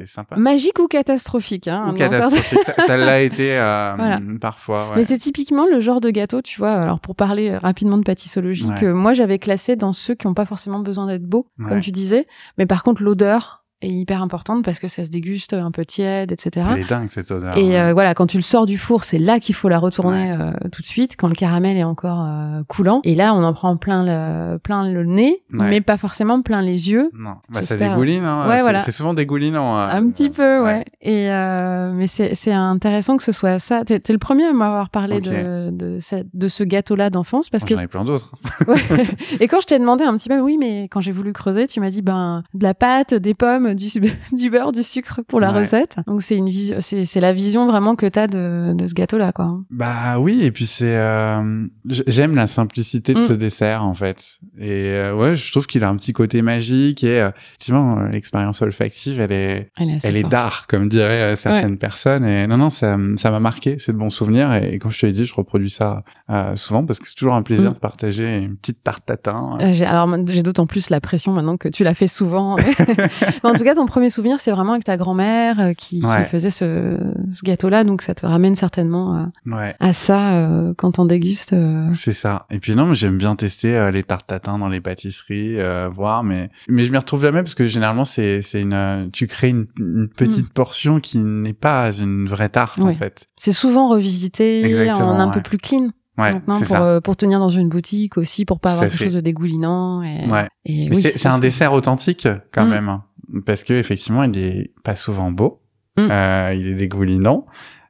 sympa. 0.07 0.37
Magique 0.37 0.79
ou 0.79 0.87
catastrophique. 0.87 1.67
Hein, 1.69 1.91
Ou 1.93 1.97
catastrophique. 1.97 2.59
ça 2.63 2.75
ça 2.75 2.97
l'a 2.97 3.21
été 3.23 3.57
euh, 3.59 3.95
Voilà. 3.97 4.21
parfois. 4.41 4.91
Ouais. 4.91 4.97
Mais 4.97 5.05
c'est 5.05 5.19
typiquement 5.19 5.67
le 5.67 5.81
genre 5.81 6.01
de 6.01 6.11
gâteau, 6.11 6.43
tu 6.43 6.59
vois. 6.59 6.73
Alors 6.73 7.01
pour 7.01 7.15
parler 7.17 7.51
euh, 7.51 7.59
rapidement 7.59 7.97
de 7.99 8.03
pâtissologie, 8.03 8.67
Ouais. 8.67 8.79
que 8.81 8.87
moi 8.93 9.13
j'avais 9.15 9.39
classé 9.39 9.77
dans 9.77 9.93
ceux 9.93 10.15
qui 10.15 10.27
n'ont 10.27 10.35
pas 10.35 10.45
forcément 10.47 10.81
besoin 10.81 11.07
d'être 11.07 11.25
beaux, 11.25 11.47
comme 11.67 11.81
tu 11.81 11.91
disais. 11.91 12.27
Mais 12.59 12.67
par 12.67 12.83
contre 12.83 13.03
l'odeur 13.03 13.60
est 13.83 13.89
hyper 13.89 14.21
importante 14.23 14.65
parce 14.65 14.79
que 14.79 14.89
ça 14.89 15.05
se 15.05 15.11
déguste 15.11 15.55
un 15.55 15.71
peu 15.71 15.85
tiède, 15.85 16.33
etc. 16.33 16.67
Elle 16.73 16.83
est 16.83 16.89
dingue 16.89 17.09
cette 17.09 17.31
odeur. 17.31 17.57
Et 17.57 17.81
euh, 17.81 17.93
voilà, 17.93 18.15
quand 18.15 18.27
tu 18.27 18.37
le 18.37 18.43
sors 18.43 18.67
du 18.67 18.77
four, 18.79 19.05
c'est 19.05 19.19
là 19.19 19.41
qu'il 19.41 19.55
faut 19.55 19.69
la 19.69 19.79
retourner 19.79 20.33
euh, 20.33 20.51
tout 20.71 20.83
de 20.83 20.87
suite, 20.87 21.17
quand 21.17 21.29
le 21.29 21.35
caramel 21.35 21.77
est 21.77 21.85
encore 21.85 22.25
euh, 22.27 22.63
coulant. 22.69 23.01
Et 23.05 23.15
là, 23.15 23.35
on 23.35 23.43
en 23.43 23.53
prend 23.55 23.77
plein 23.77 24.05
le, 24.05 24.59
plein 24.59 24.89
le 24.91 25.05
nez, 25.05 25.43
Ouais. 25.53 25.69
mais 25.71 25.81
pas 25.81 25.97
forcément 25.97 26.43
plein 26.43 26.61
les 26.63 26.91
yeux. 26.91 27.11
non, 27.15 27.35
bah, 27.49 27.63
ça 27.63 27.77
dégouline. 27.77 28.25
Hein. 28.25 28.49
Ouais, 28.49 28.57
C'est- 28.57 28.63
voilà. 28.63 28.79
C'est 28.81 28.91
souvent 28.93 29.15
dégoulinant. 29.15 29.77
hein. 29.77 29.89
Un 29.91 30.11
petit 30.11 30.29
peu, 30.31 30.63
ouais. 30.63 30.85
Et 31.01 31.31
euh, 31.31 31.93
mais 31.95 32.07
c'est 32.07 32.35
c'est 32.35 32.53
intéressant 32.53 33.17
que 33.17 33.23
ce 33.23 33.33
soit 33.33 33.59
ça. 33.59 33.85
T'es 33.85 33.99
t'es 34.01 34.13
le 34.13 34.19
premier 34.19 34.45
à 34.45 34.53
m'avoir 34.53 34.91
parlé 34.91 35.21
de 35.21 35.71
de, 35.71 35.99
cette- 36.01 36.29
de 36.35 36.49
ce 36.49 36.65
gâteau-là 36.65 37.11
d'enfance 37.11 37.49
parce 37.49 37.65
que 37.65 37.75
J'en 37.75 37.81
ai 37.81 37.87
plein 37.87 38.05
d'autres. 38.05 38.33
Ouais. 38.67 38.77
et 39.41 39.49
quand 39.49 39.61
je 39.61 39.67
t'ai 39.67 39.79
demandé 39.79 40.05
un 40.05 40.15
petit 40.17 40.29
peu, 40.29 40.39
oui, 40.41 40.57
mais 40.59 40.85
quand 40.89 41.01
j'ai 41.01 41.13
voulu 41.13 41.33
creuser, 41.33 41.67
tu 41.67 41.81
m'as 41.81 41.91
dit 41.91 42.03
ben 42.03 42.43
de 42.55 42.63
la 42.63 42.75
pâte, 42.75 43.15
des 43.15 43.35
pommes, 43.35 43.70
du, 43.75 43.89
du 44.33 44.51
beurre, 44.51 44.73
du 44.73 44.83
sucre 44.83 45.21
pour 45.27 45.41
la 45.41 45.53
Ouais. 45.53 45.61
recette. 45.61 45.97
Donc 46.07 46.23
c'est 46.23 46.37
une 46.37 46.49
vision, 46.49 46.77
c'est 46.81 47.05
c'est 47.05 47.21
la 47.21 47.33
vision 47.33 47.67
vraiment 47.67 47.97
que 47.97 48.07
t'as 48.07 48.27
de, 48.27 48.73
de 48.75 48.87
ce 48.87 48.95
gâteau-là, 48.95 49.33
quoi. 49.33 49.59
Bah 49.71 50.19
oui, 50.19 50.43
et 50.43 50.51
puis 50.51 50.67
c'est 50.67 50.97
euh, 50.97 51.67
j'aime 51.85 52.35
la 52.35 52.47
simplicité 52.47 53.15
de 53.15 53.21
Mm. 53.21 53.27
ce 53.27 53.33
dessert 53.33 53.85
en 53.85 53.95
fait. 53.95 54.39
Et 54.59 54.71
euh, 54.91 55.15
ouais, 55.15 55.35
je 55.35 55.51
trouve 55.51 55.67
qu'il 55.67 55.83
a 55.85 55.89
un 55.89 55.97
petit 55.97 56.13
côté 56.13 56.43
magique 56.43 57.03
et 57.05 57.21
euh, 57.21 57.31
effectivement 57.49 57.99
euh, 57.99 58.09
l'expérience 58.09 58.63
olfactive, 58.63 59.21
elle 59.21 59.33
est 59.33 59.71
Elle 59.79 59.91
est, 59.91 60.05
elle 60.05 60.23
d'art 60.29 60.67
comme 60.69 60.89
diraient 60.89 61.33
euh, 61.33 61.37
certaines 61.37 61.79
personnes 61.79 62.25
et 62.25 62.47
non 62.47 62.57
non, 62.59 62.71
ça 62.71 62.97
ça 63.17 63.31
m'a 63.31 63.41
marqué, 63.41 63.77
c'est 63.79 63.93
de 63.93 63.97
bons 63.99 64.11
souvenirs 64.11 64.53
et, 64.55 64.79
comme 64.79 64.91
je 64.91 65.01
te 65.01 65.07
l'ai 65.07 65.13
dit, 65.13 65.25
je 65.25 65.35
reproduis 65.35 65.71
ça 65.71 66.03
euh, 66.31 66.55
souvent 66.57 66.85
parce 66.85 66.99
que 66.99 67.09
c'est 67.09 67.15
toujours 67.15 67.35
un 67.35 67.43
plaisir 67.43 67.71
Mm. 67.71 67.75
de 67.75 67.79
partager 67.79 68.39
une 68.39 68.57
petite 68.57 68.83
tarte 68.83 69.05
tatin. 69.07 69.59
Alors 69.87 70.09
j'ai 70.29 70.43
d'autant 70.43 70.67
plus 70.67 70.91
la 70.91 71.01
pression 71.01 71.33
maintenant 71.33 71.57
que 71.57 71.69
tu 71.69 71.85
l'as 71.85 71.95
fait 71.95 72.07
souvent. 72.09 72.57
En 73.43 73.53
tout 73.61 73.65
cas, 73.65 73.75
ton 73.75 73.87
premier 73.87 74.11
souvenir, 74.11 74.41
c'est 74.41 74.51
vraiment 74.51 74.73
avec 74.73 74.85
ta 74.85 74.97
grand-mère 74.97 75.61
euh, 75.61 75.73
qui, 75.75 76.03
faisait 76.31 76.51
ce, 76.51 76.97
ce 77.33 77.43
gâteau-là, 77.45 77.85
donc 77.85 78.03
ça 78.03 78.15
te 78.15 78.27
ramène 78.27 78.55
certainement 78.57 79.17
euh, 79.17 79.25
Ouais. 79.55 79.75
à 79.81 79.93
ça 79.93 80.33
euh, 80.35 80.75
quand 80.77 80.99
on 80.99 81.05
déguste. 81.05 81.53
euh. 81.53 81.89
C'est 81.95 82.13
ça. 82.13 82.47
Et 82.51 82.59
puis 82.59 82.75
non, 82.75 82.87
mais 82.87 82.95
j'aime 82.95 83.19
bien 83.19 83.37
tester 83.37 83.77
euh, 83.77 83.91
les 83.91 84.03
tartes 84.03 84.27
tatin 84.27 84.59
dans 84.59 84.69
les 84.69 84.81
pâtisseries, 84.81 85.57
voir, 85.95 86.25
mais 86.25 86.51
mais 86.69 86.85
je 86.85 86.91
m'y 86.93 86.99
retrouve 86.99 87.23
jamais 87.23 87.43
parce 87.43 87.55
que 87.55 87.67
généralement 87.67 88.05
c'est 88.05 88.43
c'est 88.43 88.61
une 88.63 89.11
tu 89.13 89.27
crées 89.27 89.49
une, 89.51 89.67
une 89.79 90.09
petite 90.09 90.53
portion 90.53 91.01
qui 91.01 91.19
n'est 91.19 91.53
pas 91.53 91.93
une 91.93 92.27
vraie 92.27 92.49
tarte 92.49 92.81
en 92.85 92.89
Mm. 92.91 92.95
Fait. 92.95 93.27
C'est 93.39 93.53
souvent 93.53 93.89
revisité 93.89 94.65
Exactement, 94.65 95.11
en 95.11 95.21
un 95.21 95.29
peu 95.29 95.41
plus 95.43 95.59
clean 95.59 95.91
Ouais, 96.19 96.33
maintenant 96.35 96.59
pour, 96.59 96.67
ça. 96.67 97.01
pour 97.01 97.17
tenir 97.17 97.39
dans 97.39 97.49
une 97.51 97.69
boutique 97.69 98.19
aussi, 98.19 98.45
pour 98.45 98.61
pas 98.61 98.73
avoir 98.73 98.91
quelque 98.91 99.03
chose 99.05 99.15
de 99.15 99.21
dégoulinant. 99.21 100.03
Et, 100.03 100.27
Ouais. 100.29 100.49
et 100.67 100.91
oui, 100.91 101.01
c'est 101.01 101.27
un 101.29 101.39
dessert 101.39 101.73
authentique 101.73 102.29
quand 102.53 102.67
Mm. 102.67 102.71
même 102.71 102.89
hein. 102.89 103.05
Parce 103.47 103.65
que 103.65 103.73
effectivement 103.75 104.23
il 104.25 104.37
est 104.39 104.73
pas 104.85 104.97
souvent 104.97 105.31
beau, 105.33 105.61
Mm. 105.97 106.09
euh, 106.11 106.55
il 106.57 106.67
est 106.69 106.75
dégoulinant. 106.75 107.47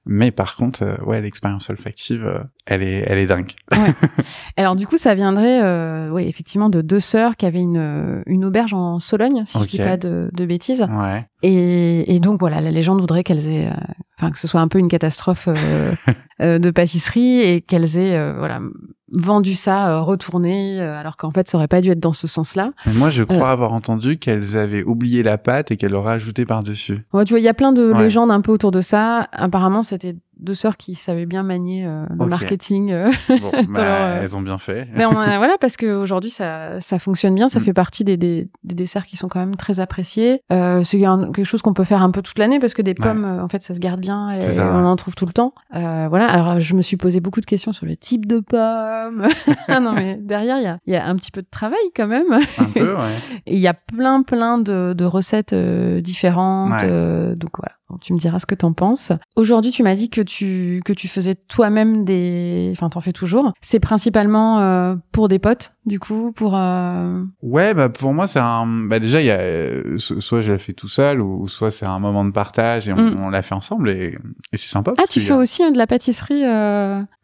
Mais 0.06 0.30
par 0.30 0.56
contre, 0.56 0.82
euh, 0.82 0.96
ouais, 1.04 1.20
l'expérience 1.20 1.68
olfactive, 1.68 2.24
euh, 2.26 2.38
elle 2.66 2.82
est, 2.82 3.04
elle 3.06 3.18
est 3.18 3.26
dingue. 3.26 3.52
Alors 4.56 4.74
du 4.74 4.86
coup, 4.86 4.96
ça 4.96 5.14
viendrait, 5.14 5.62
euh, 5.62 6.08
oui, 6.10 6.26
effectivement, 6.26 6.70
de 6.70 6.80
deux 6.80 6.98
sœurs 7.00 7.36
qui 7.36 7.44
avaient 7.44 7.60
une, 7.60 7.76
euh, 7.76 8.22
une 8.26 8.46
auberge 8.46 8.72
en 8.72 8.98
Sologne, 8.98 9.42
si 9.44 9.58
Ok. 9.58 9.64
je 9.64 9.68
dis 9.68 9.78
pas 9.78 9.98
de, 9.98 10.30
de 10.32 10.46
bêtises. 10.46 10.86
Ouais. 10.90 11.26
Et, 11.42 12.14
et 12.14 12.18
donc 12.18 12.38
voilà, 12.40 12.60
la 12.60 12.70
légende 12.70 13.00
voudrait 13.00 13.24
qu'elles 13.24 13.46
aient, 13.48 13.68
euh, 13.68 13.92
enfin 14.18 14.30
que 14.30 14.38
ce 14.38 14.46
soit 14.46 14.60
un 14.60 14.68
peu 14.68 14.78
une 14.78 14.88
catastrophe 14.88 15.48
euh, 15.48 15.92
euh, 16.42 16.58
de 16.58 16.70
pâtisserie 16.70 17.40
et 17.40 17.60
qu'elles 17.62 17.96
aient, 17.96 18.16
euh, 18.16 18.34
voilà, 18.36 18.60
vendu 19.12 19.54
ça, 19.54 19.90
euh, 19.90 20.00
retourné, 20.02 20.80
alors 20.80 21.16
qu'en 21.16 21.30
fait, 21.30 21.48
ça 21.48 21.56
aurait 21.58 21.66
pas 21.68 21.80
dû 21.80 21.90
être 21.90 21.98
dans 22.00 22.12
ce 22.12 22.26
sens-là. 22.26 22.72
Mais 22.86 22.92
moi, 22.92 23.10
je 23.10 23.22
crois 23.22 23.50
avoir 23.50 23.72
entendu 23.72 24.18
qu'elles 24.18 24.56
avaient 24.56 24.82
oublié 24.84 25.22
la 25.22 25.38
pâte 25.38 25.70
et 25.70 25.76
qu'elles 25.76 25.92
l'auraient 25.92 26.12
ajoutée 26.12 26.44
par-dessus. 26.46 27.04
Ouais, 27.12 27.24
tu 27.24 27.32
vois, 27.32 27.40
il 27.40 27.44
y 27.44 27.48
a 27.48 27.54
plein 27.54 27.72
de 27.72 27.92
Ouais. 27.92 28.02
légendes 28.02 28.30
un 28.30 28.40
peu 28.40 28.52
autour 28.52 28.70
de 28.70 28.80
ça. 28.82 29.26
Apparemment, 29.32 29.82
c'était 29.82 30.14
deux 30.40 30.54
sœurs 30.54 30.76
qui 30.76 30.94
savaient 30.94 31.26
bien 31.26 31.42
manier 31.42 31.84
euh, 31.86 32.04
le 32.18 32.26
marketing. 32.26 32.90
euh. 32.92 33.10
Bon, 33.28 33.50
bah, 33.68 33.82
leur, 33.82 33.84
euh, 33.84 34.20
elles 34.22 34.36
ont 34.36 34.40
bien 34.42 34.58
fait. 34.58 34.88
Mais 34.94 35.04
on 35.06 35.16
a- 35.18 35.36
voilà, 35.38 35.56
parce 35.60 35.76
qu'aujourd'hui, 35.76 36.30
ça, 36.30 36.80
ça 36.80 36.98
fonctionne 36.98 37.34
bien. 37.34 37.48
Ça 37.48 37.60
Mm. 37.60 37.64
fait 37.64 37.72
partie 37.72 38.04
des, 38.04 38.16
des, 38.16 38.48
des 38.64 38.74
desserts 38.74 39.06
qui 39.06 39.16
sont 39.16 39.28
quand 39.28 39.38
même 39.40 39.56
très 39.56 39.80
appréciés. 39.80 40.42
Euh, 40.52 40.82
c'est 40.84 40.98
quelque 40.98 41.44
chose 41.44 41.62
qu'on 41.62 41.74
peut 41.74 41.84
faire 41.84 42.02
un 42.02 42.10
peu 42.10 42.22
toute 42.22 42.38
l'année 42.38 42.58
parce 42.58 42.74
que 42.74 42.82
des 42.82 42.94
pommes, 42.94 43.24
euh, 43.24 43.42
en 43.42 43.48
fait, 43.48 43.62
ça 43.62 43.74
se 43.74 43.78
garde 43.80 44.00
bien 44.00 44.30
et 44.30 44.60
on 44.60 44.84
en 44.84 44.96
trouve 44.96 45.14
tout 45.14 45.26
le 45.26 45.32
temps. 45.32 45.54
Euh, 45.74 46.06
voilà. 46.08 46.28
Alors, 46.28 46.60
je 46.60 46.74
me 46.74 46.82
suis 46.82 46.96
posé 46.96 47.20
beaucoup 47.20 47.40
de 47.40 47.46
questions 47.46 47.72
sur 47.72 47.86
le 47.86 47.96
type 47.96 48.26
de 48.26 48.40
pommes. 48.40 49.26
Ah 49.68 49.78
non, 49.80 49.92
mais 49.92 50.16
derrière, 50.16 50.56
il 50.58 50.64
y 50.64 50.66
a, 50.66 50.78
il 50.86 50.92
y 50.92 50.96
a 50.96 51.06
un 51.06 51.14
petit 51.16 51.30
peu 51.30 51.42
de 51.42 51.46
travail 51.50 51.78
quand 51.94 52.06
même. 52.08 52.32
Un 52.58 52.64
peu, 52.64 52.94
ouais. 52.94 53.10
Et 53.46 53.54
il 53.54 53.60
y 53.60 53.68
a 53.68 53.74
plein, 53.74 54.22
plein 54.22 54.58
de, 54.58 54.94
de 54.96 55.04
recettes 55.04 55.52
euh, 55.52 56.00
différentes. 56.00 56.72
Ouais. 56.72 56.78
euh, 56.84 57.34
donc 57.36 57.50
voilà, 57.58 57.72
tu 58.00 58.12
me 58.12 58.18
diras 58.18 58.38
ce 58.38 58.46
que 58.46 58.54
t'en 58.54 58.72
penses. 58.72 59.12
Aujourd'hui, 59.36 59.70
tu 59.70 59.82
m'as 59.82 59.94
dit 59.94 60.10
que 60.10 60.20
tu 60.20 60.80
que 60.84 60.92
tu 60.92 61.08
faisais 61.08 61.34
toi-même 61.34 62.04
des, 62.04 62.70
enfin, 62.72 62.88
t'en 62.88 63.00
fais 63.00 63.12
toujours. 63.12 63.52
C'est 63.60 63.80
principalement 63.80 64.60
euh, 64.60 64.94
pour 65.12 65.28
des 65.28 65.38
potes, 65.38 65.72
du 65.86 65.98
coup, 65.98 66.32
pour. 66.32 66.56
euh, 66.56 67.22
Ouais, 67.42 67.74
bah 67.74 67.88
pour 67.88 68.12
moi 68.14 68.26
c'est 68.26 68.38
un. 68.40 68.66
Bah 68.66 68.98
déjà 68.98 69.20
il 69.20 69.26
y 69.26 69.30
a 69.30 69.38
euh, 69.38 69.98
so- 69.98 70.20
soit 70.20 70.40
je 70.40 70.52
la 70.52 70.58
fais 70.58 70.72
tout 70.72 70.88
seul 70.88 71.20
ou, 71.20 71.48
soit 71.48 71.70
c'est 71.70 71.86
un 71.86 71.98
moment 71.98 72.24
de 72.24 72.30
partage 72.32 72.88
et 72.88 72.92
on, 72.92 72.96
Mm. 72.96 73.16
on 73.20 73.30
l'a 73.30 73.42
fait 73.42 73.54
ensemble 73.54 73.90
et, 73.90 74.16
et 74.52 74.56
c'est 74.56 74.68
sympa. 74.68 74.92
Ah, 74.98 75.04
tu 75.08 75.20
fais 75.20 75.32
a- 75.32 75.36
aussi 75.38 75.62
de 75.72 75.76
la 75.78 75.86
pâtisserie. 75.86 76.42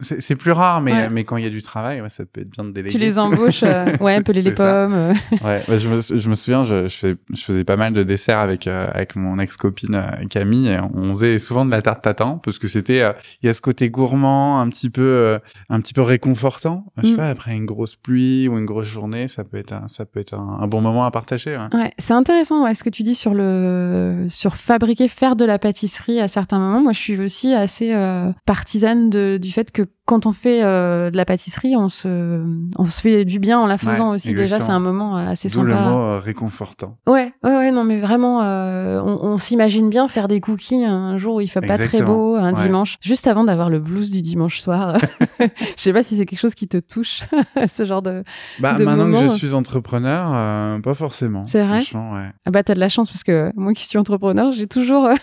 C'est 0.00 0.37
plus 0.37 0.52
rare, 0.52 0.81
mais 0.83 0.92
Ouais. 0.92 1.11
mais 1.11 1.24
quand 1.24 1.37
il 1.37 1.44
y 1.44 1.46
a 1.46 1.50
du 1.50 1.62
travail, 1.62 2.00
ouais, 2.00 2.09
ça 2.09 2.24
peut 2.24 2.40
être 2.40 2.50
bien 2.50 2.64
de 2.64 2.70
déléguer. 2.70 2.92
Tu 2.92 2.98
les 2.98 3.18
embauches, 3.18 3.62
ouais, 4.00 4.20
peler 4.22 4.42
les 4.42 4.55
ça. 4.55 4.87
pommes. 4.87 5.12
Ouais, 5.44 5.62
bah, 5.68 5.79
je, 5.79 5.88
me, 5.88 6.00
je 6.00 6.29
me 6.31 6.35
souviens, 6.35 6.64
je, 6.64 6.88
je, 6.88 6.96
fais, 6.96 7.16
je 7.35 7.42
faisais 7.44 7.64
pas 7.64 7.76
mal 7.76 7.92
de 7.92 8.02
desserts 8.02 8.38
avec 8.38 8.66
avec 8.66 9.16
mon 9.16 9.38
ex-copine 9.38 9.94
euh, 9.94 10.24
Camille. 10.29 10.56
On 10.95 11.12
faisait 11.12 11.38
souvent 11.38 11.64
de 11.64 11.71
la 11.71 11.83
tarte 11.83 12.03
tatin 12.03 12.40
parce 12.45 12.59
que 12.59 12.69
c'était 12.69 13.01
euh, 13.01 13.12
il 13.42 13.47
y 13.47 13.49
a 13.49 13.53
ce 13.53 13.61
côté 13.61 13.90
gourmand, 13.90 14.61
un 14.61 14.69
petit 14.69 14.90
peu 14.90 15.03
euh, 15.03 15.38
un 15.69 15.81
petit 15.81 15.92
peu 15.95 16.03
réconfortant. 16.03 16.85
Je 16.99 17.09
sais 17.09 17.12
Mm. 17.14 17.16
pas 17.16 17.29
après 17.31 17.53
une 17.55 17.66
grosse 17.66 17.97
pluie 17.97 18.49
ou 18.49 18.59
une 18.59 18.66
grosse 18.66 18.87
journée, 18.88 19.29
ça 19.29 19.45
peut 19.45 19.57
être 19.59 19.73
un, 19.73 19.88
ça 19.88 20.05
peut 20.07 20.21
être 20.21 20.35
un, 20.35 20.59
un 20.61 20.66
bon 20.66 20.81
moment 20.81 21.05
à 21.05 21.11
partager. 21.11 21.57
Ouais. 21.57 21.69
Ouais, 21.79 21.92
c'est 21.99 22.14
intéressant 22.14 22.64
ouais, 22.64 22.75
ce 22.75 22.85
que 22.85 22.90
tu 22.90 23.03
dis 23.03 23.14
sur 23.14 23.35
le 23.35 24.27
sur 24.29 24.57
fabriquer, 24.57 25.09
faire 25.09 25.37
de 25.37 25.45
la 25.45 25.59
pâtisserie 25.59 26.21
à 26.21 26.29
certains 26.29 26.59
moments. 26.59 26.83
Moi, 26.83 26.92
je 26.92 27.01
suis 27.01 27.21
aussi 27.21 27.53
assez 27.55 27.95
euh, 27.95 28.31
partisane 28.45 29.11
de, 29.11 29.38
du 29.40 29.51
fait 29.51 29.71
que 29.73 29.83
quand 30.07 30.25
on 30.25 30.33
fait 30.33 30.62
euh, 30.64 31.11
de 31.11 31.16
la 31.16 31.25
pâtisserie, 31.25 31.77
on 31.77 31.88
se 31.88 32.42
on 32.79 32.85
se 32.87 33.01
fait 33.01 33.25
du 33.25 33.38
bien 33.38 33.59
en 33.59 33.66
la 33.66 33.77
faisant 33.77 34.09
Ouais, 34.11 34.14
aussi. 34.14 34.33
Déjà, 34.35 34.61
c'est 34.61 34.71
un 34.73 34.79
moment 34.81 35.19
euh, 35.19 35.29
assez 35.31 35.49
D'où 35.49 35.62
le 35.62 35.73
sympa. 35.73 35.90
mot 35.90 35.99
euh, 35.99 36.19
réconfortant. 36.21 36.97
Ouais, 37.07 37.33
ouais, 37.45 37.57
ouais, 37.57 37.71
non, 37.73 37.85
mais 37.85 37.99
vraiment, 37.99 38.40
euh, 38.42 39.01
on, 39.05 39.19
on 39.23 39.38
s'imagine 39.38 39.90
bien 39.90 40.09
faire 40.09 40.29
des 40.29 40.40
cookies 40.40 40.85
un 40.85 41.16
jour 41.19 41.35
où 41.37 41.40
il 41.40 41.49
fait 41.49 41.61
pas 41.61 41.77
très 41.77 42.03
beau, 42.03 42.37
un 42.37 42.55
Ouais. 42.55 42.62
dimanche, 42.62 42.97
juste 43.01 43.27
avant 43.27 43.45
d'avoir 43.45 43.69
le 43.69 43.81
blues 43.81 44.11
du 44.11 44.23
dimanche 44.23 44.61
soir. 44.61 44.97
Je 45.40 45.83
sais 45.83 45.92
pas 45.92 46.03
si 46.03 46.16
c'est 46.16 46.25
quelque 46.25 46.38
chose 46.38 46.55
qui 46.55 46.69
te 46.69 46.79
touche, 46.79 47.25
ce 47.66 47.85
genre 47.85 48.01
de. 48.03 48.23
Bah 48.61 48.75
De 48.75 48.85
maintenant 48.85 49.11
que 49.11 49.27
je 49.27 49.33
euh. 49.33 49.37
suis 49.37 49.55
entrepreneur, 49.55 50.31
euh, 50.33 50.79
pas 50.81 50.95
forcément. 50.95 51.45
C'est 51.47 51.62
vrai 51.66 51.81
ouais. 51.81 52.31
Ah 52.47 52.51
bah 52.51 52.62
t'as 52.62 52.75
de 52.75 52.81
la 52.81 52.88
chance 52.88 53.11
parce 53.11 53.25
que 53.25 53.51
moi 53.57 53.73
qui 53.73 53.85
suis 53.87 53.99
entrepreneur, 53.99 54.53
j'ai 54.53 54.66
toujours, 54.66 55.07
euh, 55.07 55.14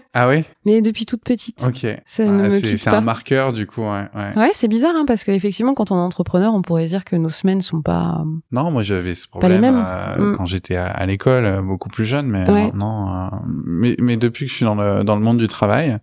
Ah 0.14 0.28
oui. 0.28 0.44
mais 0.64 0.82
depuis 0.82 1.06
toute 1.06 1.22
petite. 1.24 1.62
Ok. 1.64 1.86
Ça 2.04 2.22
Ah, 2.24 2.26
ne 2.30 2.42
me 2.44 2.60
c'est 2.60 2.88
un 2.88 3.00
marqueur 3.00 3.52
du 3.52 3.66
coup. 3.66 3.82
Ouais. 3.82 4.08
ouais. 4.14 4.32
Ouais, 4.36 4.50
c'est 4.54 4.68
bizarre 4.68 4.94
hein, 4.96 5.04
parce 5.06 5.24
qu'effectivement, 5.24 5.74
quand 5.74 5.90
on 5.90 5.96
est 5.96 6.00
entrepreneur, 6.00 6.52
on 6.54 6.62
pourrait 6.62 6.86
dire 6.86 7.04
que 7.04 7.16
nos 7.16 7.28
semaines 7.28 7.60
sont 7.60 7.82
pas. 7.82 8.24
Non, 8.50 8.70
moi 8.70 8.82
j'avais 8.82 9.14
ce 9.14 9.26
les 9.26 9.30
problème 9.30 9.60
mêmes. 9.60 9.84
euh, 9.86 10.32
Mm. 10.32 10.36
quand 10.36 10.46
j'étais 10.46 10.76
à, 10.76 10.86
à 10.86 11.06
l'école, 11.06 11.44
euh, 11.44 11.62
beaucoup 11.62 11.88
plus 11.88 12.04
jeune, 12.04 12.26
mais 12.26 12.48
Ouais. 12.50 12.64
maintenant, 12.66 13.14
euh, 13.14 13.28
mais, 13.64 13.96
mais 13.98 14.16
depuis 14.16 14.46
que 14.46 14.50
je 14.50 14.56
suis 14.56 14.64
dans 14.64 14.74
le 14.74 15.04
dans 15.04 15.16
le 15.16 15.22
monde 15.22 15.38
du 15.38 15.46
travail, 15.48 15.98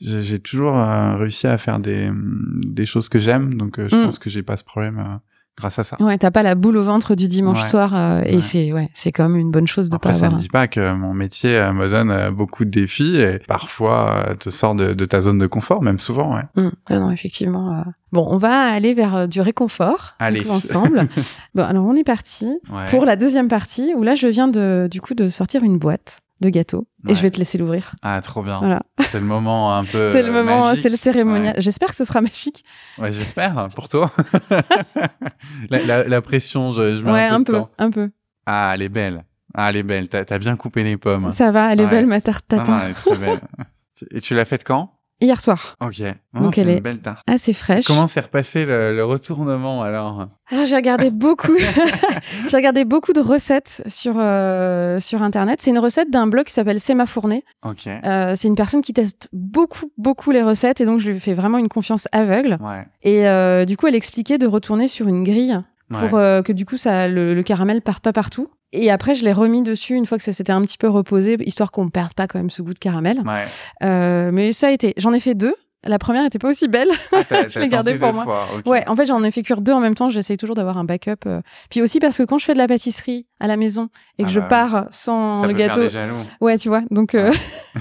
j'ai 0.00 0.38
toujours 0.38 0.76
euh, 0.76 1.16
réussi 1.16 1.46
à 1.46 1.58
faire 1.58 1.80
des 1.80 2.10
des 2.14 2.86
choses 2.86 3.08
que 3.08 3.18
j'aime, 3.18 3.54
donc 3.54 3.78
euh, 3.78 3.88
je 3.90 3.96
Mm. 3.96 4.04
pense 4.04 4.18
que 4.18 4.30
j'ai 4.30 4.42
pas 4.42 4.56
ce 4.56 4.64
problème 4.64 4.98
euh, 4.98 5.16
grâce 5.58 5.78
à 5.78 5.84
ça. 5.84 5.96
Ouais, 6.00 6.16
t'as 6.16 6.30
pas 6.30 6.42
la 6.42 6.54
boule 6.54 6.76
au 6.76 6.82
ventre 6.82 7.14
du 7.14 7.28
dimanche 7.28 7.60
Ouais. 7.62 7.68
soir 7.68 7.94
euh, 7.94 8.22
et 8.24 8.36
Ouais. 8.36 8.40
c'est 8.40 8.72
ouais, 8.72 8.88
c'est 8.94 9.12
quand 9.12 9.28
même 9.28 9.38
une 9.38 9.50
bonne 9.50 9.66
chose 9.66 9.90
de 9.90 9.96
Après, 9.96 10.10
pas 10.10 10.14
ça 10.14 10.26
avoir. 10.26 10.38
ne 10.38 10.42
dit 10.42 10.48
pas 10.48 10.68
que 10.68 10.94
mon 10.94 11.12
métier 11.14 11.56
euh, 11.58 11.72
me 11.72 11.88
donne 11.88 12.10
euh, 12.10 12.30
beaucoup 12.30 12.64
de 12.64 12.70
défis 12.70 13.16
et 13.16 13.38
parfois 13.46 14.24
euh, 14.28 14.34
te 14.34 14.50
sort 14.50 14.74
de, 14.74 14.92
de 14.94 15.04
ta 15.04 15.20
zone 15.20 15.38
de 15.38 15.46
confort, 15.46 15.82
même 15.82 15.98
souvent. 15.98 16.34
Ouais. 16.36 16.42
Hum, 16.56 16.72
ah 16.86 16.98
non, 16.98 17.10
effectivement. 17.10 17.84
Bon, 18.12 18.26
on 18.30 18.38
va 18.38 18.60
aller 18.72 18.94
vers 18.94 19.28
du 19.28 19.40
réconfort 19.40 20.14
Allez. 20.18 20.42
coup, 20.44 20.50
ensemble. 20.50 21.08
bon, 21.54 21.62
alors 21.64 21.84
on 21.84 21.94
est 21.94 22.04
parti 22.04 22.46
Ouais. 22.72 22.86
pour 22.90 23.04
la 23.04 23.16
deuxième 23.16 23.48
partie 23.48 23.92
où 23.96 24.02
là 24.02 24.14
je 24.14 24.28
viens 24.28 24.48
de 24.48 24.88
du 24.90 25.00
coup 25.00 25.14
de 25.14 25.28
sortir 25.28 25.62
une 25.62 25.78
boîte 25.78 26.20
de 26.40 26.48
gâteaux 26.50 26.86
et 27.08 27.14
je 27.14 27.22
vais 27.22 27.30
te 27.30 27.38
laisser 27.38 27.58
l'ouvrir. 27.58 27.94
Ah, 28.02 28.20
trop 28.20 28.42
bien. 28.42 28.58
Voilà. 28.58 28.82
C'est 29.10 29.18
le 29.20 29.26
moment 29.26 29.74
un 29.76 29.84
peu. 29.84 30.06
c'est 30.12 30.22
le 30.22 30.32
moment, 30.32 30.74
c'est 30.76 30.88
le 30.88 30.96
cérémonial. 30.96 31.54
J'espère 31.58 31.88
que 31.88 31.96
ce 31.96 32.04
sera 32.04 32.20
magique. 32.20 32.64
Ouais, 32.98 33.10
j'espère 33.12 33.68
pour 33.74 33.88
toi. 33.88 34.10
la, 35.70 35.82
la, 35.84 36.04
la 36.04 36.22
pression, 36.22 36.72
je, 36.72 36.96
je 36.96 37.02
mets 37.04 37.12
ouais, 37.12 37.24
un 37.26 37.34
un 37.36 37.42
peu. 37.42 37.60
un 37.78 37.90
peu. 37.90 38.10
Ah, 38.46 38.72
elle 38.74 38.82
est 38.82 38.88
belle. 38.88 39.24
Ah, 39.54 39.70
elle 39.70 39.76
est 39.76 39.82
belle. 39.82 40.08
T'as 40.08 40.24
as 40.28 40.38
bien 40.38 40.56
coupé 40.56 40.82
les 40.84 40.96
pommes. 40.96 41.32
Ça 41.32 41.50
va, 41.50 41.72
elle 41.72 41.80
est 41.80 41.86
belle 41.86 42.06
ma 42.06 42.20
tarte 42.20 42.44
Ah, 42.52 42.56
tatin. 42.58 42.80
elle 42.84 42.90
est 42.90 42.94
très 42.94 43.16
belle. 43.16 43.40
Et 44.12 44.20
tu 44.20 44.34
l'as 44.34 44.44
faite 44.44 44.62
quand? 44.64 44.97
Hier 45.20 45.40
soir. 45.40 45.74
Ok. 45.80 46.00
Donc 46.32 46.54
c'est 46.54 46.60
elle 46.60 46.68
une 46.68 46.76
est- 46.76 46.80
belle 46.80 47.00
tarte. 47.00 47.24
Assez 47.26 47.52
fraîche. 47.52 47.84
Comment 47.86 48.06
s'est 48.06 48.20
repassé 48.20 48.64
le, 48.64 48.94
le 48.94 49.04
retournement 49.04 49.82
alors? 49.82 50.28
Ah, 50.50 50.64
j'ai 50.64 50.76
regardé 50.76 51.10
beaucoup. 51.12 51.56
j'ai 52.48 52.56
regardé 52.56 52.84
beaucoup 52.84 53.12
de 53.12 53.20
recettes 53.20 53.82
sur 53.86 54.14
euh, 54.18 55.00
sur 55.00 55.22
internet. 55.22 55.60
C'est 55.60 55.70
une 55.70 55.78
recette 55.80 56.10
d'un 56.10 56.26
blog 56.28 56.44
qui 56.46 56.52
s'appelle 56.52 56.78
C'est 56.78 56.94
ma 56.94 57.06
fournée. 57.06 57.44
Ok. 57.64 57.86
Euh, 57.88 58.34
c'est 58.36 58.46
une 58.48 58.54
personne 58.54 58.80
qui 58.82 58.92
teste 58.92 59.28
beaucoup 59.32 59.90
beaucoup 59.98 60.30
les 60.30 60.42
recettes 60.42 60.80
et 60.80 60.84
donc 60.84 61.00
je 61.00 61.10
lui 61.10 61.18
fais 61.20 61.34
vraiment 61.34 61.58
une 61.58 61.68
confiance 61.68 62.06
aveugle. 62.12 62.56
Ouais. 62.60 62.86
Et 63.02 63.26
euh, 63.28 63.64
du 63.64 63.76
coup, 63.76 63.86
elle 63.88 63.96
expliquait 63.96 64.38
de 64.38 64.46
retourner 64.46 64.86
sur 64.86 65.08
une 65.08 65.24
grille 65.24 65.58
pour 65.90 66.18
euh, 66.18 66.42
que 66.42 66.52
du 66.52 66.64
coup 66.66 66.76
ça 66.76 67.08
le, 67.08 67.34
le 67.34 67.42
caramel 67.42 67.80
parte 67.80 68.04
pas 68.04 68.12
partout. 68.12 68.48
Et 68.72 68.90
après, 68.90 69.14
je 69.14 69.24
l'ai 69.24 69.32
remis 69.32 69.62
dessus 69.62 69.94
une 69.94 70.06
fois 70.06 70.18
que 70.18 70.24
ça 70.24 70.32
s'était 70.32 70.52
un 70.52 70.60
petit 70.62 70.76
peu 70.78 70.88
reposé, 70.88 71.36
histoire 71.40 71.70
qu'on 71.70 71.88
perde 71.88 72.12
pas 72.14 72.26
quand 72.26 72.38
même 72.38 72.50
ce 72.50 72.62
goût 72.62 72.74
de 72.74 72.78
caramel. 72.78 73.20
Ouais. 73.24 73.44
Euh, 73.82 74.30
mais 74.32 74.52
ça 74.52 74.68
a 74.68 74.70
été. 74.70 74.94
J'en 74.98 75.12
ai 75.12 75.20
fait 75.20 75.34
deux. 75.34 75.54
La 75.84 75.98
première 75.98 76.24
était 76.24 76.40
pas 76.40 76.48
aussi 76.48 76.66
belle. 76.66 76.88
Ah, 77.12 77.22
Je 77.48 77.60
l'ai 77.60 77.68
gardée 77.68 77.94
pour 77.94 78.12
moi. 78.12 78.24
fois. 78.24 78.46
Ouais, 78.66 78.86
en 78.88 78.96
fait, 78.96 79.06
j'en 79.06 79.22
ai 79.22 79.30
fait 79.30 79.42
cuire 79.42 79.60
deux 79.60 79.72
en 79.72 79.80
même 79.80 79.94
temps. 79.94 80.08
J'essaye 80.08 80.36
toujours 80.36 80.56
d'avoir 80.56 80.76
un 80.76 80.84
backup. 80.84 81.24
euh. 81.26 81.40
Puis 81.70 81.80
aussi 81.80 82.00
parce 82.00 82.18
que 82.18 82.24
quand 82.24 82.36
je 82.38 82.44
fais 82.44 82.52
de 82.52 82.58
la 82.58 82.66
pâtisserie 82.66 83.26
à 83.38 83.46
la 83.46 83.56
maison 83.56 83.88
et 84.18 84.24
que 84.24 84.28
Ah 84.28 84.32
je 84.32 84.40
bah 84.40 84.46
pars 84.48 84.86
sans 84.90 85.40
Ça 85.40 85.46
le 85.46 85.52
peut 85.52 85.58
faire 85.60 85.68
gâteau, 85.68 85.82
des 85.82 85.90
jaloux. 85.90 86.16
ouais, 86.40 86.58
tu 86.58 86.68
vois. 86.68 86.82
Donc, 86.90 87.14
euh, 87.14 87.32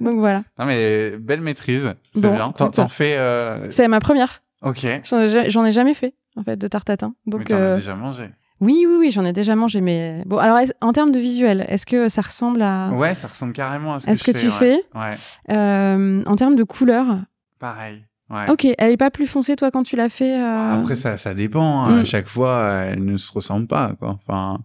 donc 0.00 0.16
voilà. 0.18 0.42
Non 0.58 0.66
mais 0.66 1.16
belle 1.18 1.40
maîtrise, 1.40 1.88
c'est 2.14 2.20
Bon, 2.20 2.34
bien. 2.34 2.52
T'en, 2.52 2.88
fais. 2.88 3.16
Euh... 3.16 3.70
C'est 3.70 3.88
ma 3.88 4.00
première. 4.00 4.42
Ok. 4.62 4.86
J'en 5.04 5.64
ai, 5.64 5.72
jamais 5.72 5.94
fait 5.94 6.14
en 6.36 6.42
fait 6.42 6.56
de 6.56 6.68
tarte 6.68 6.86
tatin. 6.86 7.14
mais 7.26 7.32
Donc 7.32 7.48
t'en 7.48 7.56
euh, 7.56 7.72
as 7.74 7.76
déjà 7.76 7.94
mangé. 7.94 8.28
Oui, 8.60 8.84
oui, 8.88 8.96
oui, 8.98 9.10
j'en 9.10 9.24
ai 9.24 9.32
déjà 9.32 9.54
mangé. 9.56 9.80
Mais 9.80 10.22
bon, 10.26 10.38
alors 10.38 10.58
en 10.80 10.92
termes 10.92 11.12
de 11.12 11.18
visuel, 11.18 11.64
est-ce 11.68 11.86
que 11.86 12.08
ça 12.08 12.22
ressemble 12.22 12.62
à 12.62 12.90
Ouais, 12.92 13.14
ça 13.14 13.28
ressemble 13.28 13.52
carrément 13.52 13.94
à 13.94 14.00
ce. 14.00 14.10
Est-ce 14.10 14.24
je 14.24 14.32
que 14.32 14.38
tu 14.38 14.48
fais 14.50 14.80
Ouais, 14.94 15.16
Euh, 15.50 16.22
En 16.26 16.36
termes 16.36 16.56
de 16.56 16.64
couleur, 16.64 17.18
pareil. 17.58 18.04
Ouais. 18.30 18.50
ok, 18.50 18.66
elle 18.76 18.92
est 18.92 18.96
pas 18.98 19.10
plus 19.10 19.26
foncée 19.26 19.56
toi 19.56 19.70
quand 19.70 19.84
tu 19.84 19.96
l'as 19.96 20.10
fait. 20.10 20.38
euh, 20.38 20.80
Après 20.80 20.96
ça, 20.96 21.16
ça 21.16 21.32
dépend. 21.32 21.84
hein. 21.84 21.96
Mm. 21.96 22.00
À 22.00 22.04
chaque 22.04 22.26
fois, 22.28 22.62
elles 22.86 23.02
ne 23.02 23.16
se 23.16 23.32
ressemblent 23.32 23.66
pas. 23.66 23.92
Quoi. 23.98 24.18
Enfin, 24.26 24.58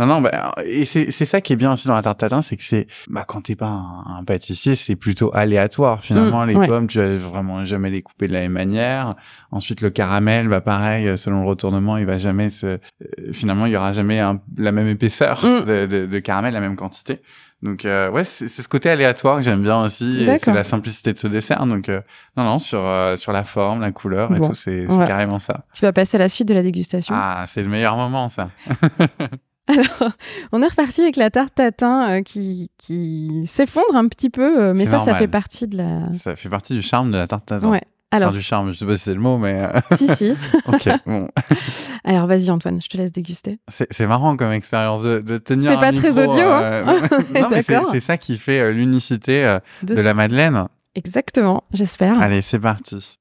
non, 0.00 0.06
non. 0.06 0.20
Bah, 0.20 0.54
et 0.64 0.84
c'est 0.84 1.10
c'est 1.12 1.24
ça 1.24 1.40
qui 1.40 1.52
est 1.52 1.56
bien 1.56 1.72
aussi 1.72 1.86
dans 1.86 1.94
la 1.94 2.02
tarte 2.02 2.18
tatin, 2.18 2.40
c'est 2.42 2.56
que 2.56 2.62
c'est 2.62 2.86
bah 3.08 3.24
quand 3.28 3.42
t'es 3.42 3.54
pas 3.54 3.68
un, 3.68 4.18
un 4.18 4.24
pâtissier, 4.24 4.74
c'est 4.74 4.96
plutôt 4.96 5.30
aléatoire. 5.34 6.02
Finalement, 6.02 6.44
Mm, 6.44 6.48
les 6.48 6.56
ouais. 6.56 6.66
pommes, 6.66 6.86
tu 6.88 6.98
vas 6.98 7.16
vraiment 7.18 7.64
jamais 7.64 7.90
les 7.90 8.02
couper 8.02 8.26
de 8.26 8.32
la 8.32 8.40
même 8.40 8.52
manière. 8.52 9.14
Ensuite, 9.52 9.80
le 9.80 9.90
caramel, 9.90 10.48
bah 10.48 10.60
pareil, 10.60 11.16
selon 11.16 11.42
le 11.42 11.46
retournement, 11.48 11.96
il 11.96 12.06
va 12.06 12.18
jamais 12.18 12.50
se. 12.50 12.66
euh, 12.66 12.78
finalement, 13.32 13.66
il 13.66 13.72
y 13.72 13.76
aura 13.76 13.92
jamais 13.92 14.18
un- 14.20 14.40
la 14.56 14.72
même 14.72 14.88
épaisseur 14.88 15.44
Mm. 15.44 15.64
de, 15.64 15.86
de, 15.86 16.06
de 16.06 16.18
caramel, 16.18 16.52
la 16.54 16.60
même 16.60 16.76
quantité. 16.76 17.20
Donc 17.62 17.84
euh, 17.84 18.10
ouais, 18.10 18.24
c'est 18.24 18.48
ce 18.48 18.66
côté 18.68 18.88
aléatoire 18.88 19.36
que 19.36 19.42
j'aime 19.42 19.62
bien 19.62 19.82
aussi, 19.82 20.22
et 20.22 20.38
c'est 20.38 20.50
la 20.54 20.64
simplicité 20.64 21.12
de 21.12 21.18
ce 21.18 21.26
dessert. 21.26 21.66
Donc 21.66 21.90
euh, 21.90 22.00
non, 22.38 22.44
non, 22.44 22.58
sur 22.58 22.80
euh, 22.80 23.16
sur 23.16 23.32
la 23.32 23.44
forme, 23.44 23.82
la 23.82 23.92
couleur 23.92 24.34
et 24.34 24.38
Bon. 24.38 24.48
tout, 24.48 24.54
c'est 24.54 24.86
c'est 24.88 24.96
Ouais. 24.96 25.06
carrément 25.06 25.38
ça. 25.38 25.66
Tu 25.74 25.82
vas 25.84 25.92
passer 25.92 26.16
à 26.16 26.20
la 26.20 26.30
suite 26.30 26.48
de 26.48 26.54
la 26.54 26.62
dégustation. 26.62 27.14
Ah, 27.14 27.44
c'est 27.46 27.62
le 27.62 27.68
meilleur 27.68 27.96
moment, 27.98 28.30
ça. 28.30 28.48
Alors, 29.70 30.12
on 30.52 30.62
est 30.62 30.66
reparti 30.66 31.02
avec 31.02 31.16
la 31.16 31.30
tarte 31.30 31.54
tatin 31.54 32.18
euh, 32.18 32.22
qui, 32.22 32.70
qui 32.78 33.42
s'effondre 33.46 33.94
un 33.94 34.08
petit 34.08 34.30
peu, 34.30 34.60
euh, 34.60 34.74
mais 34.74 34.86
ça, 34.86 34.98
ça 34.98 35.14
fait 35.14 35.28
partie 35.28 35.66
de 35.68 35.76
la. 35.76 36.12
Ça 36.12 36.36
fait 36.36 36.48
partie 36.48 36.74
du 36.74 36.82
charme 36.82 37.10
de 37.12 37.16
la 37.16 37.26
tarte 37.26 37.46
tatin. 37.46 37.68
Ouais. 37.70 37.82
Alors, 38.12 38.30
Enfin, 38.30 38.38
du 38.38 38.42
charme, 38.42 38.72
je 38.72 38.78
sais 38.78 38.86
pas 38.86 38.96
si 38.96 39.04
c'est 39.04 39.14
le 39.14 39.20
mot, 39.20 39.38
mais 39.38 39.54
euh, 39.54 39.96
si, 39.96 40.08
si. 40.08 40.32
ok. 40.66 40.88
Bon, 41.06 41.28
Alors, 42.04 42.26
vas-y, 42.26 42.50
Antoine, 42.50 42.82
je 42.82 42.88
te 42.88 42.96
laisse 42.96 43.12
déguster. 43.12 43.60
c'est 43.68 44.06
marrant 44.06 44.36
comme 44.36 44.50
expérience 44.50 45.02
de, 45.02 45.20
de 45.20 45.38
tenir. 45.38 45.70
C'est 45.70 45.76
pas 45.78 45.92
très 45.92 46.18
audio, 46.18 46.42
hein. 46.44 46.82
non, 47.40 47.46
mais 47.50 47.62
c'est 47.62 48.00
ça 48.00 48.16
qui 48.16 48.36
fait 48.36 48.72
l'unicité 48.72 49.58
De 49.84 49.94
de 49.94 50.00
la 50.00 50.14
Madeleine. 50.14 50.66
Exactement, 50.96 51.62
j'espère. 51.72 52.20
Allez, 52.20 52.40
c'est 52.40 52.58
parti. 52.58 53.16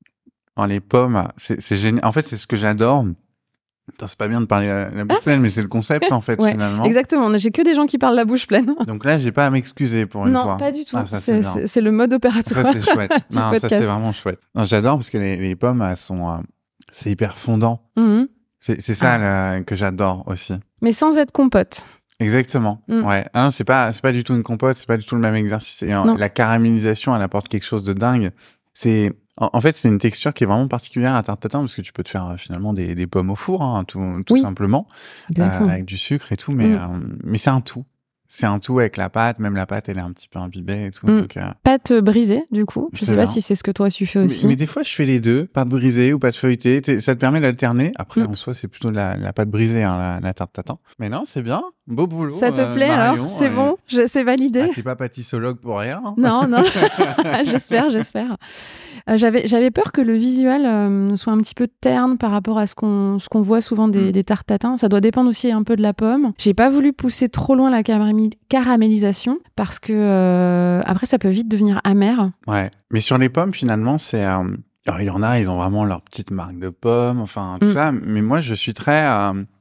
Oh, 0.56 0.66
les 0.66 0.80
pommes, 0.80 1.28
c'est 1.38 1.78
génial. 1.78 2.04
En 2.04 2.12
fait, 2.12 2.28
c'est 2.28 2.38
ce 2.38 2.48
que 2.48 2.58
j'adore. 2.58 3.06
C'est 4.06 4.18
pas 4.18 4.28
bien 4.28 4.42
de 4.42 4.46
parler 4.46 4.68
la, 4.68 4.90
la 4.90 5.06
bouche 5.06 5.22
pleine, 5.22 5.42
mais 5.42 5.50
c'est 5.50 5.62
le 5.62 5.68
concept 5.68 6.10
en 6.12 6.22
fait. 6.22 6.40
Ouais, 6.40 6.52
finalement. 6.52 6.84
Exactement, 6.84 7.36
j'ai 7.38 7.52
que 7.52 7.62
des 7.62 7.74
gens 7.76 7.86
qui 7.86 7.98
parlent 7.98 8.16
la 8.16 8.26
bouche 8.26 8.48
pleine. 8.48 8.74
Donc 8.88 9.06
là, 9.06 9.20
j'ai 9.20 9.32
pas 9.32 9.46
à 9.46 9.50
m'excuser 9.50 10.06
pour 10.06 10.26
une 10.26 10.34
non, 10.34 10.44
fois. 10.44 10.58
pas 10.58 10.72
du 10.72 10.86
tout. 10.86 10.96
Ah, 10.98 11.06
c'est 11.06 11.82
le 11.82 11.92
mode 11.92 12.14
opératoire. 12.14 12.66
Ça, 12.66 12.74
c'est 12.74 12.82
chouette. 12.82 13.12
non, 13.34 13.52
ça, 13.58 13.70
c'est 13.70 13.82
vraiment 13.82 14.14
chouette. 14.14 14.40
Non, 14.56 14.64
j'adore 14.66 14.98
parce 14.98 15.10
que 15.10 15.18
les, 15.18 15.36
les 15.38 15.56
pommes, 15.56 15.82
elles 15.82 15.98
sont, 15.98 16.30
euh, 16.30 16.38
c'est 16.92 17.12
hyper 17.12 17.38
fondant. 17.38 17.82
Mhm. 17.98 18.28
C'est 18.60 18.82
c'est 18.82 18.94
ça 18.94 19.14
Ah. 19.14 19.18
là, 19.18 19.62
que 19.62 19.74
j'adore 19.76 20.24
aussi. 20.28 20.54
Mais 20.82 20.92
sans 20.92 21.18
être 21.18 21.32
compote. 21.32 21.84
Exactement. 22.20 22.82
Mm. 22.90 23.06
Ouais. 23.06 23.26
Ah 23.34 23.44
non, 23.46 23.52
c'est 23.52 23.64
pas, 23.64 23.92
c'est 23.94 24.02
pas 24.02 24.12
du 24.12 24.26
tout 24.26 24.34
une 24.36 24.44
compote, 24.44 24.76
c'est 24.76 24.88
pas 24.88 24.98
du 24.98 25.06
tout 25.06 25.16
le 25.16 25.22
même 25.22 25.36
exercice. 25.36 25.82
Et 25.84 25.94
euh, 25.94 26.04
Non. 26.04 26.16
la 26.16 26.28
caramélisation, 26.28 27.16
elle 27.16 27.22
apporte 27.22 27.48
quelque 27.48 27.64
chose 27.66 27.86
de 27.86 27.94
dingue. 27.94 28.32
C'est, 28.74 29.14
en, 29.40 29.50
en 29.54 29.62
fait, 29.62 29.76
c'est 29.76 29.88
une 29.88 29.98
texture 29.98 30.34
qui 30.34 30.44
est 30.44 30.48
vraiment 30.48 30.68
particulière 30.68 31.16
à 31.16 31.24
tarte 31.24 31.42
tatin 31.42 31.60
parce 31.60 31.76
que 31.76 31.82
tu 31.82 31.94
peux 31.94 32.04
te 32.04 32.10
faire 32.10 32.28
euh, 32.28 32.38
finalement 32.38 32.74
des, 32.74 32.94
des 32.96 33.08
pommes 33.08 33.30
au 33.32 33.36
four, 33.36 33.62
hein, 33.64 33.84
tout, 33.86 34.00
tout 34.26 34.34
Oui. 34.36 34.42
simplement, 34.42 34.88
euh, 35.38 35.42
avec 35.68 35.86
du 35.86 35.98
sucre 35.98 36.32
et 36.32 36.38
tout. 36.38 36.52
Mais, 36.52 36.68
Mm. 36.68 36.74
euh, 36.76 37.08
mais 37.24 37.38
c'est 37.38 37.50
un 37.50 37.62
tout. 37.62 37.86
C'est 38.32 38.46
un 38.46 38.60
tout 38.60 38.78
avec 38.78 38.96
la 38.96 39.10
pâte. 39.10 39.40
Même 39.40 39.56
la 39.56 39.66
pâte, 39.66 39.90
elle 39.90 39.98
est 39.98 40.02
un 40.02 40.12
petit 40.12 40.28
peu 40.28 40.38
imbibée 40.38 40.86
et 40.86 40.92
tout. 40.92 41.08
Mm. 41.08 41.22
Donc, 41.22 41.38
euh, 41.38 41.50
Pâte 41.64 41.94
brisée, 41.94 42.44
du 42.52 42.64
coup. 42.66 42.90
Je 42.94 43.04
sais 43.04 43.16
pas 43.16 43.26
si 43.26 43.42
c'est 43.42 43.56
ce 43.56 43.64
que 43.64 43.72
toi 43.72 43.90
tu 43.90 44.06
fais 44.06 44.20
aussi. 44.20 44.46
mais 44.46 44.56
des 44.56 44.68
fois, 44.68 44.84
je 44.84 44.94
fais 44.94 45.06
les 45.06 45.20
deux, 45.20 45.46
pâte 45.46 45.68
brisée 45.68 46.14
ou 46.14 46.20
pâte 46.20 46.36
feuilletée. 46.36 47.00
Ça 47.00 47.16
te 47.16 47.20
permet 47.20 47.40
d'alterner. 47.42 47.92
Après, 47.98 48.22
Mm. 48.22 48.28
en 48.32 48.36
soi, 48.36 48.54
c'est 48.54 48.68
plutôt 48.68 48.90
de 48.92 48.96
la, 48.96 49.18
la 49.18 49.34
pâte 49.34 49.50
brisée, 49.50 49.82
hein, 49.82 49.98
la, 49.98 50.20
la 50.20 50.34
tarte 50.36 50.54
tatin. 50.54 50.78
Mais 51.00 51.10
non, 51.10 51.24
c'est 51.26 51.42
bien. 51.42 51.64
Beau 51.90 52.06
boulot. 52.08 52.34
Ça 52.36 52.52
te 52.52 52.62
euh, 52.62 52.74
plaît 52.74 52.88
Marion, 52.88 53.24
alors 53.24 53.32
C'est 53.32 53.48
et- 53.48 53.50
bon 53.50 53.76
C'est 54.08 54.24
validé 54.24 54.68
Ah, 54.70 54.74
T'es 54.76 54.84
pas 54.84 54.96
pâtissologue 54.96 55.58
pour 55.58 55.80
rien. 55.80 56.02
hein 56.06 56.14
Non, 56.18 56.48
non. 56.48 56.64
j'espère, 57.46 57.90
j'espère. 57.90 58.38
Euh, 59.10 59.18
j'avais, 59.18 59.48
j'avais 59.48 59.72
peur 59.72 59.92
que 59.92 60.02
le 60.02 60.14
visuel 60.14 60.66
euh, 60.66 61.16
soit 61.16 61.34
un 61.34 61.38
petit 61.40 61.56
peu 61.56 61.68
terne 61.82 62.18
par 62.18 62.32
rapport 62.32 62.60
à 62.60 62.68
ce 62.68 62.76
qu'on, 62.76 63.18
ce 63.20 63.28
qu'on 63.28 63.42
voit 63.42 63.62
souvent 63.62 63.88
des, 63.88 64.10
Mm. 64.10 64.12
des 64.12 64.24
tartes 64.24 64.46
tatin. 64.48 64.78
Ça 64.78 64.88
doit 64.88 65.02
dépendre 65.02 65.30
aussi 65.30 65.52
un 65.52 65.64
peu 65.64 65.76
de 65.76 65.82
la 65.82 65.94
pomme. 65.94 66.32
J'ai 66.38 66.54
pas 66.54 66.70
voulu 66.70 66.94
pousser 66.94 67.28
trop 67.28 67.56
loin 67.56 67.70
la 67.72 67.82
caraméli- 67.82 68.34
caramélisation 68.50 69.40
parce 69.56 69.80
que 69.80 69.94
euh, 69.94 70.82
après 70.86 71.08
ça 71.08 71.18
peut 71.18 71.30
vite 71.30 71.48
devenir 71.48 71.82
amer. 71.84 72.30
Ouais. 72.48 72.70
Mais 72.92 73.00
sur 73.00 73.18
les 73.18 73.30
pommes, 73.30 73.54
finalement, 73.54 73.98
c'est. 73.98 74.24
Alors, 74.24 75.02
il 75.02 75.06
y 75.06 75.10
en 75.10 75.22
a, 75.22 75.40
ils 75.40 75.50
ont 75.52 75.58
vraiment 75.58 75.86
leur 75.86 76.02
petite 76.02 76.32
marque 76.32 76.58
de 76.58 76.70
pommes, 76.70 77.20
enfin, 77.22 77.58
tout 77.62 77.68
Mm. 77.68 77.74
ça. 77.74 77.92
Mais 77.92 78.22
moi, 78.22 78.40
je 78.42 78.54
suis 78.54 78.74
très. 78.74 79.06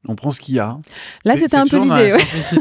On 0.07 0.15
prend 0.15 0.31
ce 0.31 0.39
qu'il 0.41 0.55
y 0.55 0.59
a. 0.61 0.79
Là, 1.25 1.37
c'était 1.37 1.57
un 1.57 1.67
peu 1.67 1.81
l'idée. 1.81 2.13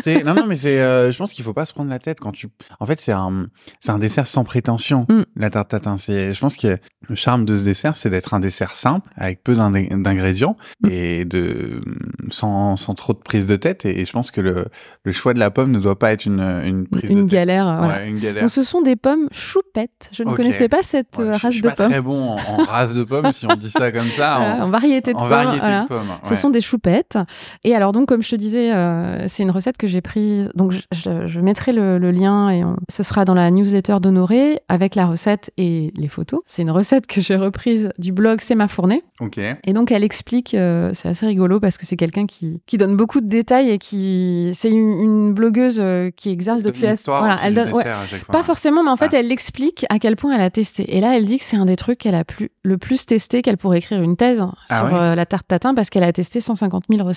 ouais. 0.06 0.24
non, 0.24 0.34
non, 0.34 0.46
mais 0.48 0.56
c'est. 0.56 0.80
euh, 0.82 1.12
je 1.12 1.18
pense 1.18 1.34
qu'il 1.34 1.44
faut 1.46 1.54
pas 1.54 1.66
se 1.66 1.74
prendre 1.74 1.90
la 1.90 2.00
tête 2.00 2.20
quand 2.20 2.32
tu. 2.32 2.48
En 2.80 2.86
fait, 2.86 3.00
c'est 3.00 3.12
un, 3.12 3.46
c'est 3.80 3.92
un 3.92 4.00
dessert 4.00 4.26
sans 4.28 4.44
prétention. 4.44 5.06
Mm. 5.10 5.22
La 5.36 5.50
tarte 5.50 5.70
tatin. 5.70 5.98
C'est. 5.98 6.34
Je 6.34 6.40
pense 6.40 6.58
que 6.58 6.78
le 7.08 7.16
charme 7.16 7.46
de 7.46 7.58
ce 7.58 7.64
dessert, 7.66 7.96
c'est 7.96 8.10
d'être 8.10 8.34
un 8.34 8.40
dessert 8.40 8.74
simple 8.76 9.08
avec 9.16 9.44
peu 9.44 9.54
d'ing- 9.54 10.02
d'ingrédients 10.02 10.56
Mm. 10.84 10.90
et 10.92 11.26
de 11.26 11.82
sans, 12.30 12.76
sans 12.78 12.94
trop 12.96 13.14
de 13.14 13.20
prise 13.20 13.46
de 13.48 13.56
tête. 13.56 13.86
Et, 13.86 14.02
et 14.02 14.06
je 14.06 14.12
pense 14.12 14.32
que 14.32 14.42
le, 14.42 14.66
le 15.04 15.12
choix 15.12 15.34
de 15.34 15.40
la 15.40 15.52
pomme 15.52 15.72
ne 15.72 15.80
doit 15.80 15.98
pas 16.00 16.12
être 16.12 16.26
une, 16.26 16.40
une 16.42 16.88
prise 16.88 17.04
de 17.04 17.10
Une 17.10 17.22
tête. 17.22 17.30
galère. 17.32 17.78
voilà. 17.78 17.98
Ouais, 18.02 18.10
une 18.10 18.20
galère. 18.20 18.44
Donc, 18.44 18.52
ce 18.52 18.64
sont 18.64 18.82
des 18.82 18.96
pommes 18.96 19.28
choupettes. 19.32 20.10
Je 20.12 20.24
ne 20.24 20.32
connaissais 20.34 20.70
pas 20.70 20.84
cette 20.84 21.18
Ouais, 21.18 21.24
euh, 21.26 21.34
je- 21.34 21.38
je 21.38 21.42
race 21.44 21.54
suis 21.54 21.62
de 21.62 21.70
pas 21.70 21.76
pommes. 21.76 21.90
très 21.92 22.02
bon 22.02 22.32
en, 22.32 22.36
en 22.38 22.64
race 22.64 22.94
de 22.94 23.04
pommes, 23.04 23.32
si 23.32 23.46
on 23.46 23.56
dit 23.56 23.70
ça 23.70 23.92
comme 23.92 24.10
ça. 24.10 24.28
Voilà, 24.38 24.56
en, 24.64 24.68
en 24.68 24.70
variété 24.70 25.12
de 25.14 25.18
en 25.18 25.22
pommes. 25.22 25.30
variété 25.30 25.60
voilà. 25.60 25.82
de 25.84 25.88
pommes. 25.88 26.08
Ce 26.24 26.36
sont 26.36 26.50
des 26.50 26.62
choupettes. 26.62 27.18
Et 27.64 27.76
alors 27.76 27.92
donc, 27.92 28.08
comme 28.08 28.24
je 28.24 28.30
te 28.30 28.36
disais, 28.36 28.74
euh, 28.74 29.28
c'est 29.28 29.44
une 29.44 29.52
recette 29.52 29.78
que 29.78 29.88
j'ai 29.88 30.02
prise. 30.02 30.50
Donc, 30.56 30.72
je, 30.72 30.80
je- 30.94 31.28
je 31.28 31.40
mettrai 31.42 31.72
le, 31.72 31.98
le 31.98 32.12
lien 32.12 32.50
et 32.50 32.64
on- 32.64 32.76
ce 32.90 33.04
sera 33.04 33.26
dans 33.26 33.34
la 33.34 33.50
newsletter 33.52 33.98
d'Honoré 34.02 34.60
avec 34.70 34.96
la 34.96 35.06
recette 35.08 35.52
et 35.58 35.92
les 35.98 36.08
photos. 36.08 36.40
C'est 36.46 36.62
une 36.62 36.72
recette 36.72 37.08
que 37.08 37.22
j'ai 37.22 37.36
reprise 37.36 37.90
du 37.98 38.12
blog 38.12 38.40
C'est 38.42 38.56
ma 38.56 38.68
fournée. 38.68 39.04
Ok. 39.20 39.38
Et 39.38 39.74
donc, 39.74 39.92
elle 39.92 40.04
explique, 40.04 40.54
euh, 40.54 40.92
c'est 40.94 41.10
assez 41.10 41.26
rigolo 41.26 41.60
parce 41.60 41.78
que 41.78 41.86
c'est 41.86 41.96
quelqu'un 41.98 42.26
qui, 42.26 42.62
qui 42.66 42.78
donne 42.78 42.96
beaucoup 42.96 43.22
de 43.22 43.28
détails 43.28 43.70
et 43.72 43.78
qui. 43.78 44.52
C'est 44.54 44.70
une, 44.70 45.00
une 45.02 45.34
blogueuse 45.34 45.80
euh, 45.80 46.12
qui 46.16 46.30
exerce 46.30 46.64
depuis. 46.64 46.86
une 46.86 46.94
histoire 46.94 47.20
Voilà, 47.20 47.36
elle 47.44 47.54
donne. 47.54 47.72
ouais, 47.74 47.84
pas 48.32 48.44
forcément, 48.44 48.84
mais 48.84 48.90
en 48.92 48.98
fait, 48.98 49.10
Ah. 49.14 49.20
elle 49.20 49.32
explique 49.32 49.86
à 49.90 50.00
quel 50.00 50.16
point 50.16 50.34
elle 50.36 50.42
a 50.42 50.50
testé. 50.50 50.96
Et 50.96 51.02
là, 51.02 51.18
elle 51.18 51.26
dit 51.26 51.38
que 51.38 51.44
c'est 51.44 51.58
un 51.58 51.66
des 51.66 51.76
trucs 51.76 52.00
qu'elle 52.00 52.16
a 52.16 52.24
plus, 52.24 52.50
le 52.64 52.78
plus 52.78 53.06
testé, 53.06 53.42
qu'elle 53.42 53.58
pourrait 53.58 53.80
écrire 53.80 54.02
une 54.02 54.16
thèse 54.16 54.44
Ah 54.70 54.80
sur 54.80 54.86
ouais 54.88 55.00
euh, 55.02 55.16
la 55.16 55.26
tarte 55.26 55.48
tatin 55.48 55.74
parce 55.74 55.90
qu'elle 55.90 56.04
a 56.04 56.12
testé 56.14 56.40
150 56.42 56.84
000 56.90 57.06
recettes. 57.08 57.17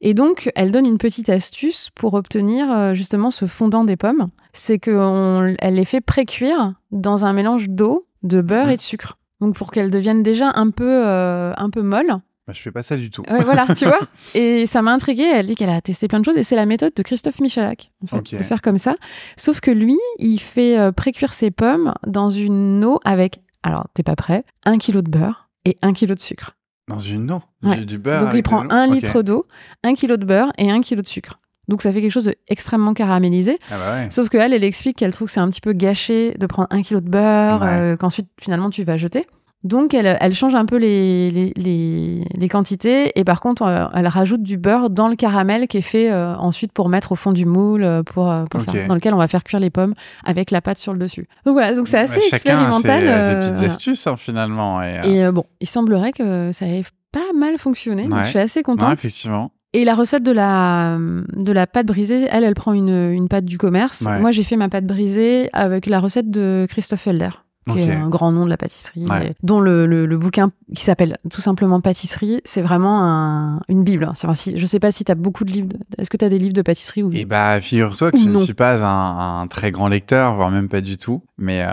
Et 0.00 0.14
donc, 0.14 0.50
elle 0.54 0.70
donne 0.70 0.86
une 0.86 0.98
petite 0.98 1.28
astuce 1.28 1.90
pour 1.94 2.14
obtenir 2.14 2.70
euh, 2.70 2.94
justement 2.94 3.30
ce 3.30 3.46
fondant 3.46 3.84
des 3.84 3.96
pommes. 3.96 4.28
C'est 4.52 4.78
qu'elle 4.78 5.56
les 5.74 5.84
fait 5.84 6.00
pré-cuire 6.00 6.74
dans 6.90 7.24
un 7.24 7.32
mélange 7.32 7.68
d'eau, 7.68 8.06
de 8.22 8.40
beurre 8.40 8.70
et 8.70 8.76
de 8.76 8.80
sucre. 8.80 9.18
Donc, 9.40 9.54
pour 9.54 9.70
qu'elles 9.70 9.90
deviennent 9.90 10.22
déjà 10.22 10.52
un 10.54 10.70
peu, 10.70 11.06
euh, 11.06 11.52
un 11.56 11.70
peu 11.70 11.82
molles. 11.82 12.20
Bah, 12.46 12.54
je 12.54 12.62
fais 12.62 12.72
pas 12.72 12.82
ça 12.82 12.96
du 12.96 13.10
tout. 13.10 13.22
Ouais, 13.30 13.44
voilà, 13.44 13.66
tu 13.74 13.84
vois. 13.84 14.00
Et 14.34 14.66
ça 14.66 14.80
m'a 14.82 14.92
intriguée. 14.92 15.22
Elle 15.22 15.46
dit 15.46 15.54
qu'elle 15.54 15.70
a 15.70 15.80
testé 15.80 16.08
plein 16.08 16.18
de 16.18 16.24
choses. 16.24 16.36
Et 16.38 16.42
c'est 16.42 16.56
la 16.56 16.66
méthode 16.66 16.94
de 16.94 17.02
Christophe 17.02 17.40
Michalak, 17.40 17.92
en 18.02 18.06
fait, 18.06 18.36
de 18.36 18.42
faire 18.42 18.62
comme 18.62 18.78
ça. 18.78 18.96
Sauf 19.36 19.60
que 19.60 19.70
lui, 19.70 19.98
il 20.18 20.40
fait 20.40 20.78
euh, 20.78 20.90
pré-cuire 20.90 21.34
ses 21.34 21.50
pommes 21.50 21.92
dans 22.06 22.30
une 22.30 22.84
eau 22.84 23.00
avec, 23.04 23.40
alors, 23.62 23.86
t'es 23.94 24.02
pas 24.02 24.16
prêt, 24.16 24.44
un 24.64 24.78
kilo 24.78 25.02
de 25.02 25.10
beurre 25.10 25.50
et 25.66 25.76
un 25.82 25.92
kilo 25.92 26.14
de 26.14 26.20
sucre. 26.20 26.56
Dans 26.88 26.98
une 26.98 27.30
eau. 27.30 27.40
Ouais. 27.62 27.76
Du, 27.76 27.86
du 27.86 27.98
beurre. 27.98 28.20
Donc 28.24 28.30
il 28.34 28.42
prend 28.42 28.68
un 28.70 28.86
litre 28.86 29.22
d'eau, 29.22 29.46
un 29.84 29.94
kilo 29.94 30.16
de 30.16 30.24
beurre 30.24 30.52
et 30.58 30.70
un 30.70 30.80
kilo 30.80 31.02
de 31.02 31.08
sucre. 31.08 31.38
Donc 31.68 31.82
ça 31.82 31.92
fait 31.92 32.00
quelque 32.00 32.10
chose 32.12 32.30
d'extrêmement 32.48 32.94
caramélisé. 32.94 33.58
Ah 33.70 33.74
bah 33.78 33.94
ouais. 33.94 34.06
Sauf 34.10 34.30
qu'elle, 34.30 34.54
elle 34.54 34.64
explique 34.64 34.96
qu'elle 34.96 35.12
trouve 35.12 35.26
que 35.28 35.32
c'est 35.32 35.40
un 35.40 35.50
petit 35.50 35.60
peu 35.60 35.74
gâché 35.74 36.34
de 36.38 36.46
prendre 36.46 36.68
un 36.70 36.80
kilo 36.80 37.00
de 37.00 37.08
beurre, 37.10 37.60
Ouais. 37.60 37.68
euh, 37.68 37.96
qu'ensuite 37.96 38.28
finalement 38.40 38.70
tu 38.70 38.82
vas 38.84 38.96
jeter. 38.96 39.26
Donc 39.64 39.92
elle, 39.92 40.16
elle 40.20 40.34
change 40.34 40.54
un 40.54 40.64
peu 40.66 40.76
les, 40.76 41.30
les, 41.32 41.52
les, 41.56 42.24
les 42.32 42.48
quantités 42.48 43.18
et 43.18 43.24
par 43.24 43.40
contre 43.40 43.62
euh, 43.62 43.86
elle 43.92 44.06
rajoute 44.06 44.42
du 44.42 44.56
beurre 44.56 44.88
dans 44.88 45.08
le 45.08 45.16
caramel 45.16 45.66
qui 45.66 45.78
est 45.78 45.82
fait 45.82 46.12
euh, 46.12 46.36
ensuite 46.36 46.72
pour 46.72 46.88
mettre 46.88 47.10
au 47.12 47.16
fond 47.16 47.32
du 47.32 47.44
moule 47.44 47.82
euh, 47.82 48.02
pour, 48.04 48.32
pour 48.50 48.60
Ok. 48.60 48.70
faire, 48.70 48.86
dans 48.86 48.94
lequel 48.94 49.14
on 49.14 49.18
va 49.18 49.26
faire 49.26 49.42
cuire 49.42 49.58
les 49.58 49.70
pommes 49.70 49.94
avec 50.24 50.52
la 50.52 50.60
pâte 50.60 50.78
sur 50.78 50.92
le 50.92 51.00
dessus. 51.00 51.26
Donc 51.44 51.54
voilà, 51.54 51.74
donc 51.74 51.88
c'est 51.88 51.98
assez 51.98 52.20
chacun 52.20 52.26
a 52.26 52.28
ses- 52.30 52.36
expérimental. 52.36 53.02
ses, 53.02 53.08
euh, 53.08 53.40
petites 53.40 53.52
voilà. 53.54 53.68
astuces 53.68 54.06
hein, 54.06 54.16
finalement. 54.16 54.80
Et, 54.80 55.00
euh, 55.04 55.28
Et 55.28 55.32
bon, 55.32 55.44
il 55.60 55.66
semblerait 55.68 56.12
que 56.12 56.52
ça 56.52 56.64
ait 56.66 56.84
pas 57.10 57.32
mal 57.36 57.58
fonctionné. 57.58 58.06
donc 58.06 58.20
je 58.24 58.30
suis 58.30 58.38
assez 58.38 58.62
contente. 58.62 58.92
effectivement. 58.92 59.50
Et 59.74 59.84
la 59.84 59.94
recette 59.96 60.22
de 60.22 60.32
la, 60.32 60.96
de 60.98 61.52
la 61.52 61.66
pâte 61.66 61.86
brisée, 61.86 62.26
elle, 62.30 62.44
elle 62.44 62.54
prend 62.54 62.72
une, 62.72 63.10
une 63.10 63.28
pâte 63.28 63.44
du 63.44 63.58
commerce. 63.58 64.02
Moi, 64.20 64.30
j'ai 64.30 64.44
fait 64.44 64.56
ma 64.56 64.68
pâte 64.68 64.86
brisée 64.86 65.50
avec 65.52 65.86
la 65.86 65.98
recette 66.00 66.30
de 66.30 66.66
Christophe 66.70 67.00
Felder. 67.00 67.28
Qui 67.74 67.80
est 67.80 67.94
un 67.94 68.08
grand 68.08 68.32
nom 68.32 68.44
de 68.44 68.50
la 68.50 68.56
pâtisserie, 68.56 69.06
Ouais. 69.06 69.28
et 69.30 69.34
dont 69.42 69.60
le, 69.60 69.86
le, 69.86 70.06
le 70.06 70.18
bouquin 70.18 70.50
qui 70.74 70.84
s'appelle 70.84 71.16
tout 71.30 71.40
simplement 71.40 71.80
Pâtisserie, 71.80 72.40
c'est 72.44 72.62
vraiment 72.62 73.02
un- 73.02 73.60
une 73.68 73.84
bible. 73.84 74.06
Enfin, 74.08 74.34
si, 74.34 74.56
je 74.58 74.66
sais 74.66 74.80
pas 74.80 74.92
si 74.92 75.04
tu 75.04 75.12
as 75.12 75.14
beaucoup 75.14 75.44
de 75.44 75.52
livres. 75.52 75.68
Est-ce 75.98 76.10
que 76.10 76.16
tu 76.16 76.24
as 76.24 76.28
des 76.28 76.38
livres 76.38 76.52
de 76.54 76.62
pâtisserie 76.62 77.02
ou 77.02 77.10
Et 77.12 77.24
bah, 77.24 77.60
figure-toi 77.60 78.10
que 78.12 78.18
je 78.18 78.28
ne 78.28 78.38
suis 78.38 78.54
pas 78.54 78.84
un, 78.84 79.40
un 79.42 79.46
très 79.46 79.70
grand 79.72 79.88
lecteur, 79.88 80.34
voire 80.34 80.50
même 80.50 80.68
pas 80.68 80.80
du 80.80 80.96
tout. 80.98 81.22
Mais 81.40 81.62
euh, 81.62 81.68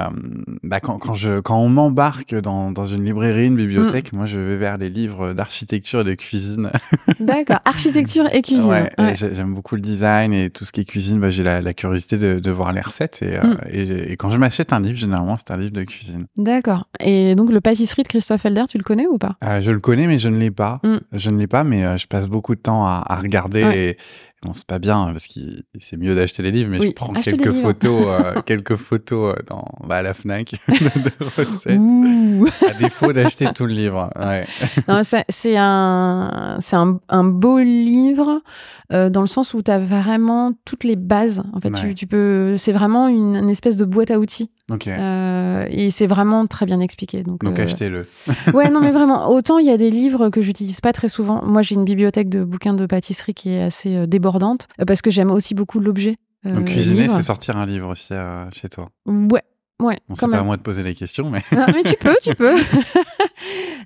bah, 0.64 0.80
quand, 0.80 1.00
quand, 1.00 1.16
je, 1.16 1.40
quand 1.40 1.58
on 1.58 1.70
m'embarque 1.70 2.36
dans, 2.36 2.72
dans 2.72 2.86
une 2.86 3.04
librairie, 3.04 3.48
une 3.48 3.56
bibliothèque, 3.56 4.14
Mm. 4.14 4.18
moi, 4.18 4.26
je 4.28 4.40
vais 4.40 4.58
vers 4.58 4.78
les 4.78 4.90
livres 4.90 5.34
d'architecture 5.34 6.02
et 6.02 6.04
de 6.04 6.14
cuisine. 6.14 6.70
D'accord, 7.20 7.60
architecture 7.66 8.26
et 8.32 8.42
cuisine. 8.44 8.90
Ouais, 9.00 9.14
j'aime 9.16 9.54
beaucoup 9.56 9.76
le 9.76 9.82
design 9.82 10.34
et 10.34 10.50
tout 10.52 10.66
ce 10.66 10.72
qui 10.72 10.82
est 10.82 10.86
cuisine. 10.86 11.20
Bah, 11.20 11.30
j'ai 11.32 11.44
la, 11.44 11.62
la 11.62 11.74
curiosité 11.74 12.18
de, 12.18 12.40
de 12.40 12.52
voir 12.52 12.74
les 12.74 12.82
recettes. 12.82 13.20
Et, 13.24 13.38
euh, 13.38 13.42
Mm. 13.44 13.58
et, 13.72 14.12
et 14.12 14.18
quand 14.18 14.30
je 14.30 14.38
m'achète 14.38 14.72
un 14.74 14.80
livre, 14.80 14.98
généralement, 14.98 15.36
c'est 15.36 15.52
un 15.52 15.58
livre 15.58 15.74
de 15.74 15.84
cuisine. 15.84 16.26
D'accord. 16.38 16.88
Et 17.00 17.36
donc 17.36 17.52
le 17.52 17.62
pâtisserie 17.62 18.04
de 18.04 18.08
Christophe 18.08 18.46
Helder, 18.46 18.66
tu 18.70 18.78
le 18.78 18.84
connais 18.84 19.08
ou 19.08 19.18
pas? 19.18 19.36
Euh, 19.44 19.62
je 19.62 19.72
le 19.72 19.80
connais, 19.80 20.06
mais 20.08 20.20
je 20.20 20.30
ne 20.30 20.38
l'ai 20.38 20.52
pas. 20.52 20.80
Mm. 20.84 20.98
Je 21.14 21.30
ne 21.32 21.38
l'ai 21.40 21.48
pas, 21.48 21.64
mais 21.64 21.84
euh, 21.86 21.98
je 21.98 22.06
passe 22.08 22.28
beaucoup 22.28 22.54
de 22.56 22.62
temps 22.62 22.86
à, 22.86 23.04
à 23.08 23.16
regarder. 23.16 23.64
Ouais. 23.64 23.98
C'est 24.54 24.66
pas 24.68 24.80
bien 24.80 25.06
parce 25.12 25.28
que 25.28 25.40
c'est 25.80 25.98
mieux 25.98 26.16
d'acheter 26.16 26.44
les 26.44 26.52
livres, 26.52 26.70
mais 26.72 26.80
Oui, 26.80 26.88
je 26.88 26.92
prends 26.92 27.12
des 27.14 27.22
quelques 27.22 27.52
photos, 27.54 28.06
euh, 28.08 28.42
quelques 28.46 28.76
photos 28.76 29.36
euh, 29.36 29.42
dans 29.48 29.66
bah, 29.88 29.98
à 29.98 30.02
la 30.02 30.14
Fnac 30.14 30.56
de 30.68 31.26
recettes. 31.42 31.78
Ouh. 31.80 32.48
À 32.68 32.74
défaut 32.74 33.14
d'acheter 33.14 33.48
tout 33.54 33.66
le 33.66 33.74
livre. 33.74 34.10
Ouais. 34.20 34.46
C'est 35.30 35.58
un, 35.58 36.58
un, 36.72 37.00
un 37.10 37.24
beau 37.24 37.60
livre 37.60 38.42
euh, 38.94 39.10
dans 39.10 39.22
le 39.22 39.28
sens 39.28 39.54
où 39.54 39.62
tu 39.64 39.72
as 39.72 39.80
vraiment 39.80 40.54
toutes 40.66 40.84
les 40.84 40.96
bases. 40.96 41.42
En 41.54 41.60
fait, 41.60 41.74
Ouais. 41.74 41.82
tu, 41.90 41.96
tu 41.96 42.08
peux, 42.08 42.56
c'est 42.58 42.72
vraiment 42.74 43.08
une, 43.08 43.36
une 43.36 43.50
espèce 43.50 43.76
de 43.78 43.86
boîte 43.86 44.12
à 44.12 44.20
outils 44.20 44.52
Ok. 44.72 44.88
euh, 44.88 45.66
et 45.70 45.90
c'est 45.92 46.08
vraiment 46.08 46.48
très 46.48 46.66
bien 46.66 46.80
expliqué. 46.80 47.22
Donc, 47.24 47.44
Donc 47.44 47.60
euh, 47.60 47.64
achetez-le. 47.64 48.08
ouais, 48.54 48.70
non, 48.70 48.82
mais 48.82 48.92
vraiment, 48.92 49.30
autant 49.30 49.60
il 49.60 49.66
y 49.68 49.70
a 49.72 49.78
des 49.78 49.92
livres 49.92 50.30
que 50.30 50.42
j'utilise 50.42 50.82
pas 50.82 50.92
très 50.92 51.08
souvent. 51.08 51.44
Moi, 51.46 51.62
j'ai 51.62 51.76
une 51.76 51.86
bibliothèque 51.86 52.30
de 52.30 52.44
bouquins 52.44 52.74
de 52.74 52.86
pâtisserie 52.88 53.34
qui 53.36 53.50
est 53.52 53.62
assez 53.64 53.96
euh, 53.96 54.06
débordante 54.08 54.68
euh, 54.82 54.86
parce 54.86 55.02
que 55.04 55.12
j'aime 55.12 55.30
aussi 55.32 55.54
beaucoup 55.54 55.80
l'objet. 55.80 56.16
euh, 56.48 56.56
Donc 56.56 56.66
cuisiner, 56.66 57.08
c'est 57.10 57.22
sortir 57.22 57.58
un 57.58 57.66
livre 57.68 57.90
aussi 57.90 58.14
chez 58.54 58.70
toi. 58.70 58.90
Ouais, 59.06 59.44
ouais, 59.82 60.00
Bon, 60.10 60.16
c'est 60.16 60.28
pas 60.30 60.40
à 60.40 60.44
moi 60.44 60.58
de 60.58 60.62
poser 60.64 60.82
les 60.82 60.96
questions, 60.96 61.30
mais 61.30 61.42
Ah, 61.56 61.68
mais 61.72 61.84
tu 61.84 61.96
peux, 61.98 62.16
tu 62.22 62.34
peux. 62.34 62.56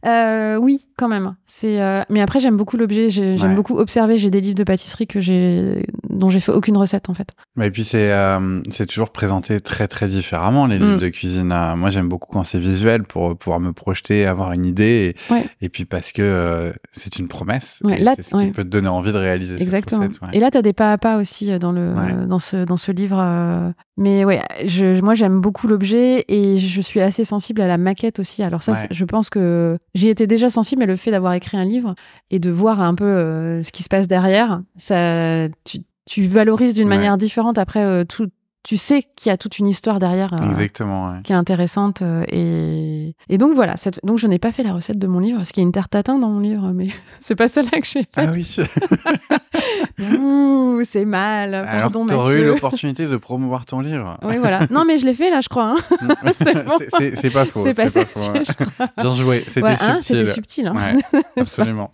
Euh, 0.05 0.55
oui, 0.57 0.85
quand 0.97 1.07
même. 1.07 1.35
C'est. 1.45 1.81
euh, 1.81 2.01
Mais 2.09 2.21
après, 2.21 2.39
j'aime 2.39 2.55
beaucoup 2.57 2.77
l'objet. 2.77 3.09
j'ai- 3.09 3.37
J'aime 3.37 3.49
Ouais. 3.51 3.55
beaucoup 3.55 3.77
observer. 3.77 4.17
J'ai 4.17 4.29
des 4.29 4.41
livres 4.41 4.55
de 4.55 4.63
pâtisserie 4.63 5.07
que 5.07 5.19
j'ai 5.19 5.85
dont 6.09 6.29
j'ai 6.29 6.39
fait 6.39 6.51
aucune 6.51 6.77
recette 6.77 7.09
en 7.09 7.13
fait. 7.13 7.29
Mais 7.55 7.67
et 7.67 7.71
puis 7.71 7.83
c'est 7.83 8.11
euh, 8.11 8.61
c'est 8.69 8.85
toujours 8.85 9.11
présenté 9.11 9.59
très 9.61 9.87
très 9.87 10.07
différemment 10.07 10.65
les 10.67 10.77
livres 10.79 10.95
Mm. 10.95 10.99
de 10.99 11.09
cuisine. 11.09 11.53
Moi 11.75 11.89
j'aime 11.89 12.07
beaucoup 12.09 12.31
quand 12.31 12.43
c'est 12.43 12.59
visuel 12.59 13.03
pour 13.03 13.37
pouvoir 13.37 13.59
me 13.59 13.71
projeter, 13.73 14.25
avoir 14.25 14.51
une 14.53 14.65
idée 14.65 15.15
et, 15.29 15.33
Ouais. 15.33 15.45
et 15.61 15.69
puis 15.69 15.85
parce 15.85 16.11
que 16.11 16.73
c'est 16.91 17.19
une 17.19 17.27
promesse. 17.27 17.79
Ouais, 17.83 18.01
c'est 18.15 18.23
ce 18.23 18.35
ouais. 18.35 18.45
qui 18.47 18.51
peut 18.51 18.63
te 18.63 18.69
donner 18.69 18.87
envie 18.87 19.11
de 19.11 19.17
réaliser 19.17 19.55
Exactement. 19.61 20.01
cette 20.03 20.19
recette. 20.19 20.35
Et 20.35 20.39
là, 20.39 20.49
tu 20.51 20.57
as 20.57 20.61
des 20.61 20.73
pas 20.73 20.93
à 20.93 20.97
pas 20.97 21.17
aussi 21.17 21.57
dans 21.59 21.71
le 21.71 22.25
dans 22.27 22.39
ce 22.39 22.63
dans 22.65 22.77
ce 22.77 22.91
livre. 22.91 23.73
Mais 24.01 24.23
ouais, 24.23 24.41
je, 24.65 25.01
moi 25.01 25.13
j'aime 25.13 25.41
beaucoup 25.41 25.67
l'objet 25.67 26.23
et 26.29 26.57
je 26.57 26.79
suis 26.81 27.01
assez 27.01 27.25
sensible 27.25 27.59
à 27.59 27.67
la 27.67 27.77
maquette 27.77 28.19
aussi. 28.19 28.43
Alors 28.43 28.63
ça, 28.63 28.73
je 28.89 29.03
pense 29.05 29.29
que 29.29 29.58
j'y 29.93 30.07
étais 30.09 30.27
déjà 30.27 30.49
sensible, 30.49 30.79
mais 30.81 30.85
le 30.85 30.95
fait 30.95 31.11
d'avoir 31.11 31.33
écrit 31.33 31.57
un 31.57 31.65
livre 31.65 31.95
et 32.31 32.39
de 32.39 32.49
voir 32.49 32.81
un 32.81 32.95
peu 32.95 33.05
euh, 33.05 33.61
ce 33.63 33.71
qui 33.71 33.83
se 33.83 33.89
passe 33.89 34.07
derrière, 34.07 34.61
ça, 34.75 35.47
tu, 35.65 35.79
tu 36.05 36.23
valorises 36.27 36.73
d'une 36.73 36.87
Ouais. 36.87 36.95
manière 36.95 37.17
différente. 37.17 37.57
Après, 37.57 37.83
euh, 37.83 38.03
tout, 38.03 38.29
tu 38.69 38.77
sais 38.77 39.01
qu'il 39.15 39.31
y 39.31 39.33
a 39.33 39.37
toute 39.37 39.57
une 39.57 39.65
histoire 39.65 39.97
derrière. 39.97 40.31
euh, 40.35 40.47
Exactement. 40.47 41.09
ouais. 41.09 41.21
qui 41.23 41.31
est 41.31 41.35
intéressante 41.35 42.03
euh, 42.03 42.23
et, 42.27 43.15
et 43.27 43.39
donc 43.39 43.55
voilà 43.55 43.77
cette- 43.77 43.99
donc 44.05 44.19
je 44.19 44.27
n'ai 44.27 44.37
pas 44.37 44.51
fait 44.51 44.61
la 44.61 44.73
recette 44.73 44.99
de 44.99 45.07
mon 45.07 45.19
livre 45.19 45.37
parce 45.37 45.51
qu'il 45.51 45.63
y 45.63 45.65
a 45.65 45.67
une 45.67 45.71
tarte 45.71 45.89
tatin 45.89 46.19
dans 46.19 46.29
mon 46.29 46.39
livre 46.39 46.71
mais 46.71 46.89
c'est 47.19 47.33
pas 47.33 47.47
celle-là 47.47 47.81
que 47.81 47.87
j'ai 47.87 48.05
Ah 48.15 48.27
faite 48.27 48.31
oui. 48.31 48.57
Ouh, 50.19 50.81
c'est 50.83 51.05
mal 51.05 51.55
Alors 51.55 51.81
pardon 51.81 52.05
t'aurais 52.05 52.33
eu 52.33 52.37
Mathieu 52.37 52.53
l'opportunité 52.53 53.07
de 53.07 53.17
promouvoir 53.17 53.65
ton 53.65 53.79
livre. 53.79 54.17
oui 54.23 54.37
voilà 54.37 54.67
non 54.69 54.85
mais 54.85 54.97
je 54.99 55.05
l'ai 55.05 55.15
fait 55.15 55.29
là 55.31 55.41
je 55.41 55.49
crois 55.49 55.75
hein. 55.75 56.15
C'est 56.33 56.53
bon. 56.63 56.71
C'est- 56.77 56.89
c'est 56.97 57.15
c'est 57.15 57.29
pas 57.31 57.45
faux. 57.45 57.61
c'est 57.63 57.73
passé 57.73 58.05
pas 58.05 58.19
faux, 58.21 58.31
ouais. 58.33 58.43
je 58.45 58.51
crois. 58.53 58.87
Bien 58.97 59.15
joué. 59.15 59.43
C'était 59.47 59.63
Ouais, 59.63 59.75
hein, 59.81 60.01
subtil. 60.01 60.03
c'était 60.03 60.25
subtil 60.31 60.67
hein. 60.67 60.75
Ouais, 60.75 61.21
absolument. 61.37 61.91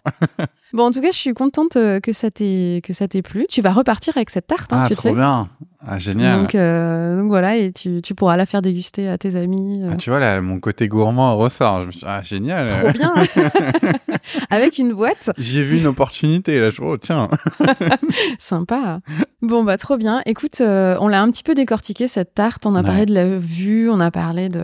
bon 0.73 0.83
en 0.87 0.91
tout 0.91 1.01
cas 1.01 1.11
je 1.11 1.17
suis 1.17 1.33
contente 1.33 1.77
euh, 1.77 1.99
que 1.99 2.11
ça 2.11 2.29
t'ait 2.31 2.81
que 2.83 2.91
ça 2.93 3.07
t'ait 3.07 3.21
plu 3.21 3.45
tu 3.49 3.61
vas 3.61 3.71
repartir 3.71 4.17
avec 4.17 4.29
cette 4.29 4.47
tarte 4.47 4.73
hein, 4.73 4.81
ah 4.83 4.87
tu 4.89 4.95
trop 4.95 5.03
sais 5.03 5.13
bien. 5.13 5.47
Ah 5.87 5.99
génial. 5.99 6.39
donc, 6.41 6.55
euh, 6.55 7.17
donc 7.19 7.27
voilà 7.27 7.57
et 7.57 7.71
tu, 7.71 8.01
tu 8.01 8.15
pourras 8.15 8.35
la 8.37 8.45
faire 8.45 8.61
déguster 8.61 9.07
à 9.07 9.17
tes 9.17 9.35
amis 9.35 9.81
euh, 9.83 9.89
Ah, 9.93 9.95
tu 9.97 10.09
vois 10.09 10.19
là, 10.19 10.41
mon 10.41 10.59
côté 10.59 10.87
gourmand 10.87 11.37
ressort. 11.37 11.81
Je 11.81 11.85
me 11.87 11.91
suis 11.91 11.99
dit, 12.01 12.05
ah 12.07 12.21
génial. 12.23 12.67
trop 12.67 12.91
bien 12.91 13.13
avec 14.49 14.77
une 14.77 14.93
boîte 14.93 15.31
J'ai 15.37 15.63
vu 15.63 15.77
une 15.79 15.87
opportunité 15.87 16.59
là. 16.59 16.69
Je 16.69 16.81
oh, 16.81 16.97
tiens. 16.97 17.27
Sympa. 18.39 18.99
Bon, 19.41 19.63
bah, 19.63 19.77
trop 19.77 19.97
bien. 19.97 20.21
Écoute, 20.25 20.61
euh, 20.61 20.95
on 20.99 21.07
l'a 21.07 21.21
un 21.21 21.29
petit 21.29 21.43
peu 21.43 21.53
décortiqué, 21.53 22.07
cette 22.07 22.33
tarte. 22.33 22.65
On 22.65 22.73
a 22.75 22.79
Ouais. 22.79 22.85
parlé 22.85 23.05
de 23.05 23.13
la 23.13 23.37
vue, 23.37 23.89
on 23.89 23.99
a 23.99 24.09
parlé 24.11 24.49
de. 24.49 24.61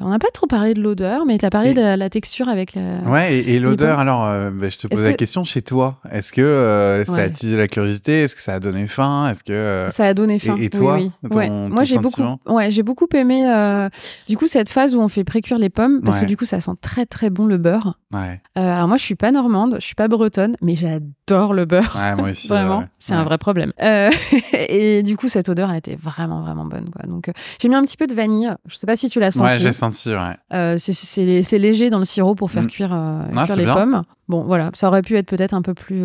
On 0.00 0.08
n'a 0.08 0.18
pas 0.18 0.30
trop 0.32 0.46
parlé 0.46 0.74
de 0.74 0.80
l'odeur, 0.80 1.26
mais 1.26 1.38
tu 1.38 1.44
as 1.44 1.50
parlé 1.50 1.70
Et- 1.70 1.74
de 1.74 1.80
la, 1.96 2.10
texture 2.10 2.48
avec 2.48 2.74
la. 2.74 2.98
Ouais, 3.10 3.34
et, 3.36 3.54
et 3.54 3.60
l'odeur, 3.60 3.98
alors, 3.98 4.24
bah, 4.52 4.70
je 4.70 4.78
te 4.78 4.86
pose 4.86 5.04
la 5.04 5.12
que- 5.12 5.16
question 5.16 5.44
chez 5.44 5.62
toi. 5.62 5.98
Est-ce 6.10 6.32
que 6.32 7.02
ça 7.06 7.16
a 7.16 7.22
attisé 7.22 7.56
la 7.56 7.68
curiosité? 7.68 8.22
Est-ce 8.22 8.34
que 8.36 8.42
ça 8.42 8.54
a 8.54 8.60
donné 8.60 8.86
faim? 8.86 9.28
Est-ce 9.30 9.44
que. 9.44 9.86
Ça 9.90 10.06
a 10.06 10.14
donné 10.14 10.37
Et- 10.46 10.64
et 10.64 10.70
toi, 10.70 10.94
oui, 10.96 11.10
oui. 11.22 11.30
ton- 11.30 11.36
Ouais. 11.36 11.48
ton 11.48 11.68
Moi, 11.70 11.84
j'ai 11.84 11.98
beaucoup, 11.98 12.22
ouais, 12.46 12.70
j'ai 12.70 12.82
beaucoup 12.82 13.06
aimé 13.14 13.46
euh, 13.46 13.88
du 14.28 14.36
coup 14.36 14.46
cette 14.46 14.70
phase 14.70 14.94
où 14.94 15.00
on 15.00 15.08
fait 15.08 15.24
précuire 15.24 15.58
les 15.58 15.70
pommes 15.70 16.00
parce 16.02 16.16
Ouais. 16.18 16.22
que 16.24 16.28
du 16.28 16.36
coup, 16.36 16.44
ça 16.44 16.60
sent 16.60 16.72
très 16.80 17.06
très 17.06 17.30
bon 17.30 17.46
le 17.46 17.58
beurre. 17.58 17.98
Ouais, 18.12 18.40
Euh, 18.56 18.60
alors 18.74 18.88
moi, 18.88 18.96
je 18.96 19.02
suis 19.04 19.14
pas 19.14 19.30
normande, 19.32 19.76
je 19.80 19.84
suis 19.86 19.94
pas 19.94 20.08
bretonne, 20.08 20.56
mais 20.62 20.76
j'adore 20.76 21.08
le 21.28 21.64
beurre. 21.64 21.96
ouais, 21.96 22.14
moi 22.16 22.30
aussi. 22.30 22.48
Vraiment, 22.48 22.78
ouais. 22.80 22.84
c'est 22.98 23.12
Ouais. 23.14 23.20
un 23.20 23.24
vrai 23.24 23.38
problème. 23.38 23.72
Euh, 23.82 24.10
et 24.52 25.02
du 25.02 25.16
coup, 25.16 25.28
cette 25.28 25.48
odeur, 25.48 25.70
elle 25.70 25.76
était 25.78 25.96
vraiment, 25.96 26.42
vraiment 26.42 26.64
bonne. 26.64 26.90
Quoi. 26.90 27.02
Donc, 27.06 27.28
euh, 27.28 27.32
j'ai 27.60 27.68
mis 27.68 27.74
un 27.74 27.82
petit 27.84 27.96
peu 27.96 28.06
de 28.06 28.14
vanille. 28.14 28.50
Je 28.66 28.76
sais 28.76 28.86
pas 28.86 28.96
si 28.96 29.08
tu 29.08 29.20
l'as 29.20 29.30
senti. 29.30 29.50
Ouais, 29.54 29.58
j'ai 29.58 29.72
senti, 29.72 30.10
ouais. 30.10 30.36
Euh, 30.52 30.76
c'est- 30.78 31.58
léger 31.58 31.90
dans 31.90 31.98
le 31.98 32.04
sirop 32.04 32.34
pour 32.34 32.50
faire 32.50 32.62
Mm. 32.64 32.68
cuire, 32.68 32.96
les 33.56 33.64
bien. 33.64 33.74
pommes. 33.74 34.02
Bon, 34.28 34.44
voilà, 34.44 34.70
ça 34.74 34.88
aurait 34.88 35.02
pu 35.02 35.16
être 35.16 35.26
peut-être 35.28 35.54
un 35.54 35.62
peu 35.62 35.74
plus 35.74 36.04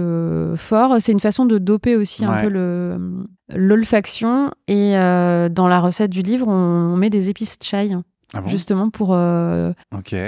fort. 0.55 0.95
C'est 0.99 1.11
une 1.11 1.19
façon 1.19 1.45
de 1.45 1.57
doper 1.57 1.95
aussi 1.95 2.24
un 2.26 2.41
peu 2.41 2.49
le 2.49 3.24
l'olfaction. 3.55 4.51
Et 4.67 4.93
dans 4.93 5.67
la 5.67 5.80
recette 5.80 6.11
du 6.11 6.21
livre, 6.21 6.47
on, 6.47 6.93
on 6.93 6.97
met 6.97 7.09
des 7.09 7.30
épices 7.30 7.57
chai, 7.61 7.89
Ah 8.36 8.41
bon 8.41 8.47
justement 8.47 8.89
pour, 8.89 9.13
euh, 9.13 9.71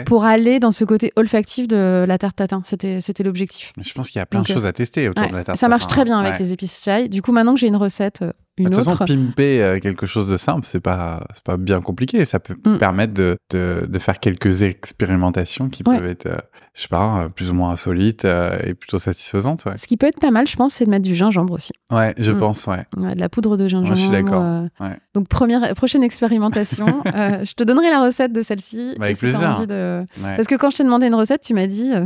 pour 0.06 0.26
aller 0.26 0.60
dans 0.60 0.72
ce 0.72 0.86
côté 0.86 1.12
olfactif 1.16 1.68
de 1.68 2.06
la 2.08 2.18
tarte 2.18 2.36
tatin. 2.36 2.62
C'était 2.64 3.02
c'était 3.02 3.24
l'objectif. 3.24 3.74
Je 3.82 3.94
pense 3.94 4.10
qu'il 4.10 4.20
y 4.20 4.22
a 4.22 4.26
plein 4.26 4.40
Donc, 4.42 4.48
de 4.48 4.54
choses 4.54 4.66
à 4.66 4.74
tester 4.74 5.10
autour 5.10 5.24
Ouais, 5.26 5.32
de 5.32 5.36
la 5.36 5.44
tarte. 5.44 5.58
ça 5.58 5.68
marche 5.68 5.84
tatin. 5.84 5.96
très 5.96 6.06
bien 6.06 6.20
avec 6.20 6.34
Ouais. 6.34 6.40
les 6.40 6.54
épices 6.54 6.84
chai. 6.84 7.08
Du 7.10 7.22
coup, 7.22 7.32
maintenant 7.32 7.54
que 7.56 7.60
j'ai 7.60 7.68
une 7.68 7.76
recette, 7.76 8.22
euh, 8.22 8.32
une 8.58 8.70
De 8.70 8.76
toute 8.76 8.84
façon, 8.86 9.04
pimper 9.06 9.62
euh, 9.62 9.80
quelque 9.80 10.06
chose 10.06 10.30
de 10.30 10.38
simple, 10.38 10.66
c'est 10.66 10.80
pas, 10.80 11.26
c'est 11.34 11.44
pas 11.44 11.58
bien 11.58 11.82
compliqué. 11.82 12.24
Ça 12.26 12.40
peut 12.40 12.56
Mm. 12.66 12.78
permettre 12.78 13.14
de, 13.14 13.36
de, 13.52 13.86
de 13.88 14.00
faire 14.00 14.20
quelques 14.20 14.62
expérimentations 14.64 15.70
qui 15.70 15.84
Ouais. 15.86 15.98
peuvent 15.98 16.08
être, 16.08 16.26
euh, 16.28 16.38
je 16.74 16.84
sais 16.84 16.88
pas, 16.88 17.24
euh, 17.24 17.30
plus 17.30 17.50
ou 17.50 17.54
moins 17.54 17.72
insolites 17.72 18.24
et 18.26 18.74
plutôt 18.74 18.98
satisfaisantes. 19.00 19.66
Ouais, 19.66 19.76
Ce 19.78 19.88
qui 19.88 19.98
peut 19.98 20.08
être 20.08 20.20
pas 20.20 20.32
mal, 20.32 20.48
je 20.48 20.56
pense, 20.56 20.76
c'est 20.76 20.86
de 20.86 20.90
mettre 20.90 21.04
du 21.04 21.16
gingembre 21.16 21.54
aussi. 21.54 21.74
ouais 21.92 22.14
je 22.18 22.32
Mm. 22.32 22.38
pense, 22.40 22.66
ouais. 22.68 22.86
Ouais, 22.98 23.14
de 23.16 23.20
la 23.20 23.28
poudre 23.30 23.58
de 23.58 23.68
gingembre. 23.68 23.96
je 23.96 24.02
suis 24.02 24.10
d'accord. 24.10 24.42
euh. 24.44 24.68
Donc, 25.14 25.28
première, 25.28 25.74
prochaine 25.76 26.04
expérimentation. 26.04 26.86
euh, 27.16 27.44
je 27.44 27.54
te 27.54 27.64
donnerai 27.64 27.90
la 27.90 28.02
recette 28.04 28.32
de 28.34 28.42
celle-ci. 28.42 28.96
Bah, 28.98 29.06
avec 29.06 29.18
si 29.18 29.22
plaisir. 29.26 29.50
envie 29.50 29.68
de- 29.68 30.02
ouais. 30.24 30.36
Parce 30.36 30.48
que 30.48 30.56
quand 30.56 30.70
je 30.70 30.78
t'ai 30.78 30.84
demandé 30.84 31.08
une 31.08 31.16
recette, 31.16 31.42
tu 31.42 31.54
m'as 31.54 31.68
dit 31.68 31.92
euh, 31.94 32.06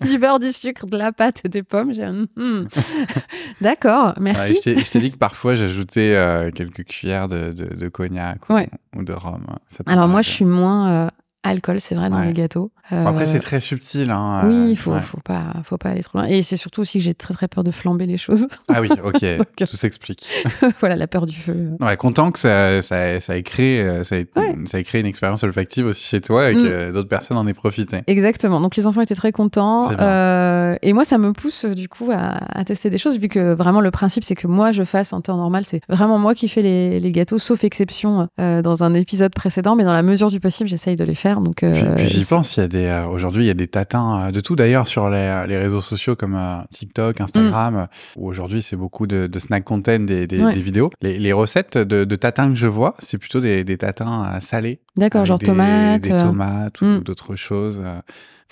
du 0.10 0.18
beurre, 0.18 0.38
du 0.38 0.52
sucre, 0.52 0.86
de 0.86 0.96
la 0.96 1.12
pâte 1.12 1.42
et 1.44 1.48
des 1.48 1.62
pommes. 1.62 1.92
J'ai 1.94 2.06
dit, 2.10 2.28
Hmm. 2.36 2.64
D'accord, 3.60 4.14
merci. 4.20 4.58
je 4.64 4.90
t'ai- 4.90 4.98
dit 5.00 5.10
que 5.12 5.16
parfois 5.16 5.54
j'ajoutais 5.82 6.14
euh, 6.14 6.50
quelques 6.50 6.84
cuillères 6.84 7.28
de, 7.28 7.52
de, 7.52 7.74
de 7.74 7.88
cognac 7.88 8.48
ou, 8.48 8.54
Ouais. 8.54 8.68
ou 8.96 9.02
de 9.04 9.12
rhum. 9.12 9.44
Ça 9.68 9.82
Alors, 9.86 10.08
moi, 10.08 10.22
je 10.22 10.30
suis 10.30 10.44
moins 10.44 10.90
euh, 11.06 11.08
alcool, 11.44 11.80
c'est 11.80 11.94
vrai, 11.94 12.08
dans 12.10 12.18
Ouais. 12.20 12.26
les 12.28 12.32
gâteaux. 12.34 12.70
Après, 12.90 13.22
Euh, 13.24 13.26
c'est 13.26 13.40
très 13.40 13.60
subtil. 13.60 14.10
Hein, 14.10 14.42
Oui, 14.46 14.54
euh, 14.54 14.66
il 14.70 14.76
faut, 14.76 14.92
ouais. 14.92 15.00
faut, 15.00 15.20
pas, 15.24 15.54
faut 15.64 15.78
pas 15.78 15.90
aller 15.90 16.02
trop 16.02 16.18
loin. 16.18 16.26
Et 16.28 16.42
c'est 16.42 16.56
surtout 16.56 16.82
aussi 16.82 16.98
que 16.98 17.04
j'ai 17.04 17.14
très 17.14 17.32
très 17.32 17.48
peur 17.48 17.64
de 17.64 17.70
flamber 17.70 18.06
les 18.06 18.18
choses. 18.18 18.48
Ah 18.68 18.80
oui, 18.80 18.88
ok, 19.02 19.20
Donc, 19.38 19.46
tout 19.56 19.76
s'explique. 19.76 20.28
voilà, 20.80 20.96
la 20.96 21.06
peur 21.06 21.24
du 21.26 21.34
feu. 21.34 21.70
Ouais, 21.80 21.96
content 21.96 22.30
que 22.32 22.38
ça, 22.38 22.82
ça, 22.82 23.20
ça 23.20 23.36
ait 23.36 23.42
créé, 23.42 23.80
euh, 23.80 24.04
ça 24.04 24.16
ait, 24.18 24.26
Ouais. 24.36 24.54
ça 24.66 24.78
ait 24.78 24.84
créé 24.84 25.00
une 25.00 25.06
expérience 25.06 25.42
olfactive 25.42 25.86
aussi 25.86 26.04
chez 26.06 26.20
toi 26.20 26.50
et 26.50 26.54
Mm. 26.54 26.62
que 26.62 26.90
d'autres 26.92 27.08
personnes 27.08 27.36
en 27.36 27.46
aient 27.46 27.54
profité. 27.54 28.02
Exactement. 28.08 28.60
Donc 28.60 28.76
les 28.76 28.86
enfants 28.86 29.00
étaient 29.00 29.14
très 29.14 29.32
contents. 29.32 29.90
Euh, 29.98 30.76
et 30.82 30.92
moi, 30.92 31.04
ça 31.04 31.18
me 31.18 31.32
pousse 31.32 31.64
euh, 31.64 31.74
du 31.74 31.88
coup 31.88 32.10
à, 32.12 32.38
à 32.58 32.64
tester 32.64 32.90
des 32.90 32.98
choses, 32.98 33.18
vu 33.18 33.28
que 33.28 33.54
vraiment 33.54 33.80
le 33.80 33.90
principe, 33.90 34.24
c'est 34.24 34.34
que 34.34 34.46
moi, 34.46 34.72
je 34.72 34.82
fasse 34.84 35.12
en 35.12 35.20
temps 35.20 35.36
normal. 35.36 35.64
C'est 35.64 35.80
vraiment 35.88 36.18
moi 36.18 36.34
qui 36.34 36.48
fais 36.48 36.62
les, 36.62 37.00
les 37.00 37.12
gâteaux, 37.12 37.38
sauf 37.38 37.64
exception 37.64 38.28
euh, 38.40 38.60
dans 38.62 38.84
un 38.84 38.92
épisode 38.94 39.32
précédent. 39.34 39.76
Mais 39.76 39.84
dans 39.84 39.92
la 39.94 40.02
mesure 40.02 40.28
du 40.30 40.40
possible, 40.40 40.68
j'essaye 40.68 40.96
de 40.96 41.04
les 41.04 41.14
faire. 41.14 41.31
Donc, 41.40 41.62
euh, 41.62 41.94
puis 41.96 42.08
j'y 42.08 42.24
pense, 42.24 42.56
il 42.56 42.60
y 42.60 42.62
a 42.64 42.68
des 42.68 42.84
euh, 42.86 43.06
aujourd'hui 43.06 43.44
il 43.44 43.46
y 43.46 43.50
a 43.50 43.54
des 43.54 43.66
tatins 43.68 44.28
euh, 44.28 44.30
de 44.30 44.40
tout 44.40 44.56
d'ailleurs 44.56 44.86
sur 44.86 45.08
les, 45.08 45.44
les 45.48 45.56
réseaux 45.56 45.80
sociaux 45.80 46.14
comme 46.16 46.38
TikTok, 46.70 47.20
Instagram, 47.20 47.76
euh, 47.76 47.86
où 48.16 48.28
aujourd'hui 48.28 48.60
c'est 48.62 48.76
beaucoup 48.76 49.06
de, 49.06 49.26
de 49.26 49.38
snack 49.38 49.64
content 49.64 49.98
des, 50.00 50.26
des, 50.26 50.38
Mm. 50.38 50.44
Ouais. 50.44 50.54
des 50.54 50.60
vidéos. 50.60 50.90
Les, 51.02 51.18
les 51.18 51.32
recettes 51.32 51.78
de, 51.78 52.04
de 52.04 52.16
tatins 52.16 52.48
que 52.48 52.56
je 52.56 52.66
vois, 52.66 52.94
c'est 52.98 53.18
plutôt 53.18 53.40
des, 53.40 53.64
tatins 53.78 54.38
salés. 54.40 54.80
D'accord, 54.96 55.24
genre 55.24 55.38
tomates, 55.38 56.02
des 56.02 56.16
tomates 56.16 56.80
ou 56.80 56.84
Mm. 56.84 57.00
d'autres 57.00 57.36
choses. 57.36 57.82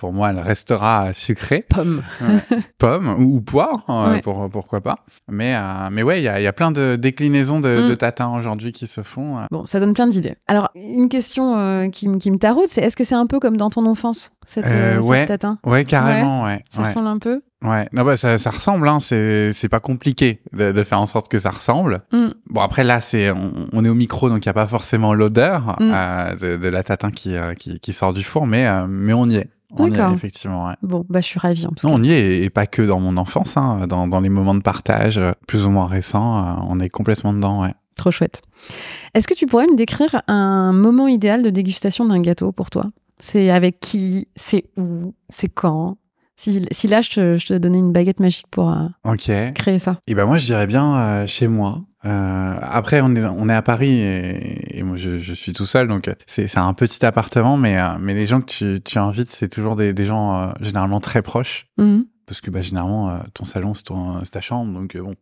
Pour 0.01 0.15
moi, 0.15 0.31
elle 0.31 0.39
restera 0.41 1.13
sucrée, 1.15 1.63
pommes. 1.69 2.03
pomme 2.79 3.09
ou, 3.19 3.37
ou 3.37 3.41
poire, 3.43 3.85
euh, 3.91 4.13
Ouais. 4.15 4.21
pour, 4.23 4.49
pourquoi 4.49 4.81
pas. 4.81 5.05
Mais, 5.29 5.55
euh, 5.55 5.89
mais 5.93 6.03
ouais, 6.03 6.21
il 6.21 6.25
y 6.25 6.29
a, 6.29 6.41
il 6.41 6.43
y 6.43 6.47
a 6.47 6.55
plein 6.55 6.71
de 6.71 6.97
déclinaisons 6.99 7.61
de, 7.61 7.85
Mm. 7.85 7.89
de 7.91 7.95
tatins 7.95 8.35
aujourd'hui 8.39 8.73
qui 8.73 8.87
se 8.87 9.03
font. 9.03 9.37
euh. 9.39 9.43
Bon, 9.51 9.67
ça 9.67 9.79
donne 9.79 9.93
plein 9.93 10.07
d'idées. 10.07 10.37
Alors, 10.49 10.71
une 10.75 11.11
question 11.11 11.59
euh, 11.59 11.89
qui, 11.91 12.09
qui 12.19 12.31
me 12.31 12.39
taraude, 12.39 12.67
c'est 12.69 12.81
est-ce 12.81 12.97
que 12.97 13.05
c'est 13.05 13.15
un 13.15 13.27
peu 13.27 13.41
comme 13.41 13.59
dans 13.59 13.69
ton 13.69 13.85
enfance, 13.85 14.33
cette, 14.47 14.65
tatin? 15.27 15.59
Ouais, 15.67 15.85
carrément, 15.85 16.45
ouais. 16.45 16.65
Ça 16.71 16.83
ressemble 16.83 17.09
un 17.09 17.19
peu? 17.19 17.43
Ouais, 17.63 17.87
non 17.93 18.05
bah 18.05 18.17
ça, 18.17 18.39
ça 18.39 18.49
ressemble, 18.53 18.89
hein. 18.89 19.01
C'est 19.01 19.53
c'est 19.53 19.69
pas 19.69 19.81
compliqué 19.81 20.41
de, 20.55 20.73
de 20.73 20.83
faire 20.83 20.99
en 20.99 21.05
sorte 21.05 21.29
que 21.29 21.39
ça 21.39 21.51
ressemble. 21.51 22.01
Mm. 22.11 22.29
Bon 22.49 22.63
après 22.63 22.85
là 22.85 23.03
c'est 23.03 23.31
on, 23.33 23.53
on 23.75 23.85
est 23.85 23.89
au 23.91 23.95
micro 23.95 24.31
donc 24.31 24.47
il 24.47 24.47
y 24.47 24.49
a 24.49 24.55
pas 24.55 24.67
forcément 24.67 25.13
l'odeur 25.13 25.77
Mm. 25.79 26.37
de, 26.41 26.57
de 26.57 26.69
la 26.69 26.83
tatin 26.83 27.11
qui, 27.11 27.35
qui 27.59 27.79
qui 27.79 27.93
sort 27.93 28.15
du 28.15 28.23
four, 28.23 28.47
mais 28.47 28.67
mais 28.89 29.13
on 29.13 29.27
y 29.27 29.37
est. 29.37 29.51
On 29.73 29.89
y 29.91 29.95
est 29.95 30.13
effectivement. 30.13 30.67
Ouais. 30.69 30.75
Bon, 30.83 31.05
bah, 31.09 31.21
je 31.21 31.27
suis 31.27 31.39
ravie 31.39 31.67
en 31.67 31.71
tout 31.71 31.87
Non, 31.87 31.95
cas. 31.95 32.01
on 32.01 32.03
y 32.03 32.13
est 32.13 32.43
et, 32.43 32.51
pas 32.51 32.67
que 32.67 32.83
dans 32.83 33.01
mon 33.01 33.17
enfance, 33.17 33.57
hein, 33.57 33.87
dans 33.89 34.09
dans 34.09 34.21
les 34.21 34.29
moments 34.29 34.55
de 34.55 34.63
partage 34.63 35.19
euh, 35.19 35.33
plus 35.47 35.65
ou 35.65 35.71
moins 35.71 35.87
récents, 35.87 36.39
euh, 36.39 36.63
on 36.69 36.81
est 36.81 36.89
complètement 36.89 37.33
dedans. 37.33 37.63
Ouais. 37.63 37.75
Trop 37.97 38.11
chouette. 38.11 38.43
Est-ce 39.15 39.29
que 39.29 39.35
tu 39.35 39.47
pourrais 39.47 39.67
me 39.67 39.77
décrire 39.77 40.23
un 40.27 40.73
moment 40.73 41.07
idéal 41.09 41.43
de 41.43 41.51
dégustation 41.51 42.05
d'un 42.07 42.21
gâteau 42.21 42.53
pour 42.53 42.71
toi? 42.71 42.87
C'est 43.19 43.51
avec 43.51 43.81
qui? 43.81 44.29
C'est 44.37 44.65
où? 44.77 45.15
C'est 45.29 45.49
quand? 45.49 45.97
Si, 46.37 46.65
si 46.71 46.89
là, 46.89 47.03
je 47.03 47.11
te, 47.11 47.37
je 47.37 47.47
te 47.49 47.53
donnais 47.55 47.79
une 47.79 47.93
baguette 47.93 48.19
magique 48.19 48.47
pour 48.51 48.71
euh, 48.71 48.87
créer 49.55 49.79
ça. 49.79 50.01
Et 50.07 50.15
ben 50.15 50.25
moi 50.25 50.39
je 50.39 50.47
dirais 50.47 50.67
bien 50.67 50.97
euh, 50.97 51.27
chez 51.27 51.49
moi. 51.49 51.83
Euh, 52.07 52.55
après 52.63 53.03
on 53.03 53.15
est 53.15 53.25
on 53.27 53.49
est 53.51 53.55
à 53.55 53.61
Paris 53.61 53.91
et, 54.01 54.79
et 54.79 54.83
moi 54.83 54.97
je, 54.97 55.19
je 55.19 55.35
suis 55.35 55.53
tout 55.53 55.67
seul 55.67 55.87
donc 55.87 56.09
euh, 56.09 56.15
c'est 56.27 56.57
un 56.57 56.73
petit 56.73 57.05
appartement 57.05 57.59
mais 57.59 57.79
euh, 57.79 57.89
mais 58.01 58.15
les 58.15 58.27
gens 58.27 58.41
que 58.41 58.47
tu, 58.47 58.81
tu 58.83 58.99
invites 58.99 59.31
c'est 59.31 59.49
toujours 59.49 59.77
des, 59.77 59.93
des 59.93 60.07
gens 60.07 60.35
euh, 60.41 60.47
généralement 60.63 61.01
très 61.01 61.21
proches 61.21 61.67
Mhm. 61.77 62.07
parce 62.27 62.41
que 62.41 62.51
bah 62.51 62.63
généralement 62.63 63.19
ton 63.35 63.45
salon 63.45 63.75
c'est 63.75 64.31
ta 64.31 64.41
chambre 64.41 64.73
donc 64.73 64.97
bon 64.97 65.15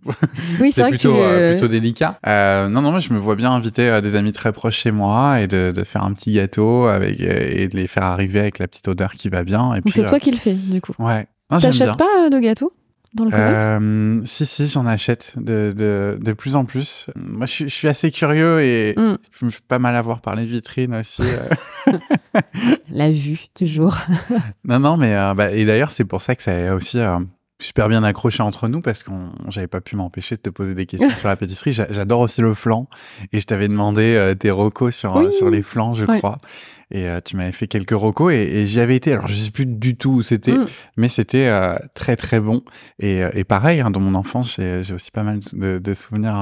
Oui, 0.61 0.70
c'est 0.70 0.87
plutôt 0.89 1.14
que 1.14 1.49
tu, 1.49 1.53
plutôt 1.55 1.66
délicat. 1.66 2.20
Non 2.24 2.81
non 2.81 2.93
moi 2.93 3.01
je 3.01 3.12
me 3.12 3.18
vois 3.18 3.35
bien 3.35 3.51
inviter 3.51 4.01
des 4.01 4.14
amis 4.14 4.31
très 4.31 4.53
proches 4.53 4.76
chez 4.76 4.93
moi 4.93 5.41
et 5.41 5.49
de, 5.49 5.72
de 5.74 5.83
faire 5.83 6.05
un 6.05 6.12
petit 6.12 6.35
gâteau 6.35 6.87
avec 6.87 7.18
et 7.20 7.66
de 7.66 7.76
les 7.76 7.89
faire 7.89 8.05
arriver 8.05 8.39
avec 8.39 8.61
la 8.61 8.68
petite 8.68 8.87
odeur 8.87 9.14
qui 9.14 9.29
va 9.31 9.43
bien 9.43 9.72
c'est 9.91 10.07
toi 10.07 10.20
qui 10.20 10.31
le 10.31 10.37
fais, 10.37 10.55
du 10.55 10.81
coup. 10.81 10.93
ouais. 11.01 11.26
T'achètes 11.51 11.97
pas 11.97 12.29
de 12.31 12.39
gâteaux 12.39 12.72
dans 13.14 13.24
le 13.24 13.30
Euh, 13.34 14.20
si, 14.26 14.44
si, 14.46 14.68
j'en 14.68 14.86
achète 14.86 15.34
de, 15.36 15.72
de, 15.76 16.18
de 16.20 16.32
plus 16.32 16.56
en 16.56 16.64
plus. 16.64 17.06
Moi, 17.16 17.46
je, 17.46 17.52
suis- 17.52 17.68
je 17.68 17.74
suis 17.74 17.88
assez 17.88 18.11
curieux 18.11 18.61
et 18.62 18.94
Mm. 18.96 19.16
je 19.38 19.44
me 19.44 19.50
fais 19.50 19.61
pas 19.66 19.78
mal 19.78 19.96
avoir 19.96 20.20
par 20.20 20.36
les 20.36 20.46
vitrines 20.46 20.94
aussi. 20.94 21.22
euh. 21.22 21.92
La 22.92 23.11
vue, 23.11 23.46
toujours. 23.54 23.96
non, 24.64 24.78
non, 24.80 24.96
mais 24.96 25.14
euh, 25.14 25.34
bah, 25.34 25.50
et 25.52 25.64
d'ailleurs, 25.64 25.90
c'est 25.90 26.04
pour 26.04 26.22
ça 26.22 26.34
que 26.34 26.42
ça 26.42 26.70
a 26.70 26.74
aussi 26.74 26.98
euh, 26.98 27.18
super 27.61 27.88
bien 27.88 28.02
accroché 28.04 28.42
entre 28.42 28.68
nous 28.68 28.80
parce 28.80 29.02
qu'on 29.02 29.30
j'avais 29.48 29.66
pas 29.66 29.80
pu 29.80 29.96
m'empêcher 29.96 30.36
de 30.36 30.40
te 30.42 30.50
poser 30.50 30.74
des 30.74 30.86
questions 30.86 31.11
sur 31.16 31.28
la 31.28 31.36
pâtisserie. 31.36 31.72
J'a- 31.72 31.90
J'adore 31.90 32.20
aussi 32.20 32.40
le 32.40 32.54
flan 32.54 32.88
et 33.32 33.40
je 33.40 33.46
t'avais 33.46 33.68
demandé 33.68 34.34
tes 34.38 34.50
recos 34.50 34.94
sur, 34.94 35.16
Oui. 35.16 35.32
sur 35.32 35.50
les 35.50 35.62
flans, 35.62 35.94
je 35.94 36.04
Ouais. 36.04 36.18
crois. 36.18 36.38
Et 36.91 37.07
euh, 37.09 37.20
tu 37.24 37.36
m'avais 37.36 37.53
fait 37.53 37.66
quelques 37.66 37.91
recos 37.91 38.32
et, 38.32 38.36
et 38.36 38.66
j'y 38.66 38.80
avais 38.80 38.97
été. 38.97 39.12
Alors, 39.12 39.26
je 39.26 39.34
sais 39.34 39.51
plus 39.51 39.66
du 39.66 39.97
tout 39.97 40.11
où 40.11 40.22
c'était. 40.22 40.53
Mm. 40.53 40.66
mais 40.97 41.09
c'était 41.09 41.47
euh, 41.49 41.76
très 41.95 42.16
très 42.16 42.41
bon 42.41 42.62
et, 42.99 43.22
euh, 43.22 43.30
et 43.34 43.45
pareil 43.45 43.80
hein, 43.80 43.91
dans 43.91 44.01
mon 44.01 44.14
enfance 44.14 44.55
j'ai 44.57 44.93
aussi 44.95 45.11
pas 45.11 45.22
mal 45.22 45.41
de, 45.53 45.78
de 45.78 45.95
souvenirs 45.95 46.36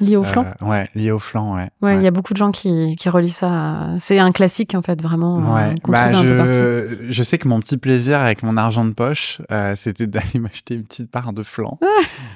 euh, 0.00 0.04
Lié 0.04 0.16
au 0.16 0.22
flan. 0.24 0.44
euh, 0.62 0.66
ouais 0.66 0.88
liés 0.94 1.10
au 1.10 1.18
flan 1.18 1.54
ouais 1.56 1.68
Ouais, 1.82 1.94
il 1.94 1.98
ouais. 1.98 2.04
y 2.04 2.06
a 2.06 2.10
beaucoup 2.10 2.32
de 2.32 2.38
gens 2.38 2.50
qui, 2.52 2.94
qui 2.96 3.08
relient 3.08 3.28
ça. 3.30 3.48
à- 3.50 3.96
C'est 4.00 4.18
un 4.18 4.30
classique, 4.32 4.74
en 4.74 4.82
fait, 4.82 5.00
vraiment. 5.02 5.54
Ouais. 5.54 5.74
Bah, 5.88 6.12
je, 6.12 6.96
je 7.10 7.22
sais 7.22 7.38
que 7.38 7.48
mon 7.48 7.60
petit 7.60 7.76
plaisir 7.76 8.20
avec 8.20 8.42
mon 8.42 8.56
argent 8.56 8.84
de 8.84 8.92
poche, 8.92 9.40
c'était 9.74 10.06
d'aller 10.06 10.38
m'acheter 10.40 10.74
une 10.74 10.84
petite 10.84 11.10
part 11.10 11.32
de 11.32 11.42
flan. 11.42 11.78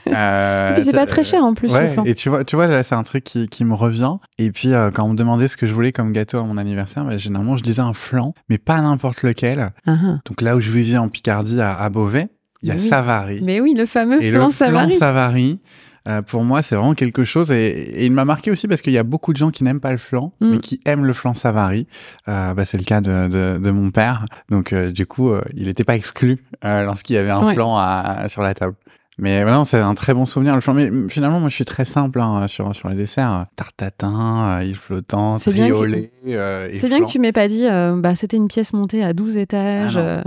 Euh, 0.09 0.71
Et 0.71 0.75
puis, 0.75 0.83
c'est 0.83 0.93
pas 0.93 1.07
très 1.07 1.25
cher, 1.25 1.45
en 1.45 1.55
plus, 1.55 1.69
le 1.69 1.75
Ouais, 1.75 1.89
flan. 1.93 2.05
et 2.05 2.15
tu 2.15 2.29
vois, 2.29 2.45
tu 2.45 2.57
vois, 2.57 2.67
là, 2.67 2.83
c'est 2.83 2.95
un 2.95 3.03
truc 3.03 3.25
qui, 3.25 3.49
qui 3.49 3.65
me 3.65 3.75
revient. 3.75 4.17
Et 4.39 4.51
puis, 4.51 4.71
quand 4.95 5.05
on 5.05 5.11
me 5.11 5.17
demandait 5.17 5.49
ce 5.49 5.57
que 5.57 5.67
je 5.67 5.73
voulais 5.73 5.93
comme 5.93 6.13
gâteau 6.13 6.39
à 6.39 6.45
mon 6.45 6.57
anniversaire, 6.57 7.05
bah, 7.05 7.17
généralement, 7.17 7.52
je 7.57 7.63
disais 7.63 7.83
un 7.83 7.95
flan, 7.95 8.35
mais 8.49 8.59
pas 8.59 8.81
n'importe 8.81 9.23
lequel. 9.23 9.71
Ah. 9.87 10.19
Donc 10.25 10.41
là 10.41 10.57
où 10.57 10.61
je 10.61 10.71
vivais 10.71 10.99
en 10.99 11.09
Picardie, 11.09 11.61
à, 11.61 11.75
à 11.79 11.89
Beauvais, 11.91 12.29
il 12.63 12.69
y 12.69 12.73
a 12.73 12.75
Oui. 12.75 12.81
Savary. 12.81 13.41
Mais 13.43 13.61
oui, 13.61 13.75
le 13.77 13.87
fameux 13.87 14.23
Et 14.23 14.31
flan 14.31 14.47
le 14.47 14.53
Savary. 14.53 14.89
flan 14.91 14.99
Savary, 14.99 15.61
euh, 16.09 16.21
pour 16.23 16.43
moi, 16.45 16.63
c'est 16.63 16.75
vraiment 16.75 16.95
quelque 16.95 17.23
chose. 17.25 17.53
Et, 17.53 17.69
et 17.69 18.07
il 18.07 18.13
m'a 18.13 18.25
marqué 18.25 18.51
aussi 18.51 18.67
parce 18.67 18.83
qu'il 18.83 18.93
y 18.93 18.99
a 18.99 19.05
beaucoup 19.05 19.33
de 19.33 19.39
gens 19.39 19.51
qui 19.51 19.63
n'aiment 19.65 19.81
pas 19.81 19.93
le 19.93 19.99
flan, 19.99 20.33
Mm. 20.41 20.51
mais 20.51 20.59
qui 20.59 20.81
aiment 20.85 21.05
le 21.05 21.13
flan 21.13 21.33
Savary. 21.35 21.87
Euh, 22.29 22.55
bah, 22.55 22.65
c'est 22.65 22.79
le 22.79 22.85
cas 22.85 23.01
de, 23.01 23.29
de, 23.29 23.59
de 23.63 23.71
mon 23.71 23.91
père. 23.93 24.27
Donc, 24.51 24.73
euh, 24.73 24.91
du 24.93 25.07
coup, 25.07 25.33
il 25.55 25.67
n'était 25.67 25.85
pas 25.85 25.95
exclu 25.97 26.39
lorsqu'il 26.65 27.15
y 27.15 27.19
avait 27.19 27.31
un 27.31 27.45
Ouais. 27.47 27.55
flan 27.55 27.77
à- 27.79 28.27
sur 28.29 28.43
la 28.43 28.55
table. 28.55 28.75
Mais 29.23 29.45
non, 29.45 29.62
c'est 29.62 29.79
un 29.79 29.95
très 29.95 30.14
bon 30.14 30.25
souvenir. 30.25 30.59
Mais 30.75 30.91
finalement, 31.09 31.39
moi, 31.39 31.49
je 31.49 31.55
suis 31.55 31.64
très 31.64 31.85
simple 31.85 32.20
hein, 32.20 32.49
sur 32.49 32.75
sur 32.75 32.89
les 32.89 32.97
desserts. 32.97 33.47
Tarte 33.55 33.77
tatin, 33.77 34.59
euh, 34.59 34.64
île 34.64 34.75
flottante, 34.75 35.47
lait. 35.47 36.11
euh, 36.27 36.68
C'est 36.77 36.89
bien 36.89 37.01
que 37.01 37.07
tu 37.07 37.20
m'aies 37.20 37.31
pas 37.31 37.47
dit, 37.47 37.64
euh, 37.68 37.95
bah, 37.97 38.16
c'était 38.16 38.37
une 38.37 38.49
pièce 38.49 38.73
montée 38.73 39.05
à 39.05 39.12
12 39.12 39.39
étages. 39.39 39.97
Ah 39.97 40.01
euh, 40.01 40.23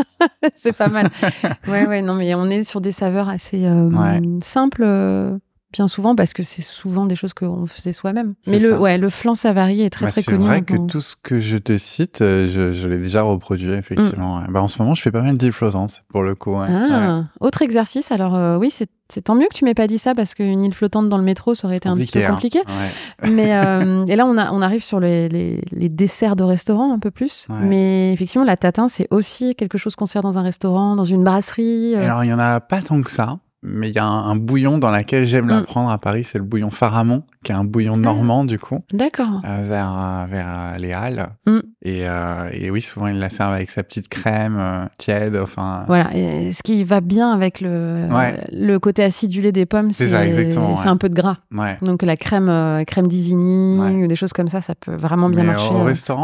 c'est 0.54 0.72
pas 0.72 0.88
mal. 0.88 1.10
ouais, 1.68 1.86
ouais, 1.86 2.00
non, 2.00 2.14
mais 2.14 2.34
on 2.34 2.46
est 2.48 2.62
sur 2.62 2.80
des 2.80 2.90
saveurs 2.92 3.28
assez 3.28 3.66
euh, 3.66 3.90
Ouais. 3.90 4.22
simples, 4.40 4.82
euh, 4.82 5.36
bien 5.72 5.86
souvent, 5.88 6.14
parce 6.14 6.32
que 6.32 6.42
c'est 6.42 6.62
souvent 6.62 7.04
des 7.06 7.14
choses 7.14 7.34
qu'on 7.34 7.66
faisait 7.66 7.92
soi-même. 7.92 8.34
C'est 8.42 8.52
Mais 8.52 8.58
le, 8.58 8.68
ça. 8.70 8.80
ouais, 8.80 8.98
le 8.98 9.08
flan 9.10 9.34
Savary 9.34 9.82
est 9.82 9.90
très, 9.90 10.06
Bah, 10.06 10.10
très 10.12 10.22
c'est 10.22 10.32
connu. 10.32 10.44
vrai 10.46 10.62
que 10.62 10.76
tout 10.86 11.00
ce 11.00 11.14
que 11.22 11.40
je 11.40 11.58
te 11.58 11.76
cite, 11.76 12.22
euh, 12.22 12.48
je, 12.48 12.72
je 12.72 12.88
l'ai 12.88 12.98
déjà 12.98 13.22
reproduit, 13.22 13.70
effectivement. 13.72 14.42
Bah, 14.48 14.62
en 14.62 14.68
ce 14.68 14.80
moment, 14.80 14.94
je 14.94 15.02
fais 15.02 15.10
pas 15.10 15.20
mal 15.22 15.36
d'îles 15.36 15.52
flottantes, 15.52 16.04
pour 16.08 16.22
le 16.22 16.34
coup. 16.34 16.52
ouais. 16.52 16.66
Ouais. 16.68 16.88
Ah, 16.90 17.24
autre 17.40 17.62
exercice. 17.62 18.10
Alors, 18.12 18.34
euh, 18.34 18.56
oui, 18.56 18.70
c'est 18.70 18.88
c'est 19.10 19.22
tant 19.22 19.34
mieux 19.34 19.46
que 19.50 19.54
tu 19.54 19.64
m'aies 19.64 19.72
pas 19.72 19.86
dit 19.86 19.96
ça 19.96 20.14
parce 20.14 20.34
qu'une 20.34 20.62
île 20.62 20.74
flottante 20.74 21.08
dans 21.08 21.16
le 21.16 21.24
métro, 21.24 21.54
ça 21.54 21.66
aurait 21.66 21.78
été 21.78 21.88
un 21.88 21.96
petit 21.96 22.12
peu 22.12 22.22
hein. 22.26 22.28
compliqué. 22.32 22.58
Ouais. 22.58 23.30
Mais 23.30 23.56
euh, 23.56 24.04
et 24.04 24.16
là, 24.16 24.26
on, 24.26 24.36
a, 24.36 24.52
on 24.52 24.60
arrive 24.60 24.84
sur 24.84 25.00
les, 25.00 25.30
les, 25.30 25.62
les 25.72 25.88
desserts 25.88 26.36
de 26.36 26.42
restaurant 26.44 26.92
un 26.92 26.98
peu 26.98 27.10
plus. 27.10 27.46
Mais 27.48 28.12
effectivement, 28.12 28.44
la 28.44 28.58
tatin, 28.58 28.88
c'est 28.90 29.08
aussi 29.10 29.54
quelque 29.54 29.78
chose 29.78 29.96
qu'on 29.96 30.04
sert 30.04 30.20
dans 30.20 30.38
un 30.38 30.42
restaurant, 30.42 30.94
dans 30.94 31.04
une 31.04 31.24
brasserie. 31.24 31.94
euh. 31.96 32.04
Alors, 32.04 32.22
il 32.22 32.28
y 32.28 32.34
en 32.34 32.38
a 32.38 32.60
pas 32.60 32.82
tant 32.82 33.00
que 33.00 33.10
ça, 33.10 33.38
mais 33.62 33.88
il 33.88 33.94
y 33.94 33.98
a 33.98 34.04
un, 34.04 34.30
un 34.30 34.36
bouillon 34.36 34.78
dans 34.78 34.90
lequel 34.90 35.24
j'aime 35.24 35.46
Mm. 35.46 35.50
la 35.50 35.62
prendre 35.62 35.90
à 35.90 35.98
Paris, 35.98 36.22
c'est 36.24 36.38
le 36.38 36.44
bouillon 36.44 36.70
Faramond, 36.70 37.22
qui 37.42 37.50
est 37.52 37.54
un 37.56 37.64
bouillon 37.64 37.96
normand, 37.96 38.44
du 38.44 38.58
coup, 38.58 38.84
D'accord. 38.92 39.42
euh, 39.44 39.62
vers, 39.68 39.92
euh, 39.98 40.26
vers 40.30 40.46
euh, 40.48 40.78
les 40.78 40.92
Halles. 40.92 41.26
Mm. 41.46 41.58
Et, 41.82 42.08
euh, 42.08 42.48
et 42.52 42.70
oui, 42.70 42.82
souvent, 42.82 43.06
ils 43.08 43.18
la 43.18 43.30
servent 43.30 43.52
avec 43.54 43.70
sa 43.70 43.82
petite 43.82 44.08
crème 44.08 44.56
euh, 44.58 44.84
tiède, 44.98 45.36
enfin... 45.42 45.84
Voilà. 45.88 46.14
Et 46.16 46.52
ce 46.52 46.62
qui 46.62 46.84
va 46.84 47.00
bien 47.00 47.32
avec 47.32 47.60
le, 47.60 48.06
Ouais. 48.10 48.44
le 48.52 48.78
côté 48.78 49.02
acidulé 49.02 49.50
des 49.52 49.66
pommes, 49.66 49.92
C'est 49.92 50.06
c'est 50.06 50.12
ça, 50.12 50.26
exactement, 50.26 50.76
c'est 50.76 50.84
ouais. 50.84 50.90
un 50.90 50.96
peu 50.96 51.08
de 51.08 51.14
gras. 51.14 51.38
Ouais. 51.52 51.78
Donc 51.82 52.02
la 52.02 52.16
crème, 52.16 52.84
crème 52.86 53.08
d'Isigny 53.08 54.06
des 54.08 54.16
choses 54.16 54.32
comme 54.32 54.48
ça, 54.48 54.60
ça 54.60 54.74
peut 54.74 54.94
vraiment 54.94 55.28
bien 55.30 55.42
Mais 55.42 55.48
marcher. 55.50 55.74
au 55.74 55.82
restaurant, 55.84 56.22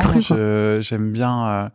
j'aime 0.81 1.11
bien 1.13 1.71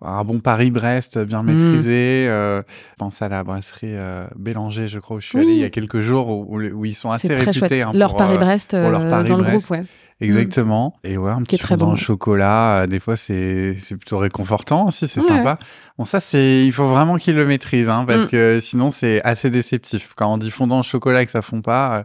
un 0.00 0.22
bon 0.24 0.40
Paris-Brest 0.40 1.18
bien 1.18 1.42
Mm. 1.42 1.46
maîtrisé. 1.46 2.26
euh, 2.30 2.62
je 2.68 2.94
pense 2.98 3.20
à 3.22 3.28
la 3.28 3.42
brasserie 3.44 3.88
euh, 3.96 4.26
Bélanger, 4.36 4.86
je 4.88 4.98
crois, 4.98 5.16
où 5.16 5.20
je 5.20 5.26
suis 5.26 5.38
Oui. 5.38 5.44
allé 5.44 5.52
il 5.54 5.58
y 5.58 5.64
a 5.64 5.70
quelques 5.70 6.00
jours, 6.00 6.28
où, 6.28 6.60
où- 6.60 6.84
ils 6.84 6.94
sont 6.94 7.10
assez 7.10 7.34
réputés. 7.34 7.82
hein, 7.82 7.92
leur 7.94 8.10
pour, 8.12 8.20
euh, 8.22 8.24
Paris-Brest 8.26 8.74
leur 8.74 9.00
euh, 9.00 9.22
dans 9.24 9.36
le 9.38 9.42
groupe, 9.44 9.70
ouais. 9.70 9.82
Exactement. 10.20 10.96
Et 11.04 11.16
ouais, 11.16 11.30
un 11.30 11.42
petit 11.42 11.58
très 11.58 11.74
fondant 11.74 11.86
bon. 11.86 11.92
au 11.92 11.96
chocolat, 11.96 12.78
euh, 12.82 12.86
des 12.88 12.98
fois 12.98 13.14
c'est 13.14 13.76
c'est 13.78 13.96
plutôt 13.96 14.18
réconfortant 14.18 14.86
aussi, 14.88 15.06
c'est 15.06 15.20
Ouais. 15.20 15.26
sympa. 15.28 15.58
Bon 15.96 16.04
ça 16.04 16.18
c'est 16.18 16.64
il 16.64 16.72
faut 16.72 16.88
vraiment 16.88 17.16
qu'ils 17.18 17.36
le 17.36 17.46
maîtrisent 17.46 17.88
hein, 17.88 18.04
parce 18.06 18.24
Mm. 18.24 18.28
que 18.28 18.58
sinon 18.60 18.90
c'est 18.90 19.22
assez 19.22 19.48
déceptif. 19.48 20.14
Quand 20.16 20.32
on 20.32 20.36
dit 20.38 20.50
fondant 20.50 20.80
au 20.80 20.82
chocolat 20.82 21.22
et 21.22 21.26
que 21.26 21.30
ça 21.32 21.40
fond 21.42 21.62
pas. 21.62 22.04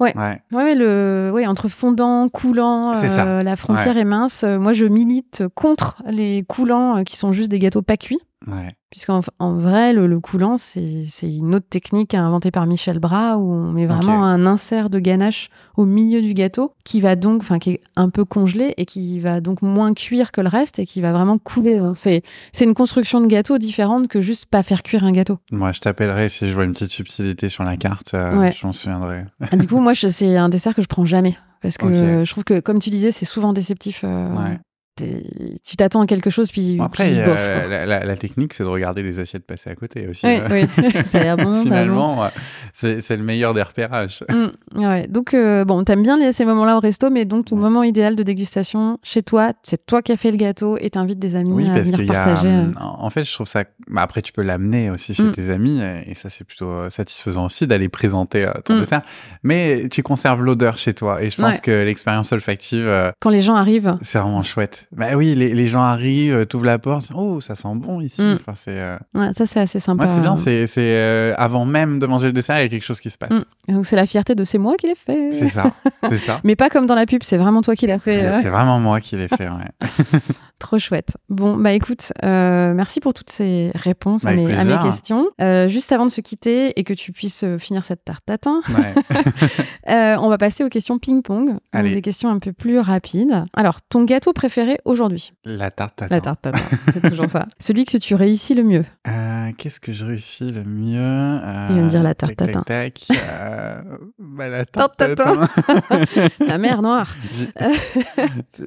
Ouais. 0.00 0.16
Ouais. 0.16 0.40
Ouais, 0.52 0.64
mais 0.64 0.74
le, 0.74 1.30
ouais, 1.32 1.46
entre 1.46 1.68
fondant, 1.68 2.28
coulant, 2.28 2.92
euh, 3.26 3.42
la 3.42 3.56
frontière 3.56 3.96
est 3.96 4.04
mince. 4.04 4.42
Euh, 4.44 4.58
Moi, 4.58 4.72
je 4.72 4.86
milite 4.86 5.44
contre 5.54 5.96
les 6.06 6.44
coulants 6.48 6.98
euh, 6.98 7.02
qui 7.02 7.16
sont 7.16 7.32
juste 7.32 7.50
des 7.50 7.58
gâteaux 7.58 7.82
pas 7.82 7.96
cuits. 7.96 8.18
Ouais. 8.46 8.74
Puisqu'en 8.90 9.22
en 9.38 9.54
vrai, 9.54 9.92
le, 9.92 10.06
le 10.06 10.20
coulant, 10.20 10.56
c'est 10.58 11.06
une 11.22 11.54
autre 11.54 11.66
technique 11.68 12.14
inventée 12.14 12.50
par 12.50 12.66
Michel 12.66 12.98
Bras 13.00 13.38
où 13.38 13.50
on 13.52 13.72
met 13.72 13.86
vraiment 13.86 14.22
un 14.24 14.46
insert 14.46 14.88
de 14.90 14.98
ganache 15.00 15.48
au 15.76 15.84
milieu 15.84 16.22
du 16.22 16.32
gâteau 16.34 16.74
qui 16.84 17.00
va 17.00 17.16
donc, 17.16 17.40
enfin, 17.42 17.58
qui 17.58 17.70
est 17.70 17.80
un 17.96 18.08
peu 18.10 18.24
congelé 18.24 18.74
et 18.76 18.84
qui 18.84 19.18
va 19.18 19.40
donc 19.40 19.62
moins 19.62 19.94
cuire 19.94 20.30
que 20.30 20.40
le 20.40 20.48
reste 20.48 20.78
et 20.78 20.86
qui 20.86 21.00
va 21.00 21.12
vraiment 21.12 21.38
couler. 21.38 21.80
C'est 21.94 22.22
une 22.60 22.74
construction 22.74 23.20
de 23.20 23.26
gâteau 23.26 23.58
différente 23.58 24.06
que 24.08 24.20
juste 24.20 24.46
pas 24.46 24.62
faire 24.62 24.82
cuire 24.82 25.04
un 25.04 25.12
gâteau. 25.12 25.38
Moi 25.50 25.72
je 25.72 25.80
t'appellerai 25.80 26.28
si 26.28 26.48
je 26.48 26.54
vois 26.54 26.64
une 26.64 26.72
petite 26.72 26.90
subtilité 26.90 27.48
sur 27.48 27.64
la 27.64 27.76
carte, 27.76 28.14
euh, 28.14 28.38
Ouais. 28.38 28.52
je 28.52 28.66
m'en 28.66 28.72
souviendrai. 28.72 29.24
Et 29.52 29.56
du 29.56 29.66
coup, 29.66 29.80
moi, 29.80 29.94
c'est 29.94 30.36
un 30.36 30.48
dessert 30.48 30.74
que 30.74 30.82
je 30.82 30.86
prends 30.86 31.04
jamais. 31.04 31.36
Parce 31.62 31.78
que 31.78 32.24
je 32.24 32.30
trouve 32.30 32.44
que, 32.44 32.60
comme 32.60 32.78
tu 32.78 32.90
disais, 32.90 33.10
c'est 33.10 33.24
souvent 33.24 33.52
déceptif. 33.54 34.02
euh, 34.04 34.28
Ouais. 34.36 34.58
Tu 34.96 35.76
t'attends 35.76 36.00
à 36.02 36.06
quelque 36.06 36.30
chose, 36.30 36.50
puis, 36.52 36.76
Bon, 36.76 36.84
Après, 36.84 37.08
puis 37.10 37.20
euh, 37.20 37.26
bof, 37.26 37.48
la, 37.48 37.86
la- 37.86 38.04
la 38.04 38.16
technique, 38.16 38.54
c'est 38.54 38.62
de 38.64 38.68
regarder 38.68 39.02
les 39.02 39.18
assiettes 39.18 39.44
passer 39.46 39.70
à 39.70 39.74
côté 39.74 40.06
aussi. 40.08 40.26
Oui, 40.26 40.38
euh. 40.40 40.48
oui. 40.78 40.90
ça 41.04 41.18
a 41.20 41.22
l'air 41.22 41.36
bon, 41.36 41.44
bon. 41.44 41.62
Finalement, 41.62 42.24
euh, 42.24 42.28
c'est 42.72 43.16
le 43.16 43.22
meilleur 43.22 43.54
des 43.54 43.62
repérages. 43.62 44.24
Mm, 44.30 44.80
ouais. 44.80 45.06
Donc, 45.08 45.34
euh, 45.34 45.64
bon, 45.64 45.82
t'aimes 45.84 46.02
bien 46.02 46.16
les, 46.18 46.32
ces 46.32 46.44
moments-là 46.44 46.76
au 46.76 46.80
resto, 46.80 47.10
mais 47.10 47.24
donc 47.24 47.46
ton 47.46 47.56
Ouais. 47.56 47.62
moment 47.62 47.82
idéal 47.82 48.14
de 48.16 48.22
dégustation 48.22 48.98
chez 49.02 49.22
toi, 49.22 49.52
c'est 49.62 49.84
toi 49.86 50.02
qui 50.02 50.12
as 50.12 50.16
fait 50.16 50.30
le 50.30 50.36
gâteau 50.36 50.76
et 50.78 50.90
t'invites 50.90 51.18
des 51.18 51.36
amis 51.36 51.52
Oui, 51.52 51.68
à 51.68 51.74
parce 51.74 51.86
venir 51.88 51.98
qu'il 52.00 52.08
y 52.08 52.10
a. 52.10 52.14
partager. 52.24 52.48
euh. 52.48 52.70
En 52.80 53.10
fait, 53.10 53.24
je 53.24 53.32
trouve 53.32 53.46
ça. 53.46 53.64
bah, 53.88 54.02
après, 54.02 54.22
tu 54.22 54.32
peux 54.32 54.42
l'amener 54.42 54.90
aussi 54.90 55.14
chez 55.14 55.22
Mm. 55.24 55.32
tes 55.32 55.50
amis, 55.50 55.80
et 56.06 56.14
ça, 56.14 56.30
c'est 56.30 56.44
plutôt 56.44 56.88
satisfaisant 56.90 57.46
aussi 57.46 57.66
d'aller 57.66 57.88
présenter 57.88 58.46
ton 58.64 58.76
Mm. 58.76 58.80
dessert. 58.80 59.02
Mais 59.42 59.88
tu 59.90 60.02
conserves 60.02 60.42
l'odeur 60.42 60.78
chez 60.78 60.94
toi, 60.94 61.22
et 61.22 61.30
je 61.30 61.36
pense 61.40 61.54
Ouais. 61.56 61.60
que 61.60 61.70
l'expérience 61.84 62.32
olfactive, 62.32 62.90
Quand 63.20 63.30
les 63.30 63.40
gens 63.40 63.54
arrivent, 63.54 63.96
c'est 64.02 64.18
vraiment 64.18 64.42
chouette. 64.42 64.83
Bah 64.92 65.16
oui, 65.16 65.34
les, 65.34 65.54
les 65.54 65.66
gens 65.66 65.82
arrivent, 65.82 66.34
euh, 66.34 66.44
t'ouvres 66.44 66.64
la 66.64 66.78
porte, 66.78 67.10
oh, 67.14 67.40
ça 67.40 67.54
sent 67.54 67.68
bon 67.74 68.00
ici. 68.00 68.22
Mm. 68.22 68.38
Enfin, 68.40 68.52
c'est. 68.54 68.78
euh, 68.78 68.96
ouais, 69.14 69.30
ça 69.36 69.46
c'est 69.46 69.60
assez 69.60 69.80
sympa. 69.80 70.04
Moi, 70.04 70.14
c'est 70.14 70.20
bien. 70.20 70.36
C'est 70.36 70.66
c'est, 70.66 70.80
euh, 70.96 71.34
avant 71.36 71.64
même 71.64 71.98
de 71.98 72.06
manger 72.06 72.26
le 72.26 72.32
dessert, 72.32 72.58
il 72.58 72.62
y 72.62 72.66
a 72.66 72.68
quelque 72.68 72.84
chose 72.84 73.00
qui 73.00 73.10
se 73.10 73.18
passe. 73.18 73.44
Mm. 73.68 73.74
Donc 73.74 73.86
c'est 73.86 73.96
la 73.96 74.06
fierté 74.06 74.34
de 74.34 74.44
c'est 74.44 74.58
moi 74.58 74.76
qui 74.76 74.86
l'ai 74.86 74.94
fait. 74.94 75.32
C'est 75.32 75.48
ça, 75.48 75.72
c'est 76.08 76.18
ça. 76.18 76.40
Mais 76.44 76.56
pas 76.56 76.70
comme 76.70 76.86
dans 76.86 76.94
la 76.94 77.06
pub, 77.06 77.22
c'est 77.22 77.38
vraiment 77.38 77.62
toi 77.62 77.74
qui 77.74 77.86
l'as 77.86 77.98
fait. 77.98 78.18
Ouais, 78.20 78.26
ouais. 78.34 78.42
C'est 78.42 78.50
vraiment 78.50 78.78
moi 78.80 79.00
qui 79.00 79.16
l'ai 79.16 79.28
fait. 79.28 79.48
Ouais. 79.48 79.88
Trop 80.60 80.78
chouette. 80.78 81.16
Bon, 81.28 81.56
bah 81.56 81.72
écoute, 81.72 82.12
euh, 82.22 82.72
merci 82.74 83.00
pour 83.00 83.12
toutes 83.12 83.28
ces 83.30 83.70
réponses 83.74 84.24
à 84.24 84.32
mes, 84.34 84.54
à 84.56 84.64
mes 84.64 84.78
questions. 84.78 85.26
Euh, 85.40 85.68
juste 85.68 85.90
avant 85.92 86.06
de 86.06 86.10
se 86.10 86.20
quitter 86.20 86.78
et 86.78 86.84
que 86.84 86.94
tu 86.94 87.12
puisses 87.12 87.42
euh, 87.44 87.58
finir 87.58 87.84
cette 87.84 88.04
tarte 88.04 88.24
tatin, 88.24 88.62
Ouais. 88.70 88.94
on 90.18 90.28
va 90.28 90.38
passer 90.38 90.64
aux 90.64 90.68
questions 90.68 90.98
ping-pong, 90.98 91.58
des 91.74 92.00
questions 92.00 92.30
un 92.30 92.38
peu 92.38 92.52
plus 92.52 92.78
rapides. 92.78 93.44
Alors, 93.52 93.80
ton 93.82 94.04
gâteau 94.04 94.32
préféré 94.32 94.78
aujourd'hui? 94.84 95.32
La 95.44 95.70
tarte 95.70 95.96
tatin. 95.96 96.14
La 96.14 96.20
tarte 96.20 96.40
tatin, 96.42 96.62
c'est 96.92 97.02
toujours 97.10 97.28
ça. 97.28 97.46
Celui 97.58 97.84
que 97.84 97.98
tu 97.98 98.14
réussis 98.14 98.54
le 98.54 98.62
mieux? 98.62 98.84
Qu'est-ce 99.58 99.80
que 99.80 99.92
je 99.92 100.04
réussis 100.06 100.50
le 100.50 100.64
mieux? 100.64 100.94
Il 100.96 101.76
va 101.76 101.82
me 101.82 101.88
dire 101.90 102.02
la 102.02 102.14
tarte 102.14 102.36
tatin. 102.36 102.62
tac, 102.62 102.94
tac, 103.06 103.18
bah, 104.18 104.48
la 104.48 104.64
tarte 104.64 104.96
Tarte 104.96 105.16
tatin. 105.16 105.48
La 106.46 106.58
mer 106.58 106.80
noire. 106.82 107.14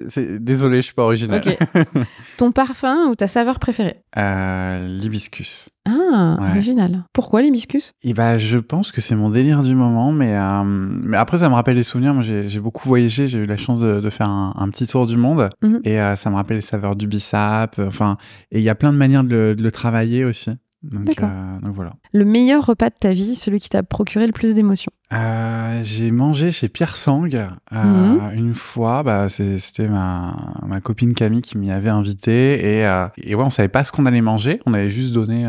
C'est- 0.10 0.38
Désolé, 0.40 0.78
je 0.78 0.82
suis 0.82 0.94
pas 0.94 1.04
original. 1.04 1.42
Ton 2.38 2.51
parfum 2.51 3.07
ou 3.09 3.15
ta 3.15 3.28
saveur 3.28 3.59
préférée 3.59 4.01
Euh, 4.17 4.88
L'hibiscus. 4.88 5.69
Ah, 5.88 6.38
Ouais. 6.39 6.49
original. 6.51 7.03
Pourquoi 7.13 7.41
l'hibiscus? 7.41 7.91
Et 8.03 8.13
bah, 8.13 8.38
je 8.38 8.57
pense 8.57 8.91
que 8.91 9.01
c'est 9.01 9.15
mon 9.15 9.30
délire 9.30 9.63
du 9.63 9.73
moment, 9.75 10.11
mais, 10.11 10.36
euh, 10.36 10.63
mais 10.65 11.17
après, 11.17 11.39
ça 11.39 11.49
me 11.49 11.53
rappelle 11.55 11.75
des 11.75 11.84
souvenirs. 11.84 12.13
Moi, 12.13 12.23
j'ai 12.23 12.47
j'ai 12.49 12.59
beaucoup 12.59 12.88
voyagé, 12.88 13.28
j'ai 13.28 13.39
eu 13.39 13.45
la 13.45 13.57
chance 13.57 13.80
de, 13.80 13.99
de 13.99 14.09
faire 14.09 14.30
un, 14.30 14.53
un 14.57 14.69
petit 14.69 14.88
tour 14.88 15.05
du 15.07 15.17
monde, 15.17 15.49
Mhm. 15.63 15.82
et 15.84 15.99
euh, 15.99 16.15
ça 16.15 16.30
me 16.30 16.36
rappelle 16.36 16.57
les 16.57 16.61
saveurs 16.61 16.95
du 16.95 17.07
bissap. 17.07 17.80
Enfin, 17.80 18.17
et 18.51 18.59
il 18.59 18.63
y 18.63 18.69
a 18.69 18.75
plein 18.75 18.91
de 18.91 18.97
manières 18.97 19.23
de 19.23 19.30
le, 19.30 19.55
de 19.55 19.63
le 19.63 19.71
travailler 19.71 20.25
aussi. 20.25 20.51
Donc, 20.84 21.19
euh, 21.21 21.59
donc 21.61 21.73
voilà. 21.73 21.93
Le 22.13 22.23
meilleur 22.23 22.65
repas 22.65 22.89
de 22.89 22.95
ta 22.99 23.11
vie, 23.11 23.36
celui 23.36 23.59
qui 23.59 23.67
t'a 23.69 23.84
procuré 23.84 24.25
le 24.28 24.32
plus 24.34 24.53
d'émotions 24.55 24.91
Euh, 25.11 25.82
j'ai 25.84 26.11
mangé 26.11 26.51
chez 26.51 26.69
Pierre 26.69 26.95
Sang 26.97 27.23
euh, 27.34 27.47
Mhm. 27.73 28.38
une 28.38 28.53
fois. 28.53 29.03
Bah, 29.03 29.28
c'était 29.30 29.88
ma, 29.88 30.36
ma 30.67 30.80
copine 30.82 31.13
Camille 31.13 31.41
qui 31.41 31.57
m'y 31.57 31.71
avait 31.71 31.89
invité 31.89 32.80
et, 32.80 33.05
et 33.17 33.36
ouais, 33.36 33.43
on 33.43 33.49
savait 33.49 33.69
pas 33.69 33.84
ce 33.84 33.91
qu'on 33.91 34.05
allait 34.05 34.21
manger. 34.21 34.59
On 34.65 34.73
avait 34.73 34.91
juste 34.91 35.13
donné 35.13 35.45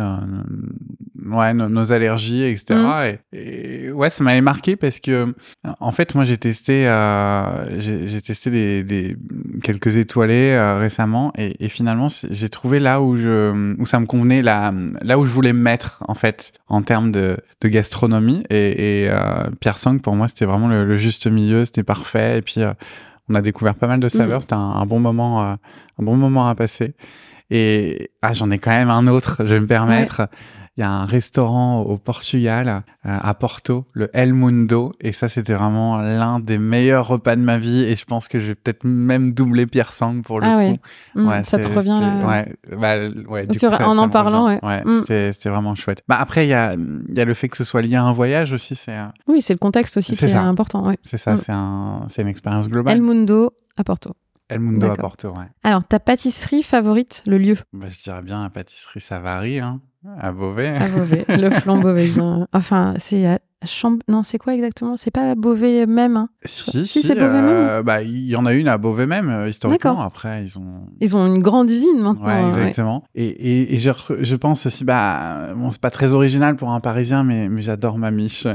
ouais 1.32 1.54
no- 1.54 1.68
nos 1.68 1.92
allergies, 1.92 2.42
etc. 2.44 2.74
Et, 3.32 3.86
et 3.86 3.92
ouais, 3.92 4.10
ça 4.10 4.24
m'avait 4.24 4.40
marqué 4.40 4.76
parce 4.76 5.00
que 5.00 5.34
en 5.80 5.92
fait, 5.92 6.14
moi, 6.14 6.24
j'ai 6.24 6.36
testé 6.38 6.86
euh, 6.88 7.80
j'ai 7.80 8.20
testé 8.22 8.50
des, 8.50 8.84
des 8.84 9.16
quelques 9.62 9.96
étoilés 9.96 10.52
euh, 10.52 10.78
récemment 10.78 11.32
et, 11.36 11.64
et 11.64 11.68
finalement, 11.68 12.08
j'ai 12.30 12.48
trouvé 12.48 12.78
là 12.80 13.00
où 13.00 13.16
je 13.16 13.74
où 13.80 13.86
ça 13.86 14.00
me 14.00 14.06
convenait, 14.06 14.42
là 14.42 14.72
là 15.02 15.18
où 15.18 15.26
je 15.26 15.32
voulais 15.32 15.52
me 15.52 15.60
mettre 15.62 16.02
en 16.08 16.14
fait 16.14 16.52
en 16.68 16.82
termes 16.82 17.12
de, 17.12 17.36
de 17.60 17.68
gastronomie 17.68 18.42
et, 18.50 19.04
et 19.04 19.10
euh, 19.10 19.44
Pierre 19.60 19.78
Sang 19.78 19.98
pour 19.98 20.14
moi 20.16 20.28
c'était 20.28 20.44
vraiment 20.44 20.68
le, 20.68 20.84
le 20.84 20.96
juste 20.96 21.26
milieu, 21.26 21.64
c'était 21.64 21.82
parfait 21.82 22.38
et 22.38 22.42
puis 22.42 22.60
on 23.28 23.34
a 23.34 23.42
découvert 23.42 23.74
pas 23.74 23.86
mal 23.86 24.00
de 24.00 24.08
saveurs, 24.08 24.42
c'était 24.42 24.54
un, 24.54 24.58
un 24.58 24.86
bon 24.86 25.00
moment 25.00 25.42
un 25.42 25.58
bon 25.98 26.16
moment 26.16 26.48
à 26.48 26.54
passer. 26.54 26.94
Et 27.50 28.10
ah, 28.22 28.34
j'en 28.34 28.50
ai 28.50 28.58
quand 28.58 28.70
même 28.70 28.90
un 28.90 29.06
autre, 29.06 29.36
je 29.46 29.54
vais 29.54 29.60
me 29.60 29.66
permettre. 29.66 30.28
Il 30.78 30.82
y 30.82 30.84
a 30.84 30.90
un 30.92 31.06
restaurant 31.06 31.80
au 31.80 31.98
Portugal, 31.98 32.68
euh, 32.68 33.18
à 33.20 33.34
Porto, 33.34 33.84
le 33.94 34.08
El 34.16 34.32
Mundo, 34.32 34.92
et 35.00 35.10
ça 35.10 35.28
c'était 35.28 35.54
vraiment 35.54 35.98
l'un 35.98 36.38
des 36.38 36.56
meilleurs 36.58 37.08
repas 37.08 37.34
de 37.34 37.40
ma 37.40 37.58
vie. 37.58 37.82
Et 37.82 37.96
je 37.96 38.04
pense 38.04 38.28
que 38.28 38.38
je 38.38 38.46
vais 38.46 38.54
peut-être 38.54 38.84
même 38.84 39.32
doubler 39.32 39.66
Pierre 39.66 39.92
Sang 39.92 40.22
pour 40.22 40.38
le 40.40 40.46
Ah 40.46 40.52
coup. 40.52 40.58
ouais. 41.20 41.24
Ouais, 41.26 41.42
ça 41.42 41.58
te 41.58 41.66
revient 41.66 41.98
là 42.00 42.24
Ouais, 42.28 42.54
bah, 42.76 42.94
ouais, 43.28 43.44
du 43.48 43.58
coup, 43.58 43.68
ça- 43.68 43.88
en 43.88 43.94
ça 43.94 44.00
en 44.02 44.08
parlant, 44.08 44.44
revient. 44.44 44.60
ouais. 44.62 44.84
Ouais, 44.84 44.84
Mm. 44.84 45.04
c'était, 45.32 45.48
vraiment 45.50 45.74
chouette. 45.74 46.04
Bah, 46.06 46.18
après, 46.20 46.46
il 46.46 46.50
y 46.50 46.54
a, 46.54 46.76
y 47.08 47.20
a 47.20 47.24
le 47.24 47.34
fait 47.34 47.48
que 47.48 47.56
ce 47.56 47.64
soit 47.64 47.82
lié 47.82 47.96
à 47.96 48.04
un 48.04 48.12
voyage 48.12 48.52
aussi, 48.52 48.76
c'est, 48.76 48.96
Oui, 49.26 49.42
c'est 49.42 49.54
le 49.54 49.58
contexte 49.58 49.96
aussi 49.96 50.14
C'est 50.14 50.26
qui 50.26 50.32
est 50.32 50.36
important. 50.36 50.94
c'est 51.02 51.16
ça, 51.18 51.32
Mm. 51.34 51.36
c'est 51.38 51.52
un, 51.52 52.06
une 52.18 52.28
expérience 52.28 52.68
globale. 52.68 52.94
El 52.96 53.02
Mundo 53.02 53.50
à 53.76 53.82
Porto. 53.82 54.12
El 54.48 54.60
Mundo 54.60 54.86
à. 54.86 54.94
Porto, 54.94 55.30
ouais. 55.30 55.44
Alors, 55.64 55.82
ta 55.84 55.98
pâtisserie 55.98 56.62
favorite, 56.62 57.24
le 57.26 57.36
lieu? 57.38 57.56
Bah, 57.72 57.88
je 57.90 57.98
dirais 58.00 58.22
bien 58.22 58.44
la 58.44 58.48
pâtisserie 58.50 59.00
Savary, 59.00 59.58
hein, 59.58 59.80
à 60.18 60.32
Beauvais. 60.32 60.68
à 60.76 60.88
Beauvais, 60.88 61.24
le 61.28 61.50
flan 61.60 61.78
beauvaisien. 61.78 62.46
Enfin, 62.52 62.94
c'est 62.98 63.26
à 63.26 63.38
Chamb... 63.66 63.98
Non, 64.08 64.22
c'est 64.22 64.38
quoi 64.38 64.54
exactement? 64.54 64.96
C'est 64.96 65.10
pas 65.10 65.32
à 65.32 65.34
Beauvais 65.34 65.84
même. 65.86 66.16
hein? 66.16 66.28
Si, 66.44 66.70
Si, 66.70 66.86
si, 66.86 67.02
c'est 67.02 67.16
Beauvais 67.16 67.40
euh, 67.42 67.82
bah, 67.82 68.02
il 68.02 68.28
y 68.28 68.36
en 68.36 68.46
a 68.46 68.52
une 68.54 68.68
à 68.68 68.78
Beauvais 68.78 69.06
même, 69.06 69.28
euh, 69.28 69.48
historiquement. 69.48 69.90
D'accord. 69.94 70.04
Après, 70.04 70.44
ils 70.44 70.56
ont, 70.60 70.86
Ils 71.00 71.16
ont 71.16 71.26
une 71.26 71.42
grande 71.42 71.68
usine 71.68 71.98
maintenant. 72.00 72.24
Ouais, 72.24 72.40
ouais. 72.42 72.48
exactement. 72.48 73.02
Et, 73.16 73.26
et, 73.26 73.74
et 73.74 73.76
je, 73.76 73.90
je 74.20 74.36
pense 74.36 74.64
aussi, 74.66 74.84
bah, 74.84 75.54
bon, 75.56 75.70
c'est 75.70 75.80
pas 75.80 75.90
très 75.90 76.12
original 76.14 76.54
pour 76.54 76.70
un 76.70 76.78
Parisien, 76.78 77.24
mais, 77.24 77.48
mais 77.48 77.60
j'adore 77.62 77.98
Mamiche. 77.98 78.46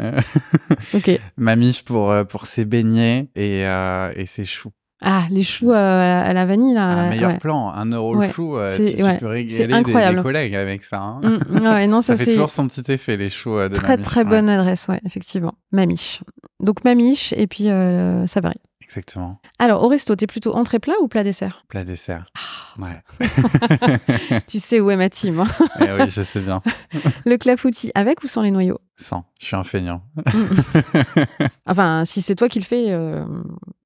Ok. 0.94 1.20
Mamiche 1.38 1.84
pour, 1.84 2.10
euh, 2.10 2.24
pour 2.24 2.46
ses 2.46 2.64
beignets 2.64 3.28
et, 3.36 3.66
euh, 3.68 4.10
et 4.16 4.26
ses 4.26 4.46
choux. 4.46 4.72
Ah, 5.06 5.24
les 5.30 5.44
choux 5.44 5.70
euh, 5.72 5.74
à 5.76 6.32
la, 6.32 6.46
vanille, 6.46 6.74
là. 6.74 6.86
un 6.86 7.10
meilleur 7.10 7.32
ouais. 7.32 7.38
plan, 7.38 7.70
un 7.70 7.86
euro 7.92 8.16
Ouais, 8.16 8.28
le 8.28 8.34
chou, 8.34 8.56
euh, 8.58 8.70
tu, 8.76 8.96
tu 8.96 9.04
ouais, 9.04 9.18
peux 9.18 9.28
régaler 9.28 9.68
des, 9.68 9.74
incroyable. 9.74 10.16
des 10.18 10.24
collègues 10.24 10.56
avec 10.56 10.84
ça. 10.84 11.02
hein. 11.02 11.22
Mm, 11.22 11.58
ouais, 11.66 11.88
non, 11.88 12.02
ça, 12.02 12.16
ça 12.16 12.24
fait 12.24 12.32
toujours 12.32 12.50
son 12.50 12.68
petit 12.70 12.90
effet, 12.92 13.18
les 13.18 13.30
choux 13.30 13.58
euh, 13.58 13.68
de 13.68 13.76
très 13.76 13.90
Mamiche, 13.98 14.06
très 14.06 14.24
bonne 14.24 14.48
adresse, 14.48 14.88
ouais, 14.88 15.02
effectivement. 15.06 15.56
Mamiche. 15.74 16.22
Donc 16.62 16.86
Mamiche 16.86 17.34
et 17.36 17.48
puis 17.48 17.70
euh, 17.70 18.26
ça 18.28 18.40
varie. 18.40 18.62
Exactement. 18.94 19.40
Alors, 19.58 19.84
au 19.84 19.88
resto, 19.88 20.16
t'es 20.16 20.28
plutôt 20.28 20.54
entrée 20.54 20.78
plat 20.78 20.94
ou 21.02 21.08
plat 21.08 21.24
dessert? 21.24 21.64
Plat 21.68 21.84
dessert. 21.84 22.26
Ah. 22.38 22.82
Ouais. 22.82 24.40
Tu 24.48 24.60
sais 24.60 24.80
où 24.80 24.92
est 24.92 24.96
ma 24.96 25.10
team. 25.10 25.40
hein. 25.40 25.48
Eh 25.80 25.92
oui, 26.04 26.10
je 26.10 26.22
sais 26.22 26.40
bien. 26.42 26.62
Le 27.26 27.38
clafoutis, 27.38 27.92
avec 27.96 28.24
ou 28.24 28.28
sans 28.28 28.42
les 28.44 28.52
noyaux? 28.52 28.80
Sans. 28.98 29.26
Je 29.40 29.48
suis 29.48 29.56
un 29.56 29.64
feignant. 29.64 30.04
Enfin, 31.66 32.04
si 32.06 32.22
c'est 32.22 32.36
toi 32.36 32.48
qui 32.50 32.60
le 32.60 32.66
fais, 32.66 32.88
euh, 32.92 33.26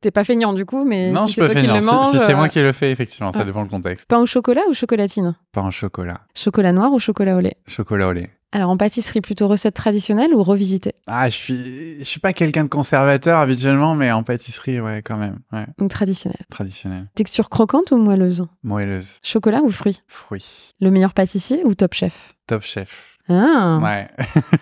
t'es 0.01 0.11
pas 0.11 0.23
feignant 0.25 0.51
du 0.53 0.65
coup, 0.65 0.83
mais 0.83 1.09
non, 1.11 1.27
si 1.27 1.33
c'est 1.35 1.45
toi 1.45 1.55
qui 1.55 1.67
le 1.67 1.81
Si- 1.81 1.87
mange. 1.87 2.11
Si, 2.11 2.19
c'est 2.19 2.35
moi 2.35 2.45
euh, 2.45 2.49
qui 2.49 2.59
le 2.59 2.71
fais, 2.73 2.91
effectivement, 2.91 3.31
ça 3.31 3.39
ah. 3.41 3.45
dépend 3.45 3.61
le 3.63 3.69
contexte. 3.69 4.07
Pain 4.09 4.19
au 4.19 4.25
chocolat 4.25 4.61
ou 4.69 4.73
chocolatine? 4.73 5.35
Pas 5.53 5.61
en 5.61 5.71
chocolat. 5.71 6.21
Chocolat 6.35 6.73
noir 6.73 6.91
ou 6.91 6.99
chocolat 6.99 7.37
au 7.37 7.39
lait? 7.39 7.55
Chocolat 7.67 8.07
au 8.09 8.11
lait. 8.13 8.29
Alors, 8.53 8.69
en 8.69 8.77
pâtisserie, 8.77 9.19
plutôt 9.21 9.47
recette 9.49 9.73
traditionnelle 9.75 10.33
ou 10.33 10.41
revisitée? 10.41 10.93
Ah, 11.05 11.29
je 11.29 11.35
suis, 11.35 11.99
je 11.99 12.03
suis 12.05 12.21
pas 12.21 12.31
quelqu'un 12.31 12.63
de 12.63 12.69
conservateur 12.69 13.39
habituellement, 13.39 13.93
mais 13.93 14.09
en 14.11 14.23
pâtisserie, 14.23 14.79
ouais, 14.79 15.01
quand 15.03 15.17
même. 15.17 15.39
Ouais, 15.51 15.65
Donc 15.77 15.89
traditionnelle. 15.91 16.45
traditionnel. 16.49 17.07
Texture 17.13 17.49
croquante 17.49 17.91
ou 17.91 17.97
moelleuse? 17.97 18.45
Moelleuse. 18.63 19.17
Chocolat 19.21 19.61
ou 19.63 19.69
fruits 19.69 20.01
Fruits. 20.07 20.71
Le 20.79 20.91
meilleur 20.91 21.13
pâtissier 21.13 21.63
ou 21.65 21.75
top 21.75 21.93
chef? 21.93 22.35
Top 22.47 22.61
chef. 22.63 23.17
Ah 23.27 23.79
Ouais. 23.83 24.07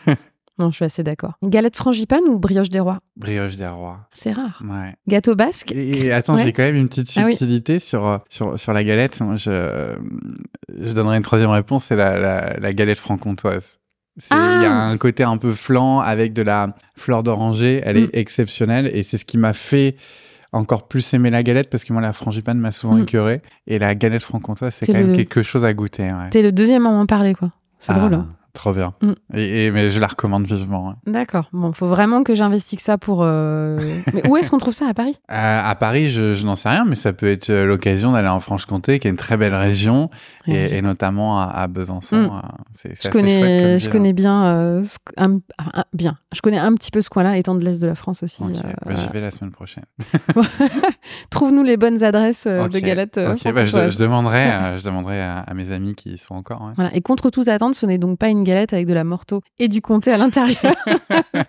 Non, 0.57 0.69
je 0.71 0.75
suis 0.75 0.85
assez 0.85 1.03
d'accord. 1.03 1.33
Galette 1.43 1.75
frangipane 1.75 2.23
ou 2.29 2.39
brioche 2.39 2.69
des 2.69 2.79
rois? 2.79 2.99
Brioche 3.17 3.57
des 3.57 3.67
rois. 3.67 3.99
C'est 4.13 4.31
rare. 4.31 4.61
Ouais. 4.63 4.95
Gâteau 5.07 5.35
basque? 5.35 5.71
Et, 5.73 6.05
et 6.05 6.11
attends, 6.13 6.35
Ouais. 6.35 6.43
j'ai 6.43 6.53
quand 6.53 6.63
même 6.63 6.75
une 6.77 6.87
petite 6.87 7.11
Ah 7.17 7.23
oui. 7.25 7.33
subtilité 7.33 7.79
sur, 7.79 8.05
euh, 8.07 8.17
sur, 8.29 8.57
sur 8.57 8.71
la 8.71 8.83
galette. 8.85 9.19
Moi, 9.19 9.35
je, 9.35 9.95
je 10.79 10.91
donnerai 10.93 11.17
une 11.17 11.23
troisième 11.23 11.49
réponse, 11.49 11.83
c'est 11.85 11.95
la, 11.97 12.17
la, 12.17 12.57
la 12.59 12.73
galette 12.73 12.97
franc-comtoise. 12.99 13.77
C'est- 14.17 14.33
Il 14.33 14.37
Ah 14.37 14.61
y 14.63 14.65
a 14.65 14.73
un 14.73 14.95
côté 14.97 15.23
un 15.25 15.35
peu 15.35 15.53
flan 15.53 15.99
avec 15.99 16.31
de 16.31 16.41
la 16.41 16.73
fleur 16.95 17.21
d'oranger. 17.21 17.81
Elle 17.83 17.97
Mm. 17.97 18.03
est 18.13 18.17
exceptionnelle 18.17 18.89
et 18.93 19.03
c'est 19.03 19.17
ce 19.17 19.25
qui 19.25 19.37
m'a 19.37 19.51
fait 19.51 19.97
encore 20.53 20.87
plus 20.87 21.13
aimer 21.13 21.29
la 21.29 21.43
galette 21.43 21.69
parce 21.69 21.83
que 21.83 21.91
moi, 21.91 22.01
la 22.01 22.13
frangipane 22.13 22.57
m'a 22.59 22.71
souvent 22.71 22.95
Mm. 22.95 23.01
écœuré. 23.03 23.41
Et 23.67 23.77
la 23.77 23.93
galette 23.93 24.23
franc-comtoise, 24.23 24.73
c'est 24.73 24.85
C'est 24.85 24.93
quand 24.93 24.99
même 24.99 25.13
quelque 25.17 25.43
chose 25.43 25.65
à 25.65 25.73
goûter. 25.73 26.03
Ouais. 26.13 26.29
T'es 26.29 26.41
le 26.41 26.53
deuxième 26.53 26.85
à 26.85 26.91
m'en 26.91 27.05
parler, 27.05 27.33
quoi. 27.35 27.51
C'est 27.77 27.91
Ah, 27.91 27.99
drôle. 27.99 28.13
hein. 28.13 28.29
Trop 28.55 28.73
bien. 28.73 28.93
Mm. 29.03 29.11
Et, 29.35 29.65
et- 29.65 29.71
mais 29.71 29.91
je 29.91 29.99
la 29.99 30.07
recommande 30.07 30.45
vivement. 30.47 30.89
hein. 30.89 30.95
D'accord. 31.05 31.49
Bon, 31.53 31.71
faut 31.73 31.87
vraiment 31.87 32.23
que 32.23 32.33
j'investigue 32.33 32.79
ça 32.79 32.97
pour. 32.97 33.19
euh, 33.21 33.77
Mais 34.13 34.27
où 34.27 34.37
est-ce 34.37 34.49
qu'on 34.49 34.57
trouve 34.57 34.73
ça 34.73 34.87
à 34.89 34.93
Paris? 34.95 35.19
Euh, 35.31 35.61
à 35.63 35.75
Paris, 35.75 36.09
je, 36.09 36.33
je 36.33 36.45
n'en 36.45 36.55
sais 36.55 36.69
rien, 36.69 36.85
mais 36.85 36.95
ça 36.95 37.13
peut 37.13 37.29
être 37.29 37.49
euh, 37.51 37.65
l'occasion 37.67 38.13
d'aller 38.13 38.29
en 38.29 38.39
Franche-Comté, 38.39 38.99
qui 38.99 39.07
est 39.07 39.11
une 39.11 39.17
très 39.17 39.37
belle 39.37 39.53
région, 39.53 40.09
et, 40.47 40.77
et 40.77 40.81
notamment 40.81 41.39
à, 41.39 41.43
à 41.45 41.67
Besançon. 41.67 42.15
Mm. 42.15 42.41
C'est 42.71 42.89
Je 42.89 42.93
assez 42.93 43.01
chouette 43.03 43.13
connais, 43.13 43.77
je 43.79 43.83
ville. 43.83 43.91
connais 43.91 44.13
bien, 44.13 44.45
euh, 44.45 44.83
ce- 44.83 44.97
un- 45.17 45.35
un- 45.59 45.83
bien. 45.93 46.17
Je 46.33 46.41
connais 46.41 46.57
un 46.57 46.73
petit 46.75 46.91
peu 46.91 47.01
ce 47.01 47.09
coin-là, 47.09 47.37
étant 47.37 47.55
de 47.55 47.63
l'est 47.63 47.81
de 47.81 47.87
la 47.87 47.95
France 47.95 48.23
aussi. 48.23 48.41
Ok, 48.41 48.51
euh, 48.55 48.69
bah, 48.85 48.95
j'y 48.95 49.09
vais 49.11 49.21
la 49.21 49.31
semaine 49.31 49.51
prochaine. 49.51 49.83
Trouve-nous 51.29 51.63
les 51.63 51.77
bonnes 51.77 52.03
adresses 52.03 52.47
de 52.47 52.79
galettes. 52.79 53.17
Ok, 53.19 53.51
bah, 53.53 53.65
je, 53.65 53.97
demanderai, 53.97 54.77
je 54.79 54.83
demanderai 54.85 55.21
à, 55.21 55.39
à 55.39 55.53
mes 55.53 55.71
amis 55.71 55.95
qui 55.95 56.13
y 56.13 56.17
sont 56.17 56.35
encore. 56.35 56.61
ouais. 56.61 56.71
Voilà. 56.75 56.95
Et 56.95 57.01
contre 57.01 57.29
toute 57.29 57.47
attente, 57.49 57.75
ce 57.75 57.85
n'est 57.85 57.97
donc 57.97 58.17
pas 58.17 58.29
une 58.29 58.43
galette 58.45 58.71
avec 58.71 58.85
de 58.87 58.93
la 58.93 59.03
morteau 59.03 59.41
et 59.59 59.67
du 59.67 59.81
comté 59.81 60.11
à 60.13 60.17
l'intérieur. 60.17 60.73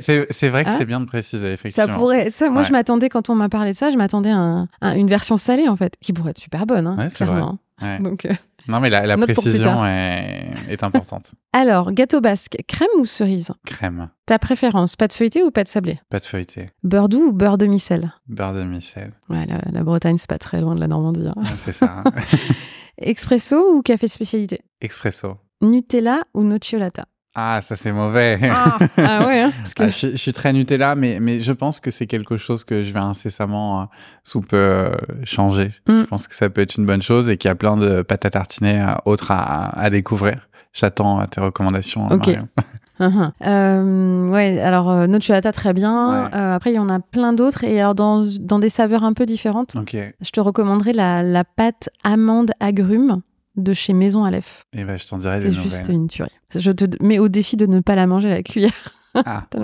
C'est- 0.00 0.48
vrai 0.48 0.64
que 0.64 0.70
Hein 0.70 0.74
c'est 0.78 0.84
bien 0.86 1.00
de 1.00 1.04
préciser, 1.06 1.48
ça 1.48 1.52
effectivement. 1.52 1.94
pourrait, 1.98 2.30
ça, 2.30 2.48
moi 2.48 2.62
Ouais. 2.62 2.68
je 2.68 2.72
m'attendais 2.72 3.08
quand 3.08 3.28
on 3.30 3.34
m'a 3.34 3.48
parlé 3.48 3.72
de 3.72 3.76
ça, 3.76 3.90
je 3.90 3.96
m'attendais 3.96 4.30
à, 4.30 4.36
un- 4.36 4.68
à 4.80 4.96
une 4.96 5.08
version 5.08 5.36
salée 5.36 5.68
en 5.68 5.76
fait, 5.76 5.94
qui 6.00 6.12
pourrait 6.12 6.30
être 6.30 6.38
super 6.38 6.66
bonne, 6.66 6.86
hein, 6.86 6.96
Ouais, 6.98 7.08
c'est 7.08 7.24
clairement. 7.24 7.58
Ouais. 7.82 7.98
Donc, 8.00 8.24
euh, 8.24 8.32
Non, 8.68 8.80
mais 8.80 8.88
la, 8.88 9.16
précision 9.18 9.84
est, 9.84 10.50
est 10.70 10.82
importante. 10.82 11.32
alors, 11.52 11.92
gâteau 11.92 12.20
basque, 12.22 12.56
crème 12.66 12.88
ou 12.98 13.04
cerise? 13.04 13.50
Crème, 13.66 14.08
Ta 14.24 14.38
préférence, 14.38 14.96
pâte 14.96 15.12
feuilletée 15.12 15.42
ou 15.42 15.50
pâte 15.50 15.68
sablée? 15.68 16.00
Pâte 16.08 16.24
feuilletée, 16.24 16.70
Beurre 16.82 17.08
doux 17.10 17.26
ou 17.28 17.32
beurre 17.32 17.58
demi-sel 17.58 18.12
beurre 18.28 18.54
de 18.54 18.64
micelle. 18.64 19.12
Ouais, 19.28 19.44
la, 19.46 19.60
la 19.70 19.82
Bretagne, 19.84 20.16
c'est 20.18 20.28
pas 20.30 20.38
très 20.38 20.60
loin 20.62 20.74
de 20.74 20.80
la 20.80 20.88
Normandie. 20.88 21.28
hein. 21.28 21.34
Ouais, 21.36 21.48
c'est 21.58 21.72
ça. 21.72 22.02
hein. 22.04 22.10
Expresso 22.98 23.76
ou 23.76 23.82
café 23.82 24.08
spécialité? 24.08 24.60
Expresso. 24.80 25.36
Nutella 25.62 26.20
ou 26.34 26.42
nocciolata? 26.42 27.04
Ah, 27.38 27.60
ça 27.60 27.76
c'est 27.76 27.92
mauvais. 27.92 28.40
ah, 28.50 28.78
ah 28.96 29.26
ouais, 29.26 29.40
hein, 29.42 29.52
parce 29.58 29.74
que 29.74 29.82
Ah, 29.82 29.88
je, 29.90 30.12
je 30.12 30.16
suis 30.16 30.32
très 30.32 30.54
Nutella, 30.54 30.94
mais, 30.94 31.18
mais 31.20 31.38
je 31.38 31.52
pense 31.52 31.80
que 31.80 31.90
c'est 31.90 32.06
quelque 32.06 32.38
chose 32.38 32.64
que 32.64 32.82
je 32.82 32.92
vais 32.94 32.98
incessamment 33.00 33.82
euh, 33.82 33.84
sous 34.24 34.40
peu 34.40 34.56
euh, 34.56 34.90
changer. 35.24 35.72
Mm. 35.86 36.00
Je 36.00 36.04
pense 36.04 36.28
que 36.28 36.34
ça 36.34 36.48
peut 36.48 36.62
être 36.62 36.76
une 36.76 36.86
bonne 36.86 37.02
chose 37.02 37.28
et 37.28 37.36
qu'il 37.36 37.48
y 37.48 37.52
a 37.52 37.54
plein 37.54 37.76
de 37.76 38.00
pâtes 38.00 38.24
à 38.24 38.30
tartiner 38.30 38.80
euh, 38.80 38.94
autres 39.04 39.30
à, 39.32 39.78
à 39.78 39.90
découvrir. 39.90 40.48
J'attends 40.72 41.20
euh, 41.20 41.24
tes 41.26 41.40
recommandations, 41.42 42.06
Ok. 42.10 42.28
Uhum. 42.28 43.30
Euh, 43.46 44.26
ouais, 44.30 44.58
alors 44.58 44.90
euh, 44.90 45.06
nocciolata 45.06 45.52
très 45.52 45.74
bien. 45.74 46.24
Ouais. 46.24 46.34
Euh, 46.34 46.54
après, 46.54 46.72
il 46.72 46.76
y 46.76 46.78
en 46.78 46.88
a 46.88 46.98
plein 46.98 47.34
d'autres 47.34 47.62
et 47.64 47.78
alors 47.78 47.94
dans, 47.94 48.24
dans 48.40 48.58
des 48.58 48.70
saveurs 48.70 49.04
un 49.04 49.12
peu 49.12 49.26
différentes. 49.26 49.76
Ok. 49.76 49.94
Je 50.22 50.30
te 50.30 50.40
recommanderais 50.40 50.94
la, 50.94 51.22
la 51.22 51.44
pâte 51.44 51.90
amande 52.04 52.52
agrumes 52.58 53.20
de 53.56 53.72
chez 53.72 53.92
Maison 53.92 54.24
Aleph. 54.24 54.64
ben, 54.74 54.98
je 54.98 55.06
t'en 55.06 55.18
dirai 55.18 55.40
des 55.40 55.50
C'est 55.52 55.62
juste 55.62 55.88
une 55.88 56.08
tuerie. 56.08 56.30
Je 56.54 56.70
te 56.72 56.84
mets 57.02 57.18
au 57.18 57.28
défi 57.28 57.56
de 57.56 57.66
ne 57.66 57.80
pas 57.80 57.94
la 57.94 58.06
manger 58.06 58.30
à 58.30 58.34
la 58.34 58.42
cuillère. 58.42 58.94
Ah. 59.14 59.46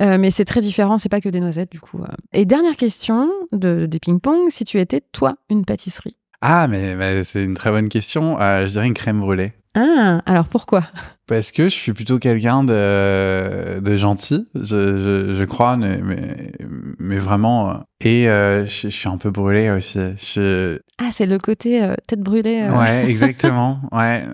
Euh, 0.00 0.16
mais 0.16 0.30
c'est 0.30 0.46
très 0.46 0.62
différent, 0.62 0.96
c'est 0.96 1.10
pas 1.10 1.20
que 1.20 1.28
des 1.28 1.40
noisettes 1.40 1.70
du 1.70 1.78
coup. 1.80 1.98
euh. 2.00 2.06
Et 2.32 2.46
dernière 2.46 2.76
question 2.76 3.30
de, 3.52 3.84
des 3.84 3.98
ping-pong, 3.98 4.48
si 4.48 4.64
tu 4.64 4.80
étais 4.80 5.02
toi 5.12 5.34
une 5.50 5.66
pâtisserie? 5.66 6.16
Ah, 6.40 6.68
mais, 6.68 6.96
mais 6.96 7.22
c'est 7.22 7.44
une 7.44 7.54
très 7.54 7.70
bonne 7.70 7.90
question. 7.90 8.40
Euh, 8.40 8.66
je 8.66 8.72
dirais 8.72 8.86
une 8.86 8.94
crème 8.94 9.20
brûlée. 9.20 9.52
Ah, 9.74 10.20
alors 10.26 10.48
pourquoi? 10.48 10.82
Parce 11.28 11.52
que 11.52 11.64
je 11.64 11.74
suis 11.74 11.92
plutôt 11.92 12.18
quelqu'un 12.18 12.64
de, 12.64 13.78
de 13.78 13.96
gentil, 13.96 14.48
je, 14.56 14.62
je, 14.64 15.34
je 15.38 15.44
crois, 15.44 15.76
mais, 15.76 16.00
mais, 16.02 16.50
mais 16.98 17.18
vraiment. 17.18 17.70
euh, 17.70 17.74
Et 18.00 18.28
euh, 18.28 18.66
je, 18.66 18.88
je 18.88 18.96
suis 18.96 19.08
un 19.08 19.16
peu 19.16 19.30
brûlé 19.30 19.70
aussi. 19.70 19.98
Ah, 20.98 21.08
c'est 21.12 21.26
le 21.26 21.38
côté 21.38 21.84
euh, 21.84 21.94
tête 22.08 22.20
brûlée. 22.20 22.62
euh. 22.68 22.76
Ouais, 22.76 23.04
exactement. 23.08 23.80
ouais. 23.92 24.24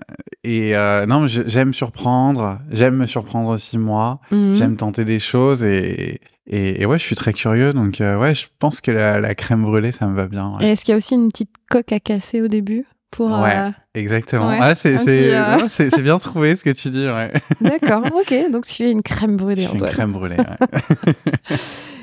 Et 0.43 0.73
non, 1.07 1.27
j'aime 1.27 1.71
surprendre. 1.73 2.59
J'aime 2.71 2.95
me 2.95 3.05
surprendre 3.05 3.49
aussi 3.49 3.77
moi. 3.77 4.19
Mhm. 4.31 4.55
J'aime 4.55 4.75
tenter 4.75 5.05
des 5.05 5.19
choses 5.19 5.63
et, 5.63 6.19
et, 6.47 6.81
et 6.81 6.85
ouais, 6.87 6.97
je 6.97 7.03
suis 7.03 7.15
très 7.15 7.33
curieux. 7.33 7.73
Donc 7.73 7.97
ouais, 7.99 8.33
je 8.33 8.47
pense 8.57 8.81
que 8.81 8.89
la, 8.89 9.19
la 9.19 9.35
crème 9.35 9.61
brûlée, 9.61 9.91
ça 9.91 10.07
me 10.07 10.15
va 10.15 10.27
bien. 10.27 10.57
ouais. 10.57 10.65
Et 10.65 10.71
est-ce 10.71 10.83
qu'il 10.83 10.93
y 10.93 10.95
a 10.95 10.97
aussi 10.97 11.13
une 11.13 11.27
petite 11.29 11.51
coque 11.69 11.91
à 11.91 11.99
casser 11.99 12.41
au 12.41 12.47
début? 12.47 12.85
Pour 13.11 13.33
euh, 13.33 13.41
Ouais. 13.43 13.71
Exactement. 13.93 14.49
Ouais, 14.49 14.57
Ah, 14.61 14.75
c'est 14.75 14.97
c'est 14.99 15.35
euh, 15.35 15.67
c'est 15.69 16.01
bien 16.01 16.17
trouvé 16.19 16.55
ce 16.55 16.63
que 16.63 16.69
tu 16.69 16.89
dis. 16.89 17.07
Ouais. 17.07 17.31
D'accord, 17.61 18.03
ok. 18.15 18.51
Donc 18.51 18.65
tu 18.65 18.83
es 18.83 18.91
une 18.91 19.01
crème 19.01 19.31
Je 19.31 19.35
brûlée, 19.37 19.63
suis 19.65 19.73
une 19.77 19.85
crème 19.85 20.11
brûlée. 20.11 20.37
ouais. 20.37 21.55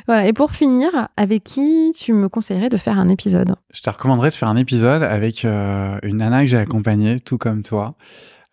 Voilà. 0.06 0.26
Et 0.26 0.32
pour 0.34 0.50
finir, 0.52 0.90
avec 1.16 1.44
qui 1.44 1.92
tu 1.98 2.12
me 2.12 2.28
conseillerais 2.28 2.68
de 2.68 2.76
faire 2.76 2.98
un 2.98 3.08
épisode? 3.08 3.54
Je 3.72 3.80
te 3.80 3.88
recommanderais 3.88 4.28
de 4.28 4.34
faire 4.34 4.48
un 4.48 4.56
épisode 4.56 5.02
avec 5.02 5.44
euh, 5.46 5.96
une 6.02 6.18
nana 6.18 6.40
que 6.42 6.46
j'ai 6.46 6.58
accompagnée, 6.58 7.18
tout 7.18 7.38
comme 7.38 7.62
toi, 7.62 7.94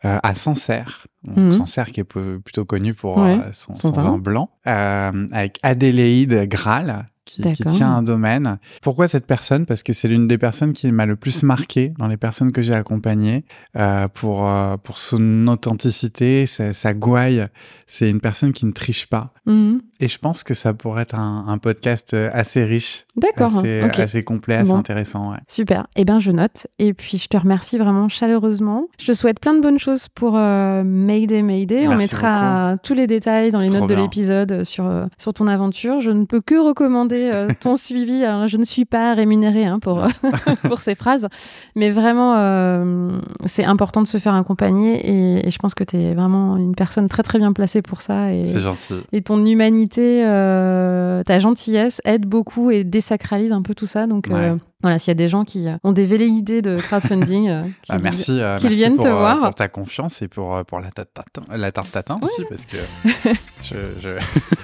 euh, 0.06 0.18
à 0.24 0.34
Sancerre. 0.34 1.08
Mhm. 1.28 1.52
Sancerre 1.54 1.92
qui 1.92 2.00
est 2.00 2.04
plutôt 2.06 2.64
connu 2.66 2.94
pour 2.94 3.22
euh, 3.22 3.38
son, 3.52 3.74
son 3.74 3.90
son 3.90 3.92
vin. 3.92 4.04
vin 4.04 4.18
blanc, 4.18 4.50
euh, 4.66 5.28
avec 5.34 5.60
Adélaïde 5.62 6.46
Graal. 6.48 7.06
Qui, 7.36 7.42
qui 7.54 7.64
tient 7.64 7.94
un 7.94 8.04
domaine. 8.04 8.58
Pourquoi 8.82 9.08
cette 9.08 9.26
personne? 9.26 9.66
Parce 9.66 9.84
que 9.84 9.94
c'est 9.94 10.08
l'une 10.08 10.28
des 10.28 10.38
personnes 10.38 10.74
qui 10.74 10.92
m'a 10.92 11.06
le 11.06 11.16
plus 11.16 11.44
marqué 11.44 11.94
dans 11.98 12.08
les 12.08 12.18
personnes 12.18 12.52
que 12.52 12.62
j'ai 12.62 12.74
accompagnées 12.74 13.46
euh, 13.78 14.08
pour, 14.08 14.48
euh, 14.48 14.78
pour 14.78 14.98
son 15.00 15.48
authenticité, 15.48 16.46
sa, 16.46 16.74
sa 16.74 16.94
gouaille. 16.94 17.48
C'est 17.88 18.10
une 18.10 18.22
personne 18.22 18.54
qui 18.54 18.66
ne 18.66 18.72
triche 18.72 19.08
pas. 19.08 19.34
Mhm. 19.46 19.82
Et 20.00 20.08
je 20.08 20.18
pense 20.18 20.44
que 20.44 20.54
ça 20.54 20.74
pourrait 20.74 21.04
être 21.04 21.16
un, 21.16 21.46
un 21.48 21.58
podcast 21.58 22.14
euh, 22.14 22.30
assez 22.34 22.64
riche, 22.64 23.06
D'accord. 23.16 23.58
assez, 23.58 23.84
ok. 23.84 24.00
assez 24.00 24.24
complet, 24.24 24.56
assez 24.56 24.70
Bon. 24.72 24.78
intéressant. 24.78 25.32
Ouais. 25.32 25.38
Super. 25.48 25.88
Eh 25.96 26.06
bien, 26.06 26.18
je 26.20 26.32
note. 26.32 26.68
Et 26.80 26.94
puis, 26.94 27.18
je 27.18 27.28
te 27.28 27.38
remercie 27.38 27.78
vraiment 27.78 28.08
chaleureusement. 28.10 28.88
Je 29.00 29.06
te 29.08 29.14
souhaite 29.14 29.40
plein 29.40 29.54
de 29.54 29.60
bonnes 29.62 29.78
choses 29.80 30.08
pour 30.08 30.38
euh, 30.38 30.84
Mayday 30.84 31.42
Mayday. 31.44 31.88
On 31.88 31.92
Merci 31.96 32.16
mettra 32.16 32.78
tous 32.82 32.94
les 32.94 33.08
détails 33.08 33.52
dans 33.52 33.60
les 33.60 33.68
Trop 33.68 33.80
notes 33.82 33.90
de 33.90 33.96
l'épisode 33.96 34.64
sur, 34.64 34.90
sur 35.18 35.34
ton 35.34 35.48
aventure. 35.48 36.00
Je 36.00 36.12
ne 36.12 36.26
peux 36.26 36.42
que 36.42 36.56
recommander 36.56 37.21
euh, 37.30 37.50
ton 37.60 37.76
suivi. 37.76 38.24
Alors, 38.24 38.48
je 38.48 38.56
ne 38.58 38.64
suis 38.64 38.86
pas 38.86 39.14
rémunérée 39.14 39.66
hein, 39.66 39.80
pour, 39.80 40.06
pour 40.64 40.80
ces 40.80 40.96
phrases. 40.96 41.28
Mais 41.76 41.90
vraiment, 41.92 42.36
euh, 42.38 43.20
c'est 43.46 43.66
important 43.66 44.02
de 44.02 44.08
se 44.08 44.18
faire 44.18 44.34
accompagner. 44.34 44.96
Et, 45.10 45.48
et 45.48 45.52
je 45.52 45.60
pense 45.60 45.74
que 45.76 45.84
tu 45.84 45.98
es 45.98 46.14
vraiment 46.14 46.56
une 46.56 46.74
personne 46.76 47.08
très, 47.10 47.24
très 47.24 47.38
bien 47.40 47.52
placée 47.54 47.82
pour 47.82 48.02
ça. 48.02 48.34
Et, 48.34 48.44
C'est 48.46 48.62
gentil. 48.62 48.96
et 49.12 49.22
ton 49.22 49.46
humanité, 49.46 50.24
euh, 50.26 51.24
ta 51.24 51.40
gentillesse 51.40 52.02
aide 52.06 52.26
beaucoup 52.26 52.72
et 52.72 52.84
désacralise 52.84 53.52
un 53.52 53.62
peu 53.62 53.76
tout 53.76 53.88
ça. 53.88 54.08
Donc 54.08 54.28
Ouais. 54.32 54.54
Voilà, 54.82 55.00
s'il 55.00 55.10
y 55.10 55.12
a 55.12 55.16
des 55.16 55.28
gens 55.28 55.44
qui 55.46 55.68
euh, 55.68 55.76
ont 55.84 55.92
des 55.92 56.06
velléités 56.06 56.62
de 56.62 56.78
crowdfunding, 56.78 57.50
euh, 57.50 57.64
qui- 57.84 57.92
Ah, 57.92 58.00
merci, 58.00 58.32
euh, 58.32 58.58
merci 58.62 58.68
viennent 58.76 58.96
pour, 58.96 59.04
te 59.06 59.10
euh, 59.10 59.14
voir. 59.18 59.40
pour 59.40 59.56
ta 59.56 59.68
confiance 59.68 60.22
et 60.22 60.28
pour, 60.28 60.56
euh, 60.56 60.64
pour 60.64 60.80
la, 60.80 60.92
tarte 60.92 61.10
tatin, 61.14 61.44
la 61.56 61.72
tarte 61.72 61.92
tatin 61.92 62.20
aussi, 62.22 62.44
parce 62.50 62.66
que 62.66 62.78
je, 63.64 63.76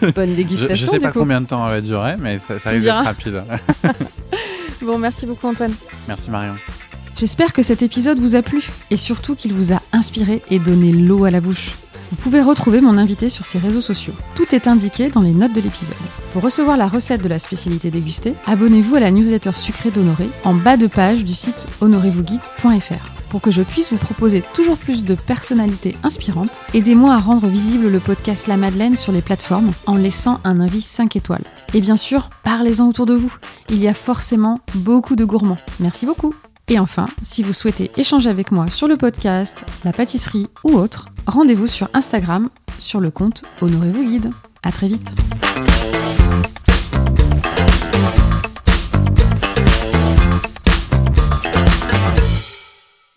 je, 0.01 0.11
bonne 0.15 0.36
dégustation 0.36 0.76
je 0.76 0.86
sais 0.91 0.97
du 0.99 1.05
pas 1.05 1.11
coup. 1.11 1.20
combien 1.20 1.41
de 1.41 1.45
temps 1.47 1.65
elle 1.68 1.74
va 1.76 1.82
durer, 1.82 2.15
mais 2.20 2.38
ça, 2.39 2.59
ça 2.59 2.70
risque 2.72 2.84
d'être 2.86 2.95
rapide. 3.03 3.41
Bon, 4.82 4.97
merci 4.97 5.26
beaucoup 5.26 5.47
Antoine. 5.47 5.74
merci 6.07 6.30
Marion. 6.32 6.53
J'espère 7.15 7.51
que 7.51 7.63
cet 7.63 7.82
épisode 7.82 8.20
vous 8.20 8.36
a 8.36 8.41
plu 8.43 8.63
et 8.91 8.95
surtout 8.97 9.36
qu'il 9.36 9.51
vous 9.53 9.74
a 9.74 9.82
inspiré 9.91 10.41
et 10.51 10.59
donné 10.59 10.91
l'eau 10.91 11.26
à 11.26 11.32
la 11.32 11.41
bouche. 11.41 11.74
Vous 12.10 12.16
pouvez 12.16 12.41
retrouver 12.41 12.80
mon 12.80 12.97
invité 12.97 13.28
sur 13.28 13.45
ses 13.45 13.60
réseaux 13.60 13.82
sociaux. 13.82 14.14
Tout 14.36 14.55
est 14.55 14.68
indiqué 14.68 15.10
dans 15.10 15.22
les 15.22 15.34
notes 15.34 15.53
de 15.53 15.60
l'épisode. 15.60 15.97
Pour 16.32 16.41
recevoir 16.41 16.78
la 16.78 16.88
recette 16.88 17.22
de 17.22 17.28
la 17.28 17.39
spécialité 17.39 17.91
dégustée, 17.91 18.36
abonnez-vous 18.45 18.95
à 18.95 19.01
la 19.01 19.12
newsletter 19.12 19.51
sucrée 19.53 19.91
d'Honoré 19.91 20.30
en 20.45 20.53
bas 20.53 20.78
de 20.78 20.88
page 20.88 21.26
du 21.26 21.36
site 21.36 21.68
honorezvousguide.fr. 21.82 23.18
Pour 23.30 23.41
que 23.41 23.51
je 23.51 23.62
puisse 23.62 23.91
vous 23.91 23.97
proposer 23.97 24.41
toujours 24.53 24.78
plus 24.78 25.03
de 25.03 25.16
personnalités 25.16 25.97
inspirantes, 26.03 26.62
aidez-moi 26.74 27.14
à 27.14 27.20
rendre 27.20 27.47
visible 27.47 27.89
le 27.89 27.99
podcast 27.99 28.47
La 28.47 28.55
Madeleine 28.55 28.95
sur 28.95 29.12
les 29.12 29.22
plateformes 29.22 29.74
en 29.86 29.95
laissant 29.95 30.39
un 30.45 30.62
avis 30.62 30.82
5 30.82 31.18
étoiles. 31.18 31.43
Et 31.74 31.82
bien 31.82 31.97
sûr, 31.97 32.30
parlez-en 32.43 32.88
autour 32.88 33.05
de 33.05 33.16
vous. 33.16 33.36
Il 33.70 33.80
y 33.80 33.89
a 33.89 33.93
forcément 33.93 34.62
beaucoup 34.76 35.18
de 35.18 35.26
gourmands. 35.26 35.58
Merci 35.82 36.05
beaucoup. 36.05 36.34
Et 36.70 36.80
enfin, 36.80 37.07
si 37.24 37.43
vous 37.43 37.53
souhaitez 37.53 37.91
échanger 37.95 38.30
avec 38.30 38.51
moi 38.51 38.70
sur 38.70 38.88
le 38.88 38.97
podcast, 38.97 39.63
la 39.86 39.93
pâtisserie 39.93 40.47
ou 40.65 40.72
autre, 40.74 41.07
rendez-vous 41.26 41.68
sur 41.68 41.89
Instagram 41.93 42.49
sur 42.78 42.99
le 42.99 43.09
compte 43.09 43.43
Honorez-vous 43.61 44.03
Guide. 44.03 44.32
À 44.63 44.72
très 44.72 44.89
vite. 44.89 45.15